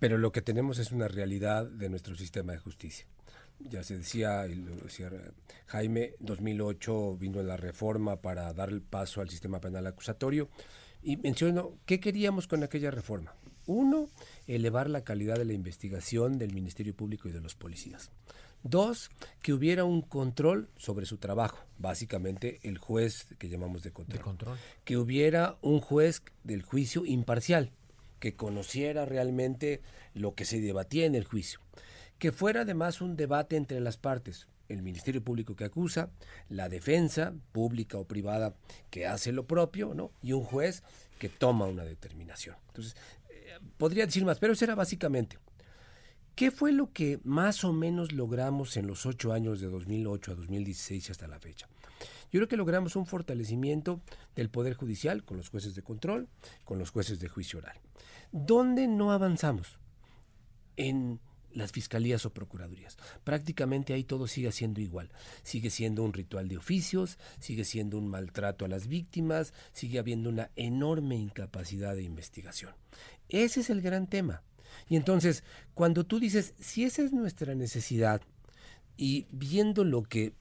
Pero 0.00 0.16
lo 0.18 0.32
que 0.32 0.42
tenemos 0.42 0.78
es 0.78 0.92
una 0.92 1.08
realidad 1.08 1.66
de 1.66 1.90
nuestro 1.90 2.16
sistema 2.16 2.52
de 2.52 2.58
justicia 2.58 3.06
ya 3.68 3.82
se 3.82 3.98
decía, 3.98 4.46
y 4.46 4.54
lo 4.54 4.76
decía 4.76 5.10
Jaime, 5.66 6.14
2008 6.20 7.16
vino 7.16 7.42
la 7.42 7.56
reforma 7.56 8.20
para 8.20 8.52
dar 8.52 8.70
el 8.70 8.82
paso 8.82 9.20
al 9.20 9.28
sistema 9.28 9.60
penal 9.60 9.86
acusatorio 9.86 10.48
y 11.02 11.16
menciono, 11.16 11.78
¿qué 11.86 12.00
queríamos 12.00 12.46
con 12.46 12.62
aquella 12.62 12.90
reforma? 12.90 13.34
Uno, 13.66 14.08
elevar 14.46 14.90
la 14.90 15.04
calidad 15.04 15.36
de 15.36 15.44
la 15.44 15.52
investigación 15.52 16.38
del 16.38 16.52
Ministerio 16.52 16.94
Público 16.94 17.28
y 17.28 17.32
de 17.32 17.40
los 17.40 17.54
policías. 17.54 18.10
Dos, 18.62 19.10
que 19.40 19.54
hubiera 19.54 19.84
un 19.84 20.02
control 20.02 20.68
sobre 20.76 21.06
su 21.06 21.16
trabajo, 21.16 21.64
básicamente 21.78 22.60
el 22.62 22.76
juez 22.76 23.26
que 23.38 23.48
llamamos 23.48 23.82
de 23.82 23.92
control. 23.92 24.18
de 24.18 24.22
control. 24.22 24.58
Que 24.84 24.98
hubiera 24.98 25.56
un 25.62 25.80
juez 25.80 26.22
del 26.44 26.62
juicio 26.62 27.06
imparcial, 27.06 27.70
que 28.18 28.34
conociera 28.34 29.06
realmente 29.06 29.80
lo 30.12 30.34
que 30.34 30.44
se 30.44 30.60
debatía 30.60 31.06
en 31.06 31.14
el 31.14 31.24
juicio 31.24 31.60
que 32.20 32.32
fuera 32.32 32.60
además 32.60 33.00
un 33.00 33.16
debate 33.16 33.56
entre 33.56 33.80
las 33.80 33.96
partes, 33.96 34.46
el 34.68 34.82
Ministerio 34.82 35.24
Público 35.24 35.56
que 35.56 35.64
acusa, 35.64 36.10
la 36.50 36.68
defensa 36.68 37.32
pública 37.50 37.96
o 37.96 38.04
privada 38.04 38.54
que 38.90 39.06
hace 39.06 39.32
lo 39.32 39.46
propio, 39.46 39.94
¿no? 39.94 40.12
Y 40.22 40.32
un 40.32 40.44
juez 40.44 40.82
que 41.18 41.30
toma 41.30 41.66
una 41.66 41.82
determinación. 41.82 42.56
Entonces, 42.68 42.94
eh, 43.30 43.58
podría 43.78 44.04
decir 44.04 44.22
más, 44.26 44.38
pero 44.38 44.52
eso 44.52 44.66
era 44.66 44.74
básicamente. 44.74 45.38
¿Qué 46.34 46.50
fue 46.50 46.72
lo 46.72 46.92
que 46.92 47.20
más 47.24 47.64
o 47.64 47.72
menos 47.72 48.12
logramos 48.12 48.76
en 48.76 48.86
los 48.86 49.06
ocho 49.06 49.32
años 49.32 49.58
de 49.60 49.68
2008 49.68 50.32
a 50.32 50.34
2016 50.34 51.10
hasta 51.10 51.26
la 51.26 51.40
fecha? 51.40 51.68
Yo 52.30 52.38
creo 52.38 52.48
que 52.48 52.58
logramos 52.58 52.96
un 52.96 53.06
fortalecimiento 53.06 54.02
del 54.36 54.50
Poder 54.50 54.74
Judicial 54.74 55.24
con 55.24 55.38
los 55.38 55.48
jueces 55.48 55.74
de 55.74 55.82
control, 55.82 56.28
con 56.64 56.78
los 56.78 56.90
jueces 56.90 57.18
de 57.18 57.28
juicio 57.28 57.60
oral. 57.60 57.78
¿Dónde 58.30 58.88
no 58.88 59.10
avanzamos? 59.10 59.78
En 60.76 61.18
las 61.52 61.72
fiscalías 61.72 62.26
o 62.26 62.32
procuradurías. 62.32 62.96
Prácticamente 63.24 63.92
ahí 63.92 64.04
todo 64.04 64.26
sigue 64.26 64.52
siendo 64.52 64.80
igual. 64.80 65.10
Sigue 65.42 65.70
siendo 65.70 66.02
un 66.02 66.12
ritual 66.12 66.48
de 66.48 66.56
oficios, 66.56 67.18
sigue 67.38 67.64
siendo 67.64 67.98
un 67.98 68.08
maltrato 68.08 68.64
a 68.64 68.68
las 68.68 68.86
víctimas, 68.86 69.52
sigue 69.72 69.98
habiendo 69.98 70.28
una 70.28 70.50
enorme 70.56 71.16
incapacidad 71.16 71.94
de 71.94 72.02
investigación. 72.02 72.74
Ese 73.28 73.60
es 73.60 73.70
el 73.70 73.80
gran 73.80 74.06
tema. 74.06 74.42
Y 74.88 74.96
entonces, 74.96 75.44
cuando 75.74 76.04
tú 76.04 76.20
dices, 76.20 76.54
si 76.58 76.84
esa 76.84 77.02
es 77.02 77.12
nuestra 77.12 77.54
necesidad, 77.54 78.22
y 79.00 79.26
viendo 79.30 79.82
lo 79.82 80.02
que 80.02 80.34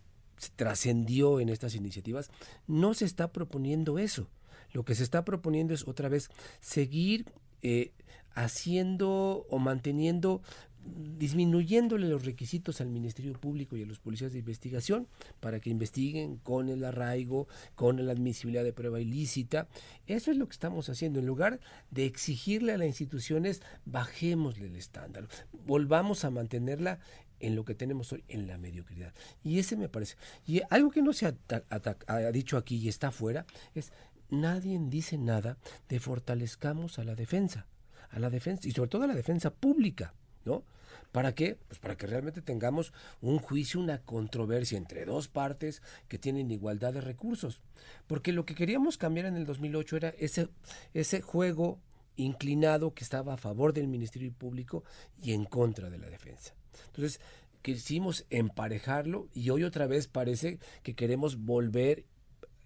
trascendió 0.58 1.40
en 1.40 1.48
estas 1.48 1.76
iniciativas, 1.76 2.30
no 2.68 2.94
se 2.94 3.06
está 3.06 3.32
proponiendo 3.32 4.00
eso. 4.00 4.28
Lo 4.74 4.84
que 4.84 4.96
se 4.96 5.04
está 5.04 5.24
proponiendo 5.24 5.74
es 5.74 5.88
otra 5.88 6.10
vez 6.10 6.30
seguir 6.60 7.26
eh, 7.62 7.94
haciendo 8.36 9.48
o 9.50 9.60
manteniendo 9.60 10.42
disminuyéndole 10.86 12.08
los 12.08 12.26
requisitos 12.26 12.82
al 12.82 12.90
Ministerio 12.90 13.34
Público 13.34 13.76
y 13.76 13.84
a 13.84 13.86
los 13.86 14.00
policías 14.00 14.34
de 14.34 14.40
investigación 14.40 15.08
para 15.40 15.60
que 15.60 15.70
investiguen 15.70 16.38
con 16.38 16.70
el 16.70 16.84
arraigo, 16.84 17.48
con 17.76 18.06
la 18.06 18.12
admisibilidad 18.12 18.64
de 18.64 18.74
prueba 18.74 19.00
ilícita. 19.00 19.68
Eso 20.08 20.32
es 20.32 20.38
lo 20.38 20.48
que 20.48 20.54
estamos 20.54 20.90
haciendo. 20.90 21.20
En 21.20 21.26
lugar 21.26 21.60
de 21.92 22.06
exigirle 22.06 22.74
a 22.74 22.78
las 22.78 22.88
instituciones, 22.88 23.62
bajémosle 23.86 24.68
el 24.68 24.76
estándar, 24.76 25.28
volvamos 25.66 26.24
a 26.26 26.32
mantenerla 26.32 27.00
en 27.40 27.56
lo 27.56 27.66
que 27.66 27.76
tenemos 27.76 28.12
hoy, 28.14 28.24
en 28.28 28.48
la 28.48 28.58
mediocridad. 28.58 29.14
Y 29.44 29.60
ese 29.60 29.76
me 29.76 29.90
parece. 29.90 30.16
Y 30.46 30.62
algo 30.70 30.92
que 30.92 31.02
no 31.02 31.14
se 31.14 31.26
ha, 31.28 32.32
dicho 32.32 32.58
aquí 32.58 32.78
y 32.78 32.90
está 32.90 33.10
afuera 33.10 33.46
es 33.76 33.92
nadie 34.30 34.78
dice 34.82 35.18
nada 35.18 35.58
de 35.88 36.00
fortalezcamos 36.00 37.00
a 37.00 37.04
la 37.04 37.16
defensa, 37.16 37.68
a 38.10 38.20
la 38.20 38.30
defensa 38.30 38.68
y 38.68 38.72
sobre 38.72 38.90
todo 38.90 39.04
a 39.04 39.08
la 39.08 39.16
defensa 39.16 39.52
pública, 39.52 40.14
¿no? 40.46 40.64
¿Para 41.12 41.34
qué? 41.34 41.58
Pues 41.68 41.80
para 41.80 41.98
que 41.98 42.08
realmente 42.08 42.42
tengamos 42.42 42.94
un 43.22 43.40
juicio, 43.40 43.80
una 43.80 44.00
controversia 44.00 44.78
entre 44.78 45.06
dos 45.06 45.28
partes 45.28 45.82
que 46.08 46.20
tienen 46.20 46.52
igualdad 46.52 46.94
de 46.94 47.02
recursos. 47.02 47.62
Porque 48.08 48.32
lo 48.32 48.46
que 48.46 48.56
queríamos 48.56 48.98
cambiar 48.98 49.26
en 49.26 49.36
el 49.36 49.46
2008 49.46 49.98
era 49.98 50.10
ese, 50.20 50.50
ese 50.94 51.22
juego 51.22 51.80
inclinado 52.16 52.94
que 52.94 53.04
estaba 53.04 53.34
a 53.34 53.38
favor 53.38 53.74
del 53.74 53.88
Ministerio 53.88 54.32
Público 54.34 54.84
y 55.22 55.34
en 55.34 55.46
contra 55.46 55.90
de 55.90 55.98
la 55.98 56.10
defensa. 56.10 56.54
Entonces, 56.88 57.20
quisimos 57.62 58.26
emparejarlo 58.30 59.30
y 59.34 59.50
hoy 59.50 59.64
otra 59.64 59.88
vez 59.88 60.08
parece 60.08 60.60
que 60.84 60.96
queremos 60.96 61.38
volver, 61.38 62.06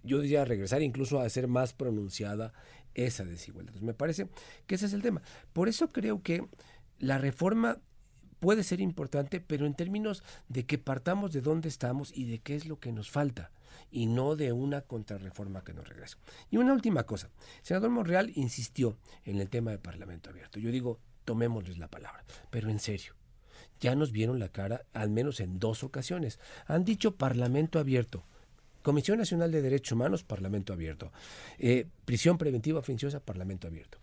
yo 0.03 0.19
diría 0.19 0.43
regresar 0.43 0.81
incluso 0.81 1.19
a 1.19 1.25
hacer 1.25 1.47
más 1.47 1.73
pronunciada 1.73 2.53
esa 2.93 3.23
desigualdad. 3.23 3.69
Entonces, 3.69 3.87
me 3.87 3.93
parece 3.93 4.27
que 4.67 4.75
ese 4.75 4.87
es 4.87 4.93
el 4.93 5.01
tema. 5.01 5.21
Por 5.53 5.69
eso 5.69 5.89
creo 5.89 6.21
que 6.21 6.45
la 7.03 7.17
reforma 7.17 7.79
puede 8.39 8.63
ser 8.63 8.79
importante, 8.79 9.41
pero 9.41 9.65
en 9.65 9.73
términos 9.73 10.23
de 10.47 10.65
que 10.65 10.77
partamos 10.77 11.33
de 11.33 11.41
dónde 11.41 11.67
estamos 11.67 12.15
y 12.15 12.25
de 12.25 12.39
qué 12.39 12.55
es 12.55 12.65
lo 12.65 12.79
que 12.79 12.93
nos 12.93 13.11
falta, 13.11 13.51
y 13.91 14.05
no 14.05 14.37
de 14.37 14.53
una 14.53 14.81
contrarreforma 14.81 15.65
que 15.65 15.73
nos 15.73 15.87
regrese. 15.87 16.15
Y 16.49 16.57
una 16.57 16.71
última 16.73 17.03
cosa, 17.03 17.29
el 17.59 17.65
senador 17.65 17.89
Monreal 17.89 18.31
insistió 18.35 18.97
en 19.25 19.41
el 19.41 19.49
tema 19.49 19.71
de 19.71 19.79
Parlamento 19.79 20.29
abierto. 20.29 20.59
Yo 20.59 20.71
digo, 20.71 20.99
tomémosles 21.25 21.77
la 21.77 21.89
palabra, 21.89 22.23
pero 22.49 22.69
en 22.69 22.79
serio. 22.79 23.13
Ya 23.81 23.95
nos 23.95 24.13
vieron 24.13 24.39
la 24.39 24.47
cara 24.47 24.85
al 24.93 25.09
menos 25.09 25.41
en 25.41 25.59
dos 25.59 25.83
ocasiones. 25.83 26.39
Han 26.67 26.85
dicho 26.85 27.15
Parlamento 27.15 27.79
abierto. 27.79 28.23
Comisión 28.81 29.17
Nacional 29.17 29.51
de 29.51 29.61
Derechos 29.61 29.93
Humanos, 29.93 30.23
Parlamento 30.23 30.71
abierto. 30.71 31.11
Eh, 31.57 31.87
prisión 32.05 32.37
preventiva 32.37 32.79
oficiosa, 32.79 33.19
Parlamento 33.19 33.67
abierto 33.67 33.97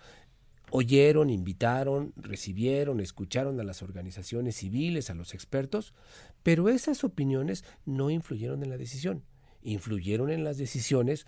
oyeron, 0.70 1.30
invitaron, 1.30 2.12
recibieron, 2.16 3.00
escucharon 3.00 3.60
a 3.60 3.64
las 3.64 3.82
organizaciones 3.82 4.56
civiles, 4.56 5.10
a 5.10 5.14
los 5.14 5.34
expertos, 5.34 5.94
pero 6.42 6.68
esas 6.68 7.04
opiniones 7.04 7.64
no 7.84 8.10
influyeron 8.10 8.62
en 8.62 8.70
la 8.70 8.76
decisión. 8.76 9.22
Influyeron 9.62 10.30
en 10.30 10.44
las 10.44 10.58
decisiones, 10.58 11.26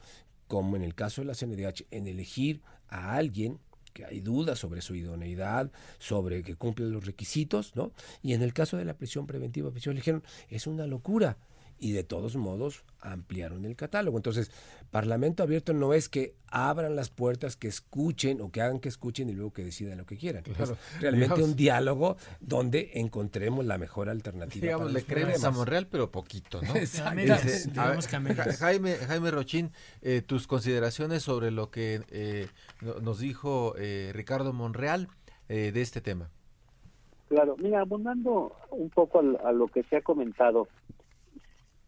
como 0.48 0.76
en 0.76 0.82
el 0.82 0.94
caso 0.94 1.20
de 1.20 1.26
la 1.26 1.34
CNDH, 1.34 1.86
en 1.90 2.06
elegir 2.06 2.62
a 2.88 3.14
alguien 3.16 3.58
que 3.92 4.04
hay 4.04 4.20
dudas 4.20 4.58
sobre 4.58 4.80
su 4.80 4.94
idoneidad, 4.94 5.70
sobre 5.98 6.42
que 6.42 6.56
cumple 6.56 6.86
los 6.86 7.04
requisitos, 7.04 7.76
¿no? 7.76 7.92
Y 8.22 8.32
en 8.32 8.42
el 8.42 8.54
caso 8.54 8.76
de 8.76 8.84
la 8.84 8.94
prisión 8.94 9.26
preventiva 9.26 9.68
oficial 9.68 9.94
dijeron, 9.94 10.22
es 10.48 10.66
una 10.66 10.86
locura, 10.86 11.36
y 11.82 11.92
de 11.92 12.04
todos 12.04 12.36
modos 12.36 12.84
ampliaron 13.00 13.64
el 13.64 13.74
catálogo. 13.74 14.16
Entonces, 14.16 14.52
Parlamento 14.92 15.42
abierto 15.42 15.72
no 15.72 15.94
es 15.94 16.08
que 16.08 16.36
abran 16.48 16.94
las 16.94 17.10
puertas, 17.10 17.56
que 17.56 17.66
escuchen 17.66 18.40
o 18.40 18.52
que 18.52 18.60
hagan 18.60 18.78
que 18.78 18.88
escuchen 18.88 19.28
y 19.30 19.32
luego 19.32 19.52
que 19.52 19.64
decidan 19.64 19.98
lo 19.98 20.06
que 20.06 20.16
quieran. 20.16 20.44
Claro, 20.44 20.76
realmente 21.00 21.42
un 21.42 21.56
diálogo 21.56 22.16
donde 22.40 22.92
encontremos 22.94 23.64
la 23.64 23.78
mejor 23.78 24.08
alternativa. 24.08 24.62
Digamos, 24.62 24.92
le 24.92 25.02
creemos 25.02 25.42
a 25.42 25.50
Monreal, 25.50 25.88
pero 25.88 26.12
poquito, 26.12 26.60
¿no? 26.62 26.74
Jaime, 28.58 28.94
Jaime 28.96 29.30
Rochín, 29.30 29.72
eh, 30.02 30.22
tus 30.22 30.46
consideraciones 30.46 31.22
sobre 31.22 31.50
lo 31.50 31.70
que 31.70 32.02
eh, 32.10 32.48
nos 33.00 33.18
dijo 33.18 33.74
eh, 33.78 34.10
Ricardo 34.14 34.52
Monreal 34.52 35.08
de 35.48 35.82
este 35.82 36.00
tema. 36.00 36.30
Claro, 37.28 37.56
mira, 37.58 37.80
abundando 37.80 38.54
un 38.70 38.88
poco 38.88 39.20
a, 39.20 39.48
a 39.48 39.52
lo 39.52 39.66
que 39.66 39.82
se 39.84 39.96
ha 39.96 40.02
comentado, 40.02 40.68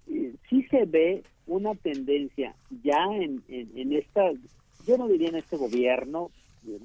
sí 0.06 0.62
se 0.70 0.84
ve 0.84 1.22
una 1.46 1.74
tendencia 1.74 2.54
ya 2.82 3.04
en, 3.12 3.42
en, 3.48 3.92
esta, 3.92 4.32
yo 4.86 4.96
no 4.96 5.08
diría 5.08 5.28
en 5.28 5.36
este 5.36 5.56
gobierno, 5.56 6.30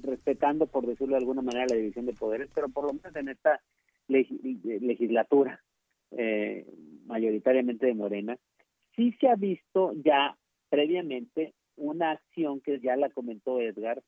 respetando 0.02 0.66
por 0.66 0.86
decirlo 0.86 1.14
de 1.14 1.20
alguna 1.20 1.42
manera 1.42 1.66
la 1.68 1.76
división 1.76 2.06
de 2.06 2.12
poderes, 2.12 2.50
pero 2.54 2.68
por 2.68 2.84
lo 2.84 2.92
menos 2.92 3.14
en 3.16 3.28
esta 3.28 3.60
legislatura 4.08 5.62
eh, 6.10 6.66
mayoritariamente 7.06 7.86
de 7.86 7.94
Morena, 7.94 8.36
sí 8.96 9.14
se 9.20 9.28
ha 9.28 9.36
visto 9.36 9.92
ya 10.04 10.36
previamente 10.68 11.54
una 11.76 12.12
acción 12.12 12.60
que 12.60 12.80
ya 12.80 12.96
la 12.96 13.10
comentó 13.10 13.60
Edgar, 13.60 14.02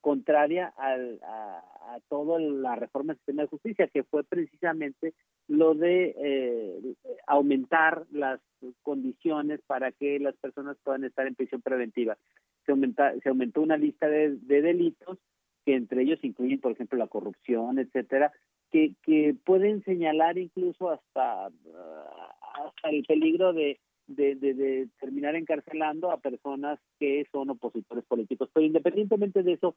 contraria 0.00 0.66
al, 0.76 1.18
a, 1.22 1.58
a 1.94 2.00
toda 2.10 2.38
la 2.38 2.76
reforma 2.76 3.14
del 3.14 3.18
sistema 3.18 3.42
de 3.42 3.48
justicia, 3.48 3.88
que 3.88 4.02
fue 4.02 4.22
precisamente 4.24 5.14
lo 5.48 5.74
de 5.74 6.14
eh, 6.16 6.94
aumentar 7.26 8.04
las 8.10 8.40
condiciones 8.82 9.60
para 9.66 9.92
que 9.92 10.18
las 10.18 10.34
personas 10.36 10.76
puedan 10.82 11.04
estar 11.04 11.26
en 11.26 11.34
prisión 11.34 11.60
preventiva. 11.60 12.16
Se, 12.64 12.72
aumenta, 12.72 13.12
se 13.20 13.28
aumentó 13.28 13.60
una 13.60 13.76
lista 13.76 14.08
de, 14.08 14.38
delitos 14.38 15.18
que 15.64 15.74
entre 15.74 16.02
ellos 16.02 16.18
incluyen, 16.22 16.60
por 16.60 16.72
ejemplo, 16.72 16.98
la 16.98 17.06
corrupción, 17.06 17.78
etcétera, 17.78 18.32
que, 18.70 18.94
que 19.02 19.34
pueden 19.44 19.82
señalar 19.84 20.38
incluso 20.38 20.90
hasta, 20.90 21.46
hasta 21.46 22.90
el 22.90 23.04
peligro 23.04 23.52
de 23.52 23.78
de, 24.06 24.34
de, 24.34 24.88
terminar 25.00 25.34
encarcelando 25.34 26.10
a 26.10 26.18
personas 26.18 26.78
que 26.98 27.26
son 27.32 27.50
opositores 27.50 28.04
políticos. 28.04 28.50
Pero 28.52 28.66
independientemente 28.66 29.42
de 29.42 29.52
eso, 29.54 29.76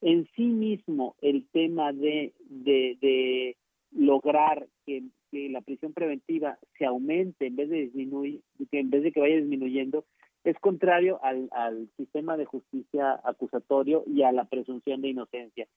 en 0.00 0.28
sí 0.34 0.46
mismo 0.46 1.16
el 1.20 1.46
tema 1.52 1.92
de, 1.92 2.32
de, 2.48 3.56
lograr 3.92 4.66
que, 4.86 5.04
la 5.30 5.60
prisión 5.60 5.92
preventiva 5.92 6.58
se 6.78 6.86
aumente 6.86 7.46
en 7.46 7.56
vez 7.56 7.68
de 7.68 7.82
disminuir, 7.82 8.40
que 8.70 8.80
en 8.80 8.88
vez 8.88 9.02
de 9.02 9.12
que 9.12 9.20
vaya 9.20 9.36
disminuyendo, 9.36 10.06
es 10.42 10.58
contrario 10.58 11.22
al, 11.22 11.48
al 11.52 11.90
sistema 11.98 12.38
de 12.38 12.46
justicia 12.46 13.20
acusatorio 13.24 14.04
y 14.06 14.22
a 14.22 14.32
la 14.32 14.46
presunción 14.46 15.02
de 15.02 15.08
inocencia. 15.08 15.68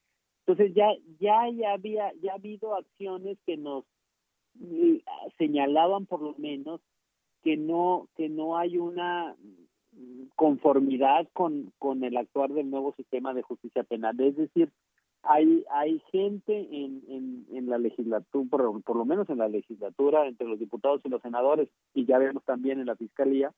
Entonces 0.45 0.73
ya 0.73 0.87
ya 1.19 1.49
ya 1.49 1.73
había 1.73 2.13
ya 2.21 2.31
ha 2.31 2.35
habido 2.35 2.75
acciones 2.75 3.37
que 3.45 3.57
nos 3.57 3.83
mm, 4.53 4.99
señalaban 5.37 6.05
por 6.05 6.21
lo 6.21 6.33
menos 6.37 6.79
que 7.43 7.57
no 7.57 8.07
que 8.15 8.29
no 8.29 8.57
hay 8.57 8.77
una 8.77 9.35
conformidad 10.35 11.27
con, 11.33 11.73
con 11.77 12.03
el 12.03 12.17
actuar 12.17 12.51
del 12.51 12.69
nuevo 12.69 12.93
sistema 12.95 13.33
de 13.33 13.41
justicia 13.41 13.83
penal. 13.83 14.19
Es 14.19 14.37
decir, 14.37 14.71
hay 15.23 15.63
hay 15.69 15.99
gente 16.11 16.67
en, 16.71 17.03
en, 17.07 17.45
en 17.51 17.69
la 17.69 17.77
legislatura, 17.77 18.49
por, 18.49 18.83
por, 18.83 18.95
lo 18.95 19.05
menos 19.05 19.29
en 19.29 19.37
la 19.37 19.47
legislatura, 19.47 20.27
entre 20.27 20.47
los 20.47 20.59
diputados 20.59 21.01
y 21.03 21.09
los 21.09 21.21
senadores, 21.21 21.69
y 21.93 22.05
ya 22.05 22.17
vemos 22.17 22.43
también 22.43 22.79
en 22.79 22.87
la 22.87 22.95
fiscalía, 22.95 23.51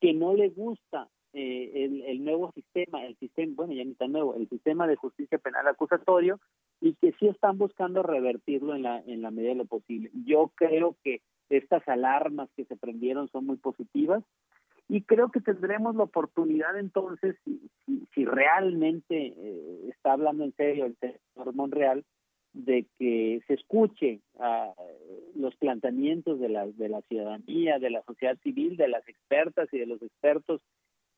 que 0.00 0.12
no 0.12 0.34
le 0.34 0.50
gusta 0.50 1.08
eh, 1.32 1.84
el, 1.84 2.02
el, 2.02 2.24
nuevo 2.24 2.52
sistema, 2.52 3.04
el 3.04 3.16
sistema, 3.16 3.52
bueno, 3.56 3.72
ya 3.72 3.84
ni 3.84 3.94
tan 3.94 4.12
nuevo, 4.12 4.36
el 4.36 4.48
sistema 4.48 4.86
de 4.86 4.96
justicia 4.96 5.38
penal 5.38 5.66
acusatorio, 5.66 6.38
y 6.80 6.94
que 6.94 7.12
sí 7.18 7.26
están 7.26 7.58
buscando 7.58 8.02
revertirlo 8.02 8.74
en 8.74 8.82
la, 8.82 9.00
en 9.00 9.22
la 9.22 9.30
medida 9.30 9.50
de 9.50 9.56
lo 9.56 9.64
posible. 9.64 10.10
Yo 10.24 10.52
creo 10.54 10.96
que 11.02 11.22
estas 11.48 11.86
alarmas 11.88 12.48
que 12.56 12.64
se 12.64 12.76
prendieron 12.76 13.28
son 13.28 13.46
muy 13.46 13.56
positivas 13.56 14.22
y 14.88 15.02
creo 15.02 15.30
que 15.30 15.40
tendremos 15.40 15.94
la 15.96 16.04
oportunidad 16.04 16.78
entonces, 16.78 17.36
si, 18.14 18.24
realmente 18.24 19.34
eh, 19.36 19.88
está 19.88 20.12
hablando 20.12 20.44
en 20.44 20.54
serio 20.56 20.86
el 20.86 20.96
señor 20.96 21.54
Monreal, 21.54 22.04
de 22.52 22.86
que 22.98 23.42
se 23.48 23.54
escuche 23.54 24.20
a 24.38 24.72
los 25.34 25.56
planteamientos 25.56 26.38
de 26.38 26.48
la, 26.48 26.66
de 26.66 26.88
la 26.88 27.00
ciudadanía, 27.02 27.78
de 27.80 27.90
la 27.90 28.02
sociedad 28.04 28.38
civil, 28.44 28.76
de 28.76 28.88
las 28.88 29.06
expertas 29.08 29.68
y 29.72 29.78
de 29.78 29.86
los 29.86 30.00
expertos 30.02 30.60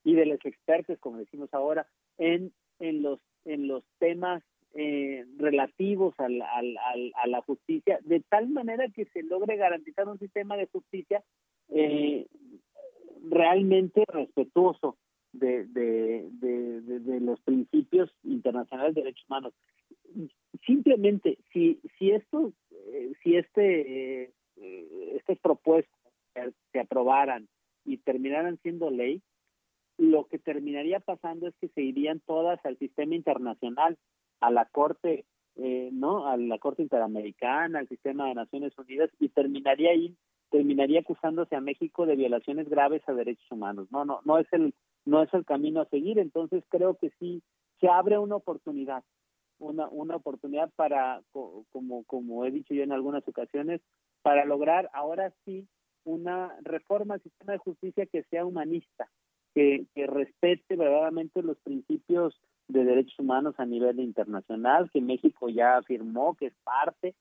y 0.03 0.15
de 0.15 0.25
los 0.25 0.43
expertos, 0.45 0.99
como 0.99 1.19
decimos 1.19 1.53
ahora, 1.53 1.87
en, 2.17 2.53
en, 2.79 3.03
los, 3.03 3.21
en 3.45 3.69
los 3.69 3.85
temas 3.99 4.43
eh, 4.75 5.27
relativos 5.37 6.15
al, 6.19 6.41
al, 6.41 6.79
a 7.15 7.27
la 7.27 7.43
justicia, 7.43 7.99
de 8.03 8.21
tal 8.21 8.49
manera 8.49 8.89
que 8.95 9.05
se 9.07 9.23
logre 9.23 9.57
garantizar 9.57 10.09
un 10.09 10.19
sistema 10.19 10.57
de 10.57 10.67
justicia 10.67 11.23
eh, 11.69 12.27
realmente 13.31 14.05
respetuoso 14.09 14.97
de, 15.33 15.67
de, 15.67 16.29
de, 16.31 17.21
los 17.21 17.41
principios 17.41 18.11
internacionales 18.25 18.95
de 18.95 19.03
derechos 19.03 19.27
humanos. 19.29 19.55
Simplemente, 20.65 21.39
si, 21.53 21.81
si 21.99 22.11
esto, 22.11 22.53
eh, 22.71 23.13
si 23.23 23.37
este, 23.37 24.23
eh, 24.23 24.31
estas 25.15 25.39
propuestas 25.39 25.95
se 26.73 26.81
aprobaran 26.81 27.49
y 27.85 27.99
terminaran 27.99 28.59
siendo 28.63 28.91
ley, 28.91 29.23
lo 29.99 30.27
que 30.27 30.39
terminaría 30.39 31.01
pasando 31.01 31.49
es 31.49 31.55
que 31.61 31.69
se 31.69 31.83
irían 31.83 32.21
todas 32.21 32.65
al 32.65 32.79
sistema 32.79 33.15
internacional 33.15 33.97
a 34.41 34.51
la 34.51 34.67
Corte, 34.67 35.25
eh, 35.57 35.91
¿no? 35.93 36.27
A 36.27 36.37
la 36.37 36.59
Corte 36.59 36.83
Interamericana, 36.83 37.79
al 37.79 37.89
sistema 37.89 38.29
de 38.29 38.35
Naciones 38.35 38.77
Unidas 38.77 39.11
y 39.19 39.29
terminaría 39.31 39.91
ahí, 39.91 40.15
terminaría 40.57 41.01
acusándose 41.01 41.55
a 41.55 41.61
México 41.61 42.07
de 42.07 42.17
violaciones 42.17 42.67
graves 42.71 43.03
a 43.07 43.13
derechos 43.13 43.47
humanos. 43.51 43.89
No, 43.91 44.07
no, 44.07 44.21
no 44.25 44.39
es 44.39 44.47
el, 44.53 44.73
no 45.05 45.23
es 45.23 45.33
el 45.35 45.45
camino 45.45 45.83
a 45.83 45.89
seguir. 45.91 46.19
Entonces 46.19 46.65
creo 46.71 46.95
que 46.95 47.11
sí 47.21 47.43
se 47.79 47.89
abre 47.89 48.17
una 48.17 48.37
oportunidad, 48.37 49.05
una, 49.59 49.87
una 49.89 50.17
oportunidad 50.17 50.71
para, 50.75 51.21
como, 51.31 52.05
como 52.05 52.47
he 52.47 52.51
dicho 52.51 52.73
yo 52.73 52.83
en 52.85 52.93
algunas 52.93 53.29
ocasiones, 53.29 53.83
para 54.23 54.47
lograr 54.47 54.89
ahora 54.95 55.31
sí 55.45 55.69
una 56.05 56.57
reforma 56.63 57.15
al 57.15 57.23
sistema 57.23 57.53
de 57.53 57.59
justicia 57.59 58.07
que 58.07 58.23
sea 58.31 58.47
humanista, 58.47 59.11
que, 59.55 59.85
que 59.95 60.07
respete 60.07 60.75
verdaderamente 60.75 61.43
los 61.43 61.59
principios 61.59 62.41
de 62.69 62.83
derechos 62.83 63.19
humanos 63.19 63.57
a 63.59 63.67
nivel 63.67 64.01
internacional, 64.01 64.91
que 64.91 65.03
México 65.03 65.51
ya 65.51 65.77
afirmó 65.77 66.35
que 66.35 66.47
es 66.47 66.55
parte 66.65 67.15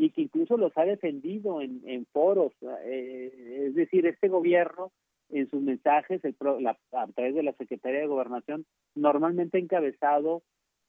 y 0.00 0.08
que 0.10 0.22
incluso 0.22 0.56
los 0.56 0.72
ha 0.78 0.86
defendido 0.86 1.60
en, 1.60 1.82
en 1.84 2.06
foros. 2.06 2.54
Eh, 2.86 3.66
es 3.66 3.74
decir, 3.74 4.06
este 4.06 4.28
gobierno 4.28 4.92
en 5.28 5.50
sus 5.50 5.60
mensajes 5.60 6.24
el, 6.24 6.34
la, 6.60 6.78
a 6.92 7.06
través 7.08 7.34
de 7.34 7.42
la 7.42 7.52
Secretaría 7.52 8.00
de 8.00 8.06
Gobernación 8.06 8.64
normalmente 8.94 9.58
ha 9.58 9.60
encabezado 9.60 10.42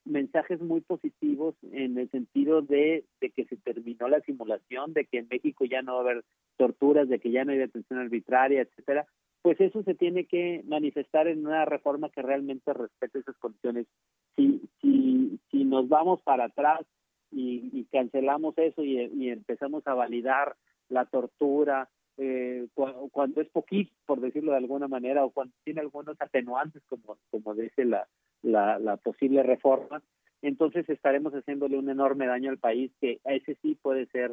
mensajes 0.06 0.62
muy 0.62 0.80
positivos 0.80 1.54
en 1.72 1.98
el 1.98 2.10
sentido 2.10 2.62
de, 2.62 3.04
de, 3.20 3.30
que 3.30 3.44
se 3.44 3.58
terminó 3.58 4.08
la 4.08 4.22
simulación, 4.22 4.94
de 4.94 5.04
que 5.04 5.18
en 5.18 5.28
México 5.30 5.66
ya 5.66 5.82
no 5.82 5.92
va 5.92 5.98
a 5.98 6.02
haber 6.04 6.24
torturas, 6.56 7.06
de 7.10 7.18
que 7.20 7.30
ya 7.30 7.44
no 7.44 7.52
hay 7.52 7.58
detención 7.58 7.98
arbitraria, 7.98 8.62
etcétera, 8.62 9.06
pues 9.42 9.60
eso 9.60 9.82
se 9.82 9.94
tiene 9.94 10.24
que 10.24 10.62
manifestar 10.64 11.28
en 11.28 11.46
una 11.46 11.66
reforma 11.66 12.08
que 12.08 12.22
realmente 12.22 12.72
respete 12.72 13.18
esas 13.18 13.36
condiciones. 13.36 13.86
Si, 14.36 14.62
si, 14.80 15.38
si 15.50 15.64
nos 15.64 15.86
vamos 15.90 16.22
para 16.22 16.44
atrás 16.44 16.80
y, 17.32 17.84
cancelamos 17.90 18.56
eso 18.58 18.84
y, 18.84 19.30
empezamos 19.30 19.86
a 19.86 19.94
validar 19.94 20.56
la 20.88 21.06
tortura, 21.06 21.88
eh, 22.18 22.68
cuando, 22.74 23.40
es 23.40 23.48
poquito, 23.48 23.92
por 24.06 24.20
decirlo 24.20 24.52
de 24.52 24.58
alguna 24.58 24.88
manera, 24.88 25.24
o 25.24 25.30
cuando 25.30 25.54
tiene 25.64 25.80
algunos 25.80 26.16
atenuantes, 26.20 26.82
como, 26.88 27.16
como 27.30 27.54
dice 27.54 27.84
la, 27.84 28.06
la, 28.42 28.78
la 28.78 28.96
posible 28.98 29.42
reforma, 29.42 30.02
entonces 30.42 30.88
estaremos 30.88 31.32
haciéndole 31.32 31.78
un 31.78 31.88
enorme 31.88 32.26
daño 32.26 32.50
al 32.50 32.58
país 32.58 32.92
que 33.00 33.20
a 33.24 33.32
ese 33.34 33.56
sí 33.62 33.78
puede 33.80 34.06
ser 34.06 34.32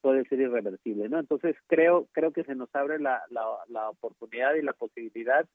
puede 0.00 0.24
ser 0.24 0.40
irreversible, 0.40 1.10
¿no? 1.10 1.18
Entonces 1.18 1.54
creo 1.66 2.08
creo 2.12 2.32
que 2.32 2.44
se 2.44 2.54
nos 2.54 2.74
abre 2.74 2.98
la, 2.98 3.22
la, 3.28 3.44
la 3.68 3.90
oportunidad 3.90 4.54
y 4.54 4.62
la 4.62 4.72
posibilidad 4.72 5.46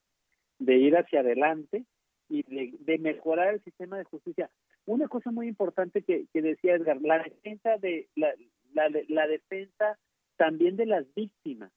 de 0.60 0.78
ir 0.78 0.96
hacia 0.96 1.22
adelante 1.22 1.84
y 2.30 2.44
de, 2.44 2.98
mejorar 3.00 3.54
el 3.54 3.64
sistema 3.64 3.98
de 3.98 4.04
justicia. 4.04 4.50
Una 4.86 5.08
cosa 5.08 5.32
muy 5.32 5.48
importante 5.48 6.04
que, 6.04 6.26
que 6.32 6.42
decía 6.42 6.76
Edgar, 6.76 7.02
la 7.02 7.24
defensa 7.24 7.78
de 7.78 8.08
la, 8.16 9.28
defensa 9.28 9.98
también 10.38 10.76
de 10.76 10.86
las 10.86 11.06
víctimas. 11.16 11.72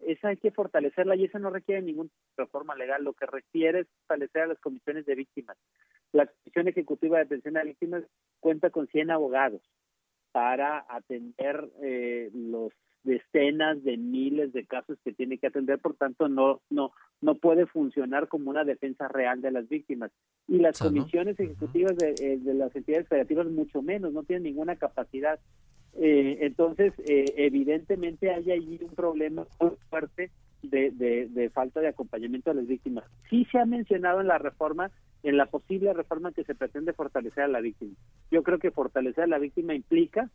Esa 0.00 0.28
hay 0.28 0.36
que 0.36 0.52
fortalecerla 0.52 1.16
y 1.16 1.24
esa 1.24 1.40
no 1.40 1.50
requiere 1.50 1.82
ninguna 1.82 2.10
reforma 2.36 2.76
legal. 2.76 3.02
Lo 3.02 3.14
que 3.14 3.26
requiere 3.26 3.80
es 3.80 3.88
fortalecer 4.06 4.42
a 4.42 4.46
las 4.46 4.60
comisiones 4.60 5.04
de 5.06 5.16
víctimas. 5.16 5.56
La 6.12 6.26
Comisión 6.26 6.68
Ejecutiva 6.68 7.18
de 7.18 7.24
Atención 7.24 7.56
a 7.56 7.64
Víctimas 7.64 8.04
cuenta 8.38 8.70
con 8.70 8.86
100 8.86 9.10
abogados 9.10 9.60
para 10.30 10.86
atender 10.88 11.68
eh, 11.82 12.30
los 12.32 12.72
decenas 13.02 13.82
de 13.82 13.96
miles 13.96 14.52
de 14.52 14.66
casos 14.66 14.98
que 15.02 15.12
tiene 15.12 15.38
que 15.38 15.48
atender, 15.48 15.78
por 15.80 15.96
tanto 15.96 16.28
no 16.28 16.60
no 16.70 16.92
no 17.20 17.34
puede 17.34 17.66
funcionar 17.66 18.28
como 18.28 18.50
una 18.50 18.64
defensa 18.64 19.08
real 19.08 19.40
de 19.40 19.50
las 19.50 19.68
víctimas. 19.68 20.10
Y 20.46 20.58
las 20.58 20.78
comisiones 20.78 21.38
ejecutivas 21.38 21.96
de, 21.96 22.14
eh, 22.20 22.38
de, 22.38 22.54
las 22.54 22.74
entidades 22.74 23.08
federativas 23.08 23.46
mucho 23.46 23.82
menos, 23.82 24.12
no 24.12 24.22
tienen 24.22 24.44
ninguna 24.44 24.76
capacidad. 24.76 25.38
Eh, 25.94 26.38
entonces, 26.42 26.92
eh, 27.06 27.24
evidentemente 27.36 28.32
hay 28.32 28.50
ahí 28.50 28.78
un 28.82 28.94
problema 28.94 29.46
muy 29.60 29.72
fuerte 29.90 30.30
de, 30.62 30.90
de, 30.92 31.28
de, 31.28 31.50
falta 31.50 31.80
de 31.80 31.88
acompañamiento 31.88 32.50
a 32.50 32.54
las 32.54 32.66
víctimas. 32.66 33.04
Sí 33.28 33.46
se 33.50 33.58
ha 33.58 33.64
mencionado 33.64 34.20
en 34.20 34.28
la 34.28 34.38
reforma, 34.38 34.90
en 35.22 35.36
la 35.36 35.46
posible 35.46 35.92
reforma 35.92 36.32
que 36.32 36.44
se 36.44 36.54
pretende 36.54 36.92
fortalecer 36.92 37.44
a 37.44 37.48
la 37.48 37.60
víctima. 37.60 37.94
Yo 38.30 38.42
creo 38.42 38.58
que 38.58 38.70
fortalecer 38.70 39.24
a 39.24 39.28
la 39.28 39.38
víctima 39.38 39.74
implica 39.74 40.30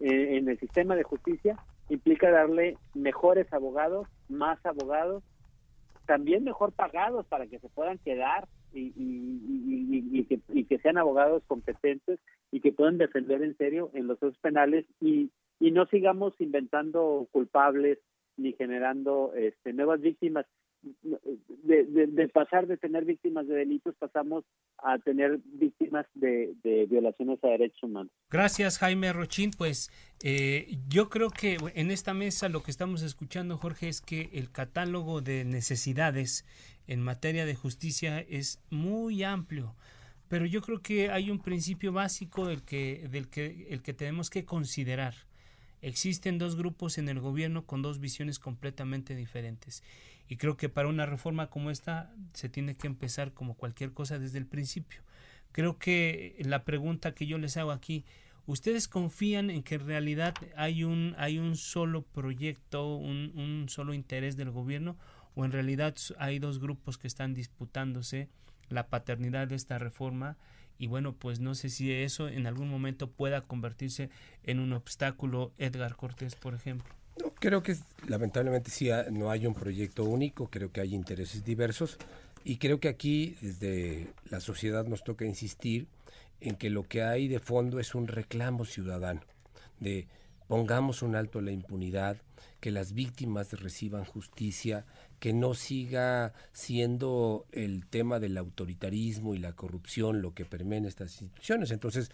eh, 0.00 0.36
en 0.36 0.48
el 0.48 0.58
sistema 0.58 0.94
de 0.94 1.04
justicia 1.04 1.56
implica 1.88 2.30
darle 2.30 2.76
mejores 2.94 3.50
abogados, 3.52 4.08
más 4.28 4.64
abogados, 4.66 5.22
también 6.06 6.44
mejor 6.44 6.72
pagados 6.72 7.26
para 7.26 7.46
que 7.46 7.58
se 7.58 7.68
puedan 7.68 7.98
quedar 7.98 8.48
y, 8.72 8.92
y, 8.96 10.24
que, 10.24 10.40
y, 10.48 10.64
que, 10.64 10.78
sean 10.78 10.98
abogados 10.98 11.42
competentes 11.46 12.20
y 12.50 12.60
que 12.60 12.72
puedan 12.72 12.98
defender 12.98 13.42
en 13.42 13.56
serio 13.56 13.90
en 13.94 14.06
los 14.06 14.18
casos 14.18 14.38
penales 14.38 14.84
y, 15.00 15.30
y 15.60 15.70
no 15.70 15.86
sigamos 15.86 16.34
inventando 16.40 17.26
culpables 17.32 17.98
ni 18.36 18.52
generando 18.52 19.32
este, 19.34 19.72
nuevas 19.72 20.00
víctimas 20.00 20.46
de, 21.02 22.28
pasar 22.28 22.66
de 22.66 22.76
tener 22.76 23.04
víctimas 23.04 23.46
de 23.46 23.54
delitos 23.54 23.94
pasamos 23.98 24.44
a 24.78 24.98
tener 24.98 25.38
víctimas 25.44 26.06
de, 26.14 26.54
violaciones 26.88 27.42
a 27.42 27.48
derechos 27.48 27.82
humanos. 27.82 28.12
Gracias 28.30 28.78
Jaime 28.78 29.12
Rochín. 29.12 29.50
Pues 29.56 29.90
eh, 30.22 30.78
yo 30.88 31.08
creo 31.08 31.30
que 31.30 31.56
en 31.74 31.90
esta 31.90 32.14
mesa 32.14 32.48
lo 32.48 32.62
que 32.62 32.70
estamos 32.70 33.02
escuchando 33.02 33.58
Jorge 33.58 33.88
es 33.88 34.00
que 34.00 34.30
el 34.32 34.50
catálogo 34.50 35.20
de 35.20 35.44
necesidades 35.44 36.44
en 36.86 37.02
materia 37.02 37.46
de 37.46 37.54
justicia 37.54 38.20
es 38.20 38.62
muy 38.70 39.22
amplio. 39.22 39.74
Pero 40.28 40.44
yo 40.44 40.60
creo 40.60 40.82
que 40.82 41.10
hay 41.10 41.30
un 41.30 41.40
principio 41.40 41.92
básico 41.92 42.46
del 42.46 42.64
que, 42.64 43.06
del 43.10 43.28
que, 43.28 43.68
el 43.70 43.82
que 43.82 43.94
tenemos 43.94 44.28
que 44.28 44.44
considerar. 44.44 45.14
Existen 45.82 46.38
dos 46.38 46.56
grupos 46.56 46.98
en 46.98 47.08
el 47.08 47.20
gobierno 47.20 47.64
con 47.64 47.80
dos 47.80 48.00
visiones 48.00 48.40
completamente 48.40 49.14
diferentes 49.14 49.84
y 50.28 50.36
creo 50.36 50.56
que 50.56 50.68
para 50.68 50.88
una 50.88 51.06
reforma 51.06 51.48
como 51.48 51.70
esta 51.70 52.12
se 52.32 52.48
tiene 52.48 52.76
que 52.76 52.86
empezar 52.86 53.32
como 53.32 53.54
cualquier 53.54 53.92
cosa 53.92 54.18
desde 54.18 54.38
el 54.38 54.46
principio. 54.46 55.02
Creo 55.52 55.78
que 55.78 56.36
la 56.40 56.64
pregunta 56.64 57.14
que 57.14 57.26
yo 57.26 57.38
les 57.38 57.56
hago 57.56 57.70
aquí, 57.70 58.04
¿ustedes 58.46 58.88
confían 58.88 59.50
en 59.50 59.62
que 59.62 59.76
en 59.76 59.86
realidad 59.86 60.34
hay 60.56 60.84
un, 60.84 61.14
hay 61.18 61.38
un 61.38 61.56
solo 61.56 62.02
proyecto, 62.02 62.96
un, 62.96 63.32
un 63.36 63.68
solo 63.68 63.94
interés 63.94 64.36
del 64.36 64.50
gobierno 64.50 64.96
o 65.34 65.44
en 65.44 65.52
realidad 65.52 65.94
hay 66.18 66.38
dos 66.38 66.58
grupos 66.58 66.98
que 66.98 67.06
están 67.06 67.34
disputándose 67.34 68.28
la 68.68 68.88
paternidad 68.88 69.48
de 69.48 69.54
esta 69.54 69.78
reforma? 69.78 70.36
y 70.78 70.86
bueno, 70.88 71.14
pues 71.14 71.40
no 71.40 71.54
sé 71.54 71.70
si 71.70 71.92
eso 71.92 72.28
en 72.28 72.46
algún 72.46 72.68
momento 72.68 73.10
pueda 73.10 73.42
convertirse 73.42 74.10
en 74.42 74.60
un 74.60 74.72
obstáculo, 74.72 75.52
Edgar 75.58 75.96
Cortés, 75.96 76.34
por 76.34 76.54
ejemplo. 76.54 76.94
No, 77.22 77.32
creo 77.34 77.62
que 77.62 77.76
lamentablemente 78.08 78.70
sí 78.70 78.90
no 79.10 79.30
hay 79.30 79.46
un 79.46 79.54
proyecto 79.54 80.04
único, 80.04 80.48
creo 80.48 80.70
que 80.70 80.80
hay 80.80 80.94
intereses 80.94 81.44
diversos 81.44 81.98
y 82.44 82.58
creo 82.58 82.78
que 82.78 82.88
aquí 82.88 83.36
desde 83.40 84.12
la 84.30 84.40
sociedad 84.40 84.84
nos 84.86 85.02
toca 85.02 85.24
insistir 85.24 85.86
en 86.40 86.56
que 86.56 86.70
lo 86.70 86.82
que 86.82 87.02
hay 87.02 87.28
de 87.28 87.40
fondo 87.40 87.80
es 87.80 87.94
un 87.94 88.06
reclamo 88.06 88.64
ciudadano 88.64 89.22
de 89.80 90.06
pongamos 90.46 91.02
un 91.02 91.16
alto 91.16 91.38
a 91.38 91.42
la 91.42 91.50
impunidad, 91.50 92.18
que 92.60 92.70
las 92.70 92.92
víctimas 92.92 93.52
reciban 93.60 94.04
justicia, 94.04 94.84
que 95.18 95.32
no 95.32 95.54
siga 95.54 96.34
siendo 96.52 97.46
el 97.52 97.86
tema 97.86 98.20
del 98.20 98.36
autoritarismo 98.38 99.34
y 99.34 99.38
la 99.38 99.52
corrupción 99.52 100.22
lo 100.22 100.34
que 100.34 100.44
permea 100.44 100.78
en 100.78 100.84
estas 100.86 101.20
instituciones. 101.20 101.70
Entonces, 101.70 102.10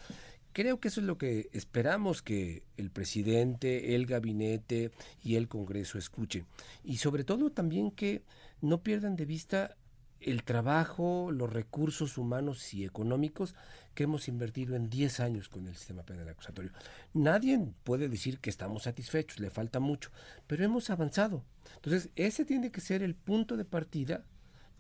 Creo 0.53 0.81
que 0.81 0.89
eso 0.89 1.01
es 1.01 1.07
lo 1.07 1.17
que 1.19 1.49
esperamos 1.53 2.23
que 2.23 2.63
el 2.77 2.91
presidente, 2.91 3.95
el 3.95 4.07
gabinete 4.07 4.93
y 5.23 5.37
el 5.37 5.49
Congreso 5.49 5.99
escuchen. 5.99 6.47
Y 6.85 6.99
sobre 6.99 7.25
todo 7.25 7.51
también 7.51 7.91
que 7.91 8.23
no 8.61 8.83
pierdan 8.83 9.17
de 9.17 9.25
vista 9.25 9.77
el 10.21 10.45
trabajo, 10.45 11.31
los 11.33 11.53
recursos 11.53 12.17
humanos 12.17 12.73
y 12.75 12.85
económicos 12.85 13.55
que 13.95 14.05
hemos 14.05 14.29
invertido 14.29 14.77
en 14.77 14.89
10 14.89 15.21
años 15.21 15.49
con 15.49 15.67
el 15.67 15.75
sistema 15.75 16.03
penal 16.03 16.29
acusatorio. 16.29 16.73
Nadie 17.13 17.59
puede 17.85 18.09
decir 18.09 18.39
que 18.39 18.51
estamos 18.51 18.85
satisfechos, 18.85 19.41
le 19.41 19.51
falta 19.51 19.81
mucho, 19.81 20.11
pero 20.47 20.65
hemos 20.65 20.91
avanzado. 20.91 21.45
Entonces, 21.77 22.11
ese 22.17 22.45
tiene 22.45 22.71
que 22.71 22.81
ser 22.81 23.03
el 23.03 23.15
punto 23.15 23.57
de 23.57 23.65
partida 23.65 24.25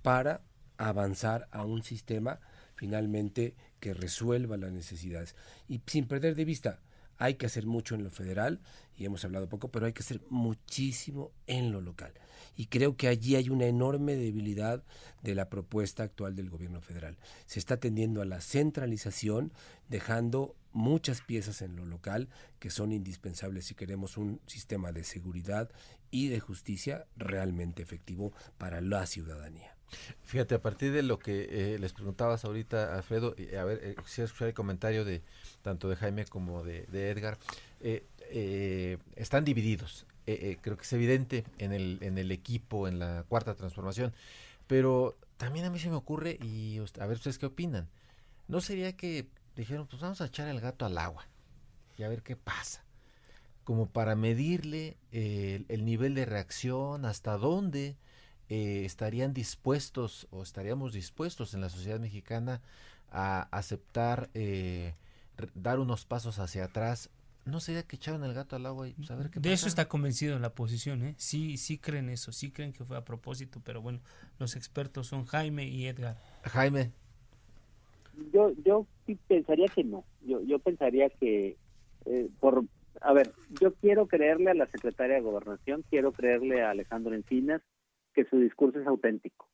para 0.03 0.43
avanzar 0.79 1.49
a 1.51 1.65
un 1.65 1.83
sistema 1.83 2.41
finalmente 2.83 3.55
que 3.79 3.95
resuelva 3.95 4.57
las 4.57 4.73
necesidades. 4.73 5.37
Y 5.69 5.81
sin 5.87 6.09
perder 6.09 6.35
de 6.35 6.45
vista, 6.45 6.81
hay 7.17 7.35
que 7.35 7.47
hacer 7.47 7.65
mucho 7.65 7.95
en 7.95 8.03
lo 8.03 8.11
federal, 8.11 8.61
y 8.97 9.05
hemos 9.05 9.25
hablado 9.25 9.49
poco, 9.49 9.71
pero 9.71 9.87
hay 9.87 9.93
que 9.93 10.03
hacer 10.03 10.21
muchísimo 10.31 11.31
en 11.47 11.71
lo 11.71 11.81
local. 11.81 12.13
Y 12.57 12.67
creo 12.67 12.97
que 12.97 13.07
allí 13.07 13.37
hay 13.37 13.51
una 13.51 13.67
enorme 13.67 14.17
debilidad 14.17 14.83
de 15.23 15.37
la 15.37 15.49
propuesta 15.49 16.03
actual 16.03 16.35
del 16.35 16.51
gobierno 16.51 16.81
federal. 16.81 17.19
Se 17.47 17.61
está 17.61 17.77
tendiendo 17.77 18.21
a 18.21 18.25
la 18.25 18.41
centralización, 18.41 19.53
dejando 19.89 20.57
muchas 20.73 21.23
piezas 21.23 21.63
en 21.63 21.77
lo 21.77 21.87
local 21.87 22.31
que 22.59 22.71
son 22.71 22.91
indispensables 22.91 23.67
si 23.67 23.77
queremos 23.77 24.17
un 24.17 24.41
sistema 24.49 24.91
de 24.91 25.05
seguridad 25.05 25.71
y 26.11 26.27
de 26.27 26.41
justicia 26.41 27.07
realmente 27.15 27.81
efectivo 27.81 28.33
para 28.59 28.81
la 28.81 29.07
ciudadanía. 29.07 29.77
Fíjate, 30.23 30.55
a 30.55 30.63
partir 30.63 30.93
de 30.93 31.03
lo 31.03 31.19
que 31.19 31.75
eh, 31.75 31.79
les 31.79 31.93
preguntabas 31.93 32.45
ahorita, 32.45 32.95
Alfredo, 32.97 33.35
a 33.59 33.65
ver, 33.65 33.81
eh, 33.83 33.95
quisiera 34.03 34.27
escuchar 34.27 34.49
el 34.49 34.55
comentario 34.55 35.05
de 35.05 35.23
tanto 35.63 35.89
de 35.89 35.97
Jaime 35.97 36.25
como 36.27 36.63
de, 36.63 36.87
Edgar. 37.11 37.39
Eh, 37.81 38.07
eh, 38.31 38.99
están 39.17 39.45
divididos. 39.45 40.07
creo 40.25 40.77
que 40.77 40.83
es 40.83 40.93
evidente 40.93 41.45
en 41.59 41.73
el, 41.73 41.99
en 42.01 42.19
el 42.19 42.31
equipo, 42.31 42.89
en 42.89 42.99
la 42.99 43.25
cuarta 43.29 43.55
transformación. 43.55 44.15
Pero 44.67 45.17
también 45.37 45.67
a 45.67 45.71
mí 45.71 45.79
se 45.79 45.91
me 45.91 45.97
ocurre, 45.97 46.39
y 46.43 46.79
a 46.99 47.07
ver 47.07 47.17
ustedes 47.17 47.39
qué 47.39 47.47
opinan. 47.47 47.89
¿No 48.49 48.61
sería 48.61 48.97
que 48.97 49.27
dijeron, 49.57 49.87
pues 49.87 50.01
vamos 50.01 50.21
a 50.21 50.27
echar 50.27 50.49
el 50.49 50.61
gato 50.61 50.87
al 50.87 50.99
agua 50.99 51.27
y 51.99 52.05
a 52.05 52.09
ver 52.09 52.23
qué 52.23 52.37
pasa? 52.37 52.85
Como 53.65 53.87
para 53.87 54.17
medirle 54.17 54.97
el 55.13 55.85
nivel 55.85 56.15
de 56.15 56.25
reacción, 56.25 57.05
hasta 57.05 57.37
dónde 57.37 57.97
eh, 58.55 58.85
estarían 58.85 59.33
dispuestos 59.33 60.29
o 60.31 60.43
estaríamos 60.43 60.93
dispuestos 60.93 61.55
en 61.55 61.63
la 61.63 61.71
sociedad 61.71 61.99
mexicana 61.99 62.61
a 63.11 63.49
aceptar 63.51 64.29
eh, 64.35 64.93
dar 65.55 65.79
unos 65.79 66.05
pasos 66.05 66.39
hacia 66.39 66.65
atrás 66.65 67.09
no 67.47 67.61
sería 67.61 67.83
que 67.83 67.97
echaron 67.97 68.23
el 68.25 68.35
gato 68.35 68.55
al 68.55 68.67
agua 68.67 68.89
y 68.89 68.93
saber 69.05 69.31
pues, 69.31 69.33
qué 69.33 69.41
De 69.41 69.55
eso 69.55 69.69
está 69.69 69.89
convencido 69.89 70.39
la 70.39 70.49
oposición, 70.49 71.03
¿eh? 71.03 71.15
Sí, 71.17 71.57
sí 71.57 71.79
creen 71.79 72.11
eso, 72.11 72.31
sí 72.31 72.51
creen 72.51 72.75
que 72.75 72.85
fue 72.85 72.99
a 72.99 73.07
propósito, 73.07 73.63
pero 73.65 73.81
bueno, 73.81 74.01
los 74.39 74.55
expertos 74.55 75.07
son 75.07 75.25
Jaime 75.25 75.67
y 75.67 75.87
Edgar. 75.87 76.19
Jaime. 76.43 76.91
Yo, 78.35 78.53
yo 78.67 78.87
sí 79.07 79.19
pensaría 79.29 79.69
que 79.69 79.83
no. 79.83 80.05
Yo, 80.27 80.43
yo 80.43 80.59
pensaría 80.59 81.09
que, 81.09 81.57
eh, 82.05 82.29
por, 82.39 82.67
a 83.01 83.15
ver, 83.15 83.33
yo 83.63 83.73
quiero 83.77 84.09
creerle 84.09 84.51
a 84.51 84.55
la 84.55 84.67
secretaria 84.67 85.15
de 85.17 85.23
Gobernación, 85.23 85.83
quiero 85.89 86.13
creerle 86.13 86.63
a 86.63 86.71
Alejandro 86.71 87.15
Encinas 87.15 87.63
que 88.13 88.25
su 88.25 88.39
discurso 88.39 88.81
es 88.81 88.87
auténtico. 88.87 89.49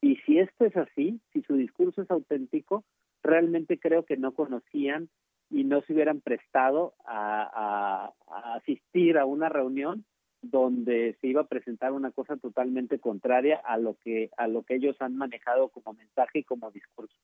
Y 0.00 0.16
si 0.26 0.38
esto 0.38 0.64
es 0.64 0.76
así, 0.76 1.20
si 1.32 1.42
su 1.42 1.54
discurso 1.54 2.02
es 2.02 2.10
auténtico, 2.10 2.84
realmente 3.22 3.78
creo 3.78 4.04
que 4.04 4.16
no 4.16 4.32
conocían 4.34 5.08
y 5.50 5.64
no 5.64 5.80
se 5.82 5.92
hubieran 5.92 6.20
prestado 6.20 6.94
a, 7.04 8.12
asistir 8.54 9.18
a 9.18 9.26
una 9.26 9.48
reunión 9.48 10.04
donde 10.42 11.16
se 11.20 11.28
iba 11.28 11.42
a 11.42 11.48
presentar 11.48 11.92
una 11.92 12.10
cosa 12.10 12.36
totalmente 12.36 12.98
contraria 12.98 13.56
a 13.64 13.78
lo 13.78 13.94
que 13.94 14.30
a 14.36 14.46
lo 14.46 14.62
que 14.62 14.76
ellos 14.76 14.96
han 15.00 15.16
manejado 15.16 15.70
como 15.70 15.94
mensaje 15.94 16.40
y 16.40 16.44
como 16.44 16.70
discurso. 16.70 17.16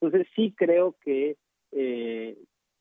Entonces 0.00 0.26
sí 0.34 0.54
creo 0.56 0.96
que 1.00 1.36
eh, 1.72 2.36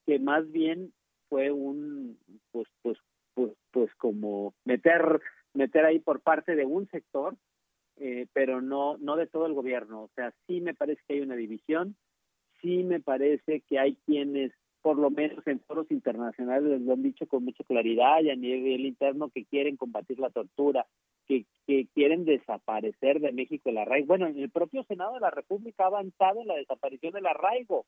que 0.06 0.20
más 0.20 0.52
bien 0.52 0.92
fue 1.30 1.52
un 1.52 2.18
pues 2.52 2.68
pues 2.82 2.98
pues 3.36 3.54
pues 3.72 3.94
como 3.96 4.54
meter 4.66 5.22
meter 5.56 5.86
ahí 5.86 6.00
por 6.00 6.22
parte 6.22 6.56
de 6.56 6.66
un 6.66 6.88
sector 6.90 7.36
eh, 7.98 8.28
pero 8.34 8.62
no 8.62 8.98
no 8.98 9.16
de 9.16 9.28
todo 9.28 9.46
el 9.46 9.54
gobierno 9.54 10.04
o 10.04 10.10
sea 10.16 10.34
sí 10.48 10.62
me 10.62 10.74
parece 10.74 11.02
que 11.08 11.16
hay 11.16 11.22
una 11.22 11.36
división 11.36 11.96
sí 12.62 12.84
me 12.84 13.00
parece 13.00 13.62
que 13.62 13.80
hay 13.80 13.96
quienes 14.06 14.52
por 14.86 15.00
lo 15.00 15.10
menos 15.10 15.40
en 15.48 15.60
foros 15.62 15.90
internacionales 15.90 16.80
lo 16.80 16.94
han 16.94 17.02
dicho 17.02 17.26
con 17.26 17.44
mucha 17.44 17.64
claridad 17.64 18.22
y 18.22 18.30
a 18.30 18.36
nivel 18.36 18.86
interno 18.86 19.30
que 19.30 19.44
quieren 19.44 19.78
combatir 19.78 20.20
la 20.20 20.30
tortura, 20.30 20.86
que, 21.28 21.48
que 21.66 21.88
quieren 21.96 22.24
desaparecer 22.24 23.20
de 23.20 23.32
México 23.32 23.72
el 23.72 23.80
arraigo. 23.80 24.06
Bueno, 24.06 24.28
en 24.28 24.38
el 24.38 24.52
propio 24.52 24.84
Senado 24.84 25.16
de 25.16 25.22
la 25.22 25.32
República 25.32 25.86
ha 25.86 25.88
avanzado 25.88 26.42
en 26.42 26.50
la 26.50 26.54
desaparición 26.54 27.14
del 27.14 27.26
arraigo 27.26 27.88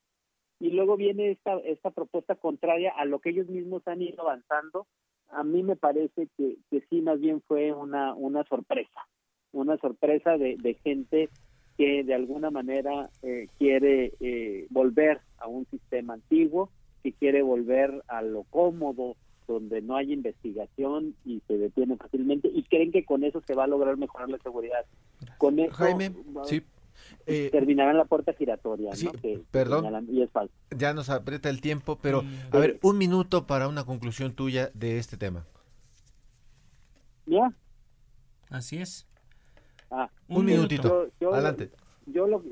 y 0.59 0.71
luego 0.71 0.97
viene 0.97 1.29
esta, 1.29 1.59
esta 1.59 1.91
propuesta 1.91 2.33
contraria 2.33 2.91
a 2.97 3.05
lo 3.05 3.19
que 3.19 3.29
ellos 3.29 3.47
mismos 3.47 3.87
han 3.87 4.01
ido 4.01 4.23
avanzando. 4.23 4.87
A 5.29 5.43
mí 5.43 5.63
me 5.63 5.75
parece 5.75 6.27
que, 6.37 6.57
que 6.69 6.81
sí, 6.89 7.01
más 7.01 7.19
bien 7.19 7.41
fue 7.47 7.73
una, 7.73 8.13
una 8.13 8.43
sorpresa, 8.45 9.07
una 9.51 9.77
sorpresa 9.77 10.37
de, 10.37 10.57
de 10.57 10.73
gente 10.75 11.29
que 11.77 12.03
de 12.03 12.15
alguna 12.15 12.49
manera 12.49 13.09
eh, 13.21 13.47
quiere 13.59 14.13
eh, 14.19 14.65
volver 14.69 15.21
a 15.37 15.47
un 15.47 15.65
sistema 15.67 16.15
antiguo, 16.15 16.71
que 17.03 17.13
quiere 17.13 17.43
volver 17.43 18.03
a 18.07 18.21
lo 18.21 18.43
cómodo, 18.43 19.15
donde 19.47 19.81
no 19.81 19.95
hay 19.95 20.11
investigación 20.11 21.15
y 21.23 21.41
se 21.47 21.57
detiene 21.57 21.95
fácilmente 21.95 22.49
y 22.53 22.63
creen 22.63 22.91
que 22.91 23.05
con 23.05 23.23
eso 23.23 23.41
se 23.47 23.53
va 23.53 23.63
a 23.63 23.67
lograr 23.67 23.95
mejorar 23.95 24.29
la 24.29 24.39
seguridad. 24.39 24.85
Con 25.37 25.59
eso, 25.59 25.73
Jaime, 25.75 26.11
sí. 26.45 26.61
Eh, 27.25 27.49
terminará 27.51 27.91
en 27.91 27.97
la 27.97 28.05
puerta 28.05 28.33
giratoria, 28.33 28.93
sí, 28.95 29.09
Que, 29.21 29.41
perdón, 29.51 30.07
y 30.09 30.21
es 30.21 30.31
falso. 30.31 30.53
ya 30.75 30.93
nos 30.93 31.09
aprieta 31.09 31.49
el 31.49 31.61
tiempo, 31.61 31.99
pero 32.01 32.23
a 32.51 32.57
ver, 32.57 32.79
un 32.81 32.97
minuto 32.97 33.47
para 33.47 33.67
una 33.67 33.85
conclusión 33.85 34.33
tuya 34.33 34.71
de 34.73 34.97
este 34.97 35.17
tema. 35.17 35.45
¿Ya? 37.25 37.53
Así 38.49 38.77
es. 38.77 39.07
Ah, 39.91 40.09
un, 40.27 40.45
minutito, 40.45 41.09
adelante. 41.31 41.71
Yo 42.05 42.27
lo, 42.27 42.43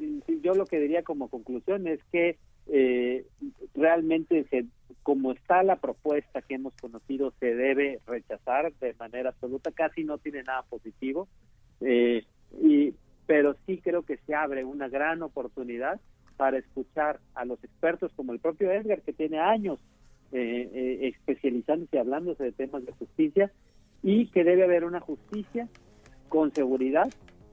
yo 0.41 0.53
lo 0.53 0.65
que 0.65 0.79
diría 0.79 1.03
como 1.03 1.29
conclusión 1.29 1.87
es 1.87 1.99
que 2.11 2.37
eh, 2.67 3.25
realmente 3.73 4.45
se, 4.49 4.65
como 5.03 5.31
está 5.31 5.63
la 5.63 5.75
propuesta 5.75 6.41
que 6.41 6.55
hemos 6.55 6.73
conocido 6.81 7.31
se 7.39 7.53
debe 7.53 7.99
rechazar 8.07 8.73
de 8.81 8.95
manera 8.95 9.29
absoluta 9.29 9.71
casi 9.71 10.03
no 10.03 10.17
tiene 10.17 10.41
nada 10.43 10.63
positivo 10.63 11.27
eh, 11.81 12.25
y 12.59 12.95
pero 13.25 13.55
sí 13.65 13.79
creo 13.83 14.03
que 14.03 14.17
se 14.17 14.35
abre 14.35 14.63
una 14.63 14.87
gran 14.87 15.21
oportunidad 15.23 15.99
para 16.37 16.57
escuchar 16.57 17.19
a 17.33 17.45
los 17.45 17.63
expertos 17.63 18.11
como 18.15 18.33
el 18.33 18.39
propio 18.39 18.71
Edgar 18.71 19.01
que 19.01 19.13
tiene 19.13 19.39
años 19.39 19.79
eh, 20.31 20.69
eh 20.73 21.07
especializándose 21.07 21.95
y 21.95 21.99
hablándose 21.99 22.43
de 22.43 22.51
temas 22.51 22.85
de 22.85 22.91
justicia 22.91 23.51
y 24.03 24.27
que 24.27 24.43
debe 24.43 24.63
haber 24.63 24.83
una 24.83 24.99
justicia 24.99 25.67
con 26.29 26.53
seguridad 26.53 27.09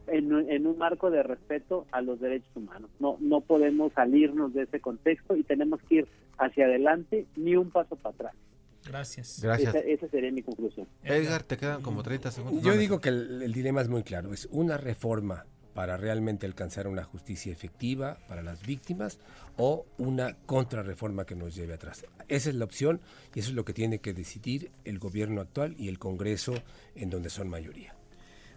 en, 0.07 0.67
un 0.67 0.79
marco 0.79 1.11
de 1.11 1.23
respeto 1.23 1.87
a 1.93 2.01
los 2.01 2.21
derechos 2.21 2.51
humanos. 2.55 2.91
No, 2.99 3.17
no 3.21 3.41
podemos 3.41 3.93
salirnos 3.93 4.53
de 4.53 4.65
ese 4.65 4.81
contexto 4.81 5.37
y 5.37 5.43
tenemos 5.45 5.81
que 5.83 5.97
ir 5.97 6.09
hacia 6.39 6.67
adelante 6.67 7.27
ni 7.37 7.57
un 7.57 7.71
paso 7.71 7.97
para 7.97 8.15
atrás. 8.15 8.35
Gracias. 8.85 9.41
Gracias. 9.43 9.75
Esa, 9.87 10.09
sería 10.09 10.33
mi 10.33 10.43
conclusión. 10.43 10.89
Edgar, 11.05 11.45
te 11.45 11.57
quedan 11.57 11.83
como 11.83 12.03
30 12.03 12.31
segundos. 12.33 12.63
Yo 12.63 12.77
digo 12.77 13.01
que 13.01 13.11
el, 13.11 13.53
dilema 13.53 13.81
es 13.81 13.89
muy 13.89 14.03
claro. 14.03 14.33
Es 14.33 14.49
una 14.51 14.77
reforma 14.77 15.47
para 15.75 15.97
realmente 15.97 16.47
alcanzar 16.47 16.87
una 16.87 17.05
justicia 17.05 17.53
efectiva 17.53 18.19
para 18.29 18.43
las 18.43 18.63
víctimas 18.67 19.19
o 19.57 19.87
una 19.99 20.35
contrarreforma 20.47 21.25
que 21.25 21.35
nos 21.35 21.55
lleve 21.55 21.75
atrás. 21.75 22.05
Esa 22.29 22.51
es 22.51 22.55
la 22.55 22.65
opción 22.65 23.01
y 23.35 23.41
eso 23.41 23.51
es 23.51 23.55
lo 23.55 23.65
que 23.65 23.73
tiene 23.73 23.99
que 23.99 24.13
decidir 24.13 24.71
el 24.85 24.99
gobierno 24.99 25.41
actual 25.41 25.75
y 25.79 25.89
el 25.89 25.99
Congreso 25.99 26.55
en 26.95 27.11
donde 27.11 27.31
son 27.31 27.49
mayoría. 27.49 27.95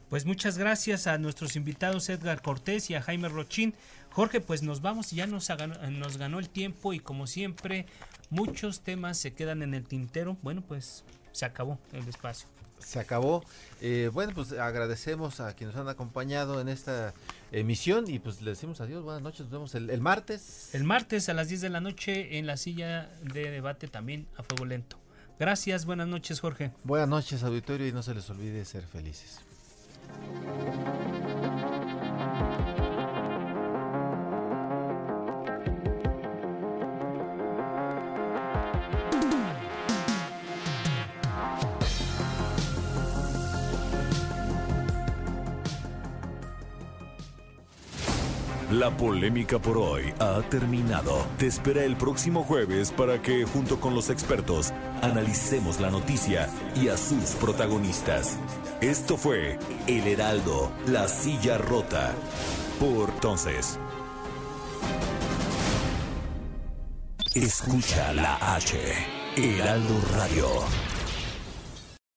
Pues 0.09 0.25
muchas 0.25 0.57
gracias 0.57 1.07
a 1.07 1.17
nuestros 1.17 1.55
invitados 1.55 2.09
Edgar 2.09 2.41
Cortés 2.41 2.89
y 2.89 2.95
a 2.95 3.01
Jaime 3.01 3.27
Rochín. 3.27 3.73
Jorge, 4.11 4.39
pues 4.39 4.61
nos 4.61 4.81
vamos, 4.81 5.11
ya 5.11 5.25
nos, 5.25 5.49
nos 5.89 6.17
ganó 6.17 6.39
el 6.39 6.49
tiempo 6.49 6.93
y 6.93 6.99
como 6.99 7.27
siempre 7.27 7.85
muchos 8.29 8.81
temas 8.81 9.17
se 9.17 9.33
quedan 9.33 9.63
en 9.63 9.73
el 9.73 9.85
tintero. 9.85 10.37
Bueno, 10.41 10.61
pues 10.61 11.03
se 11.31 11.45
acabó 11.45 11.79
el 11.91 12.07
espacio. 12.07 12.47
Se 12.85 12.99
acabó. 12.99 13.43
Eh, 13.81 14.11
bueno, 14.13 14.31
pues 14.35 14.51
agradecemos 14.51 15.39
a 15.39 15.53
quienes 15.53 15.75
nos 15.75 15.81
han 15.81 15.89
acompañado 15.89 16.61
en 16.61 16.69
esta 16.69 17.13
emisión 17.51 18.07
y 18.07 18.19
pues 18.19 18.41
le 18.41 18.51
decimos 18.51 18.79
adiós, 18.79 19.03
buenas 19.03 19.23
noches, 19.23 19.41
nos 19.41 19.51
vemos 19.51 19.75
el, 19.75 19.89
el, 19.89 20.01
martes. 20.01 20.69
El 20.73 20.83
martes 20.83 21.27
a 21.29 21.33
las 21.33 21.49
10 21.49 21.61
de 21.61 21.69
la 21.69 21.81
noche 21.81 22.37
en 22.37 22.45
la 22.45 22.57
silla 22.57 23.09
de 23.23 23.49
debate 23.49 23.87
también 23.87 24.27
a 24.37 24.43
fuego 24.43 24.65
lento. 24.65 24.97
Gracias, 25.39 25.85
buenas 25.85 26.07
noches 26.07 26.39
Jorge. 26.39 26.71
Buenas 26.83 27.09
noches 27.09 27.43
auditorio 27.43 27.87
y 27.87 27.91
no 27.91 28.03
se 28.03 28.13
les 28.13 28.29
olvide 28.29 28.63
ser 28.65 28.83
felices. 28.83 29.41
La 48.75 48.91
polémica 48.91 49.57
por 49.57 49.77
hoy 49.77 50.13
ha 50.19 50.41
terminado. 50.49 51.25
Te 51.37 51.47
espera 51.47 51.85
el 51.85 51.95
próximo 51.95 52.43
jueves 52.43 52.91
para 52.91 53.21
que, 53.21 53.45
junto 53.45 53.79
con 53.79 53.95
los 53.95 54.09
expertos, 54.09 54.73
analicemos 55.01 55.79
la 55.79 55.89
noticia 55.89 56.49
y 56.75 56.89
a 56.89 56.97
sus 56.97 57.35
protagonistas. 57.39 58.37
Esto 58.81 59.15
fue 59.15 59.57
El 59.87 60.05
Heraldo, 60.05 60.73
la 60.87 61.07
silla 61.07 61.57
rota. 61.57 62.11
Por 62.77 63.11
entonces. 63.11 63.79
Escucha 67.33 68.11
la 68.11 68.55
H. 68.55 68.77
Heraldo 69.37 70.01
Radio. 70.17 70.94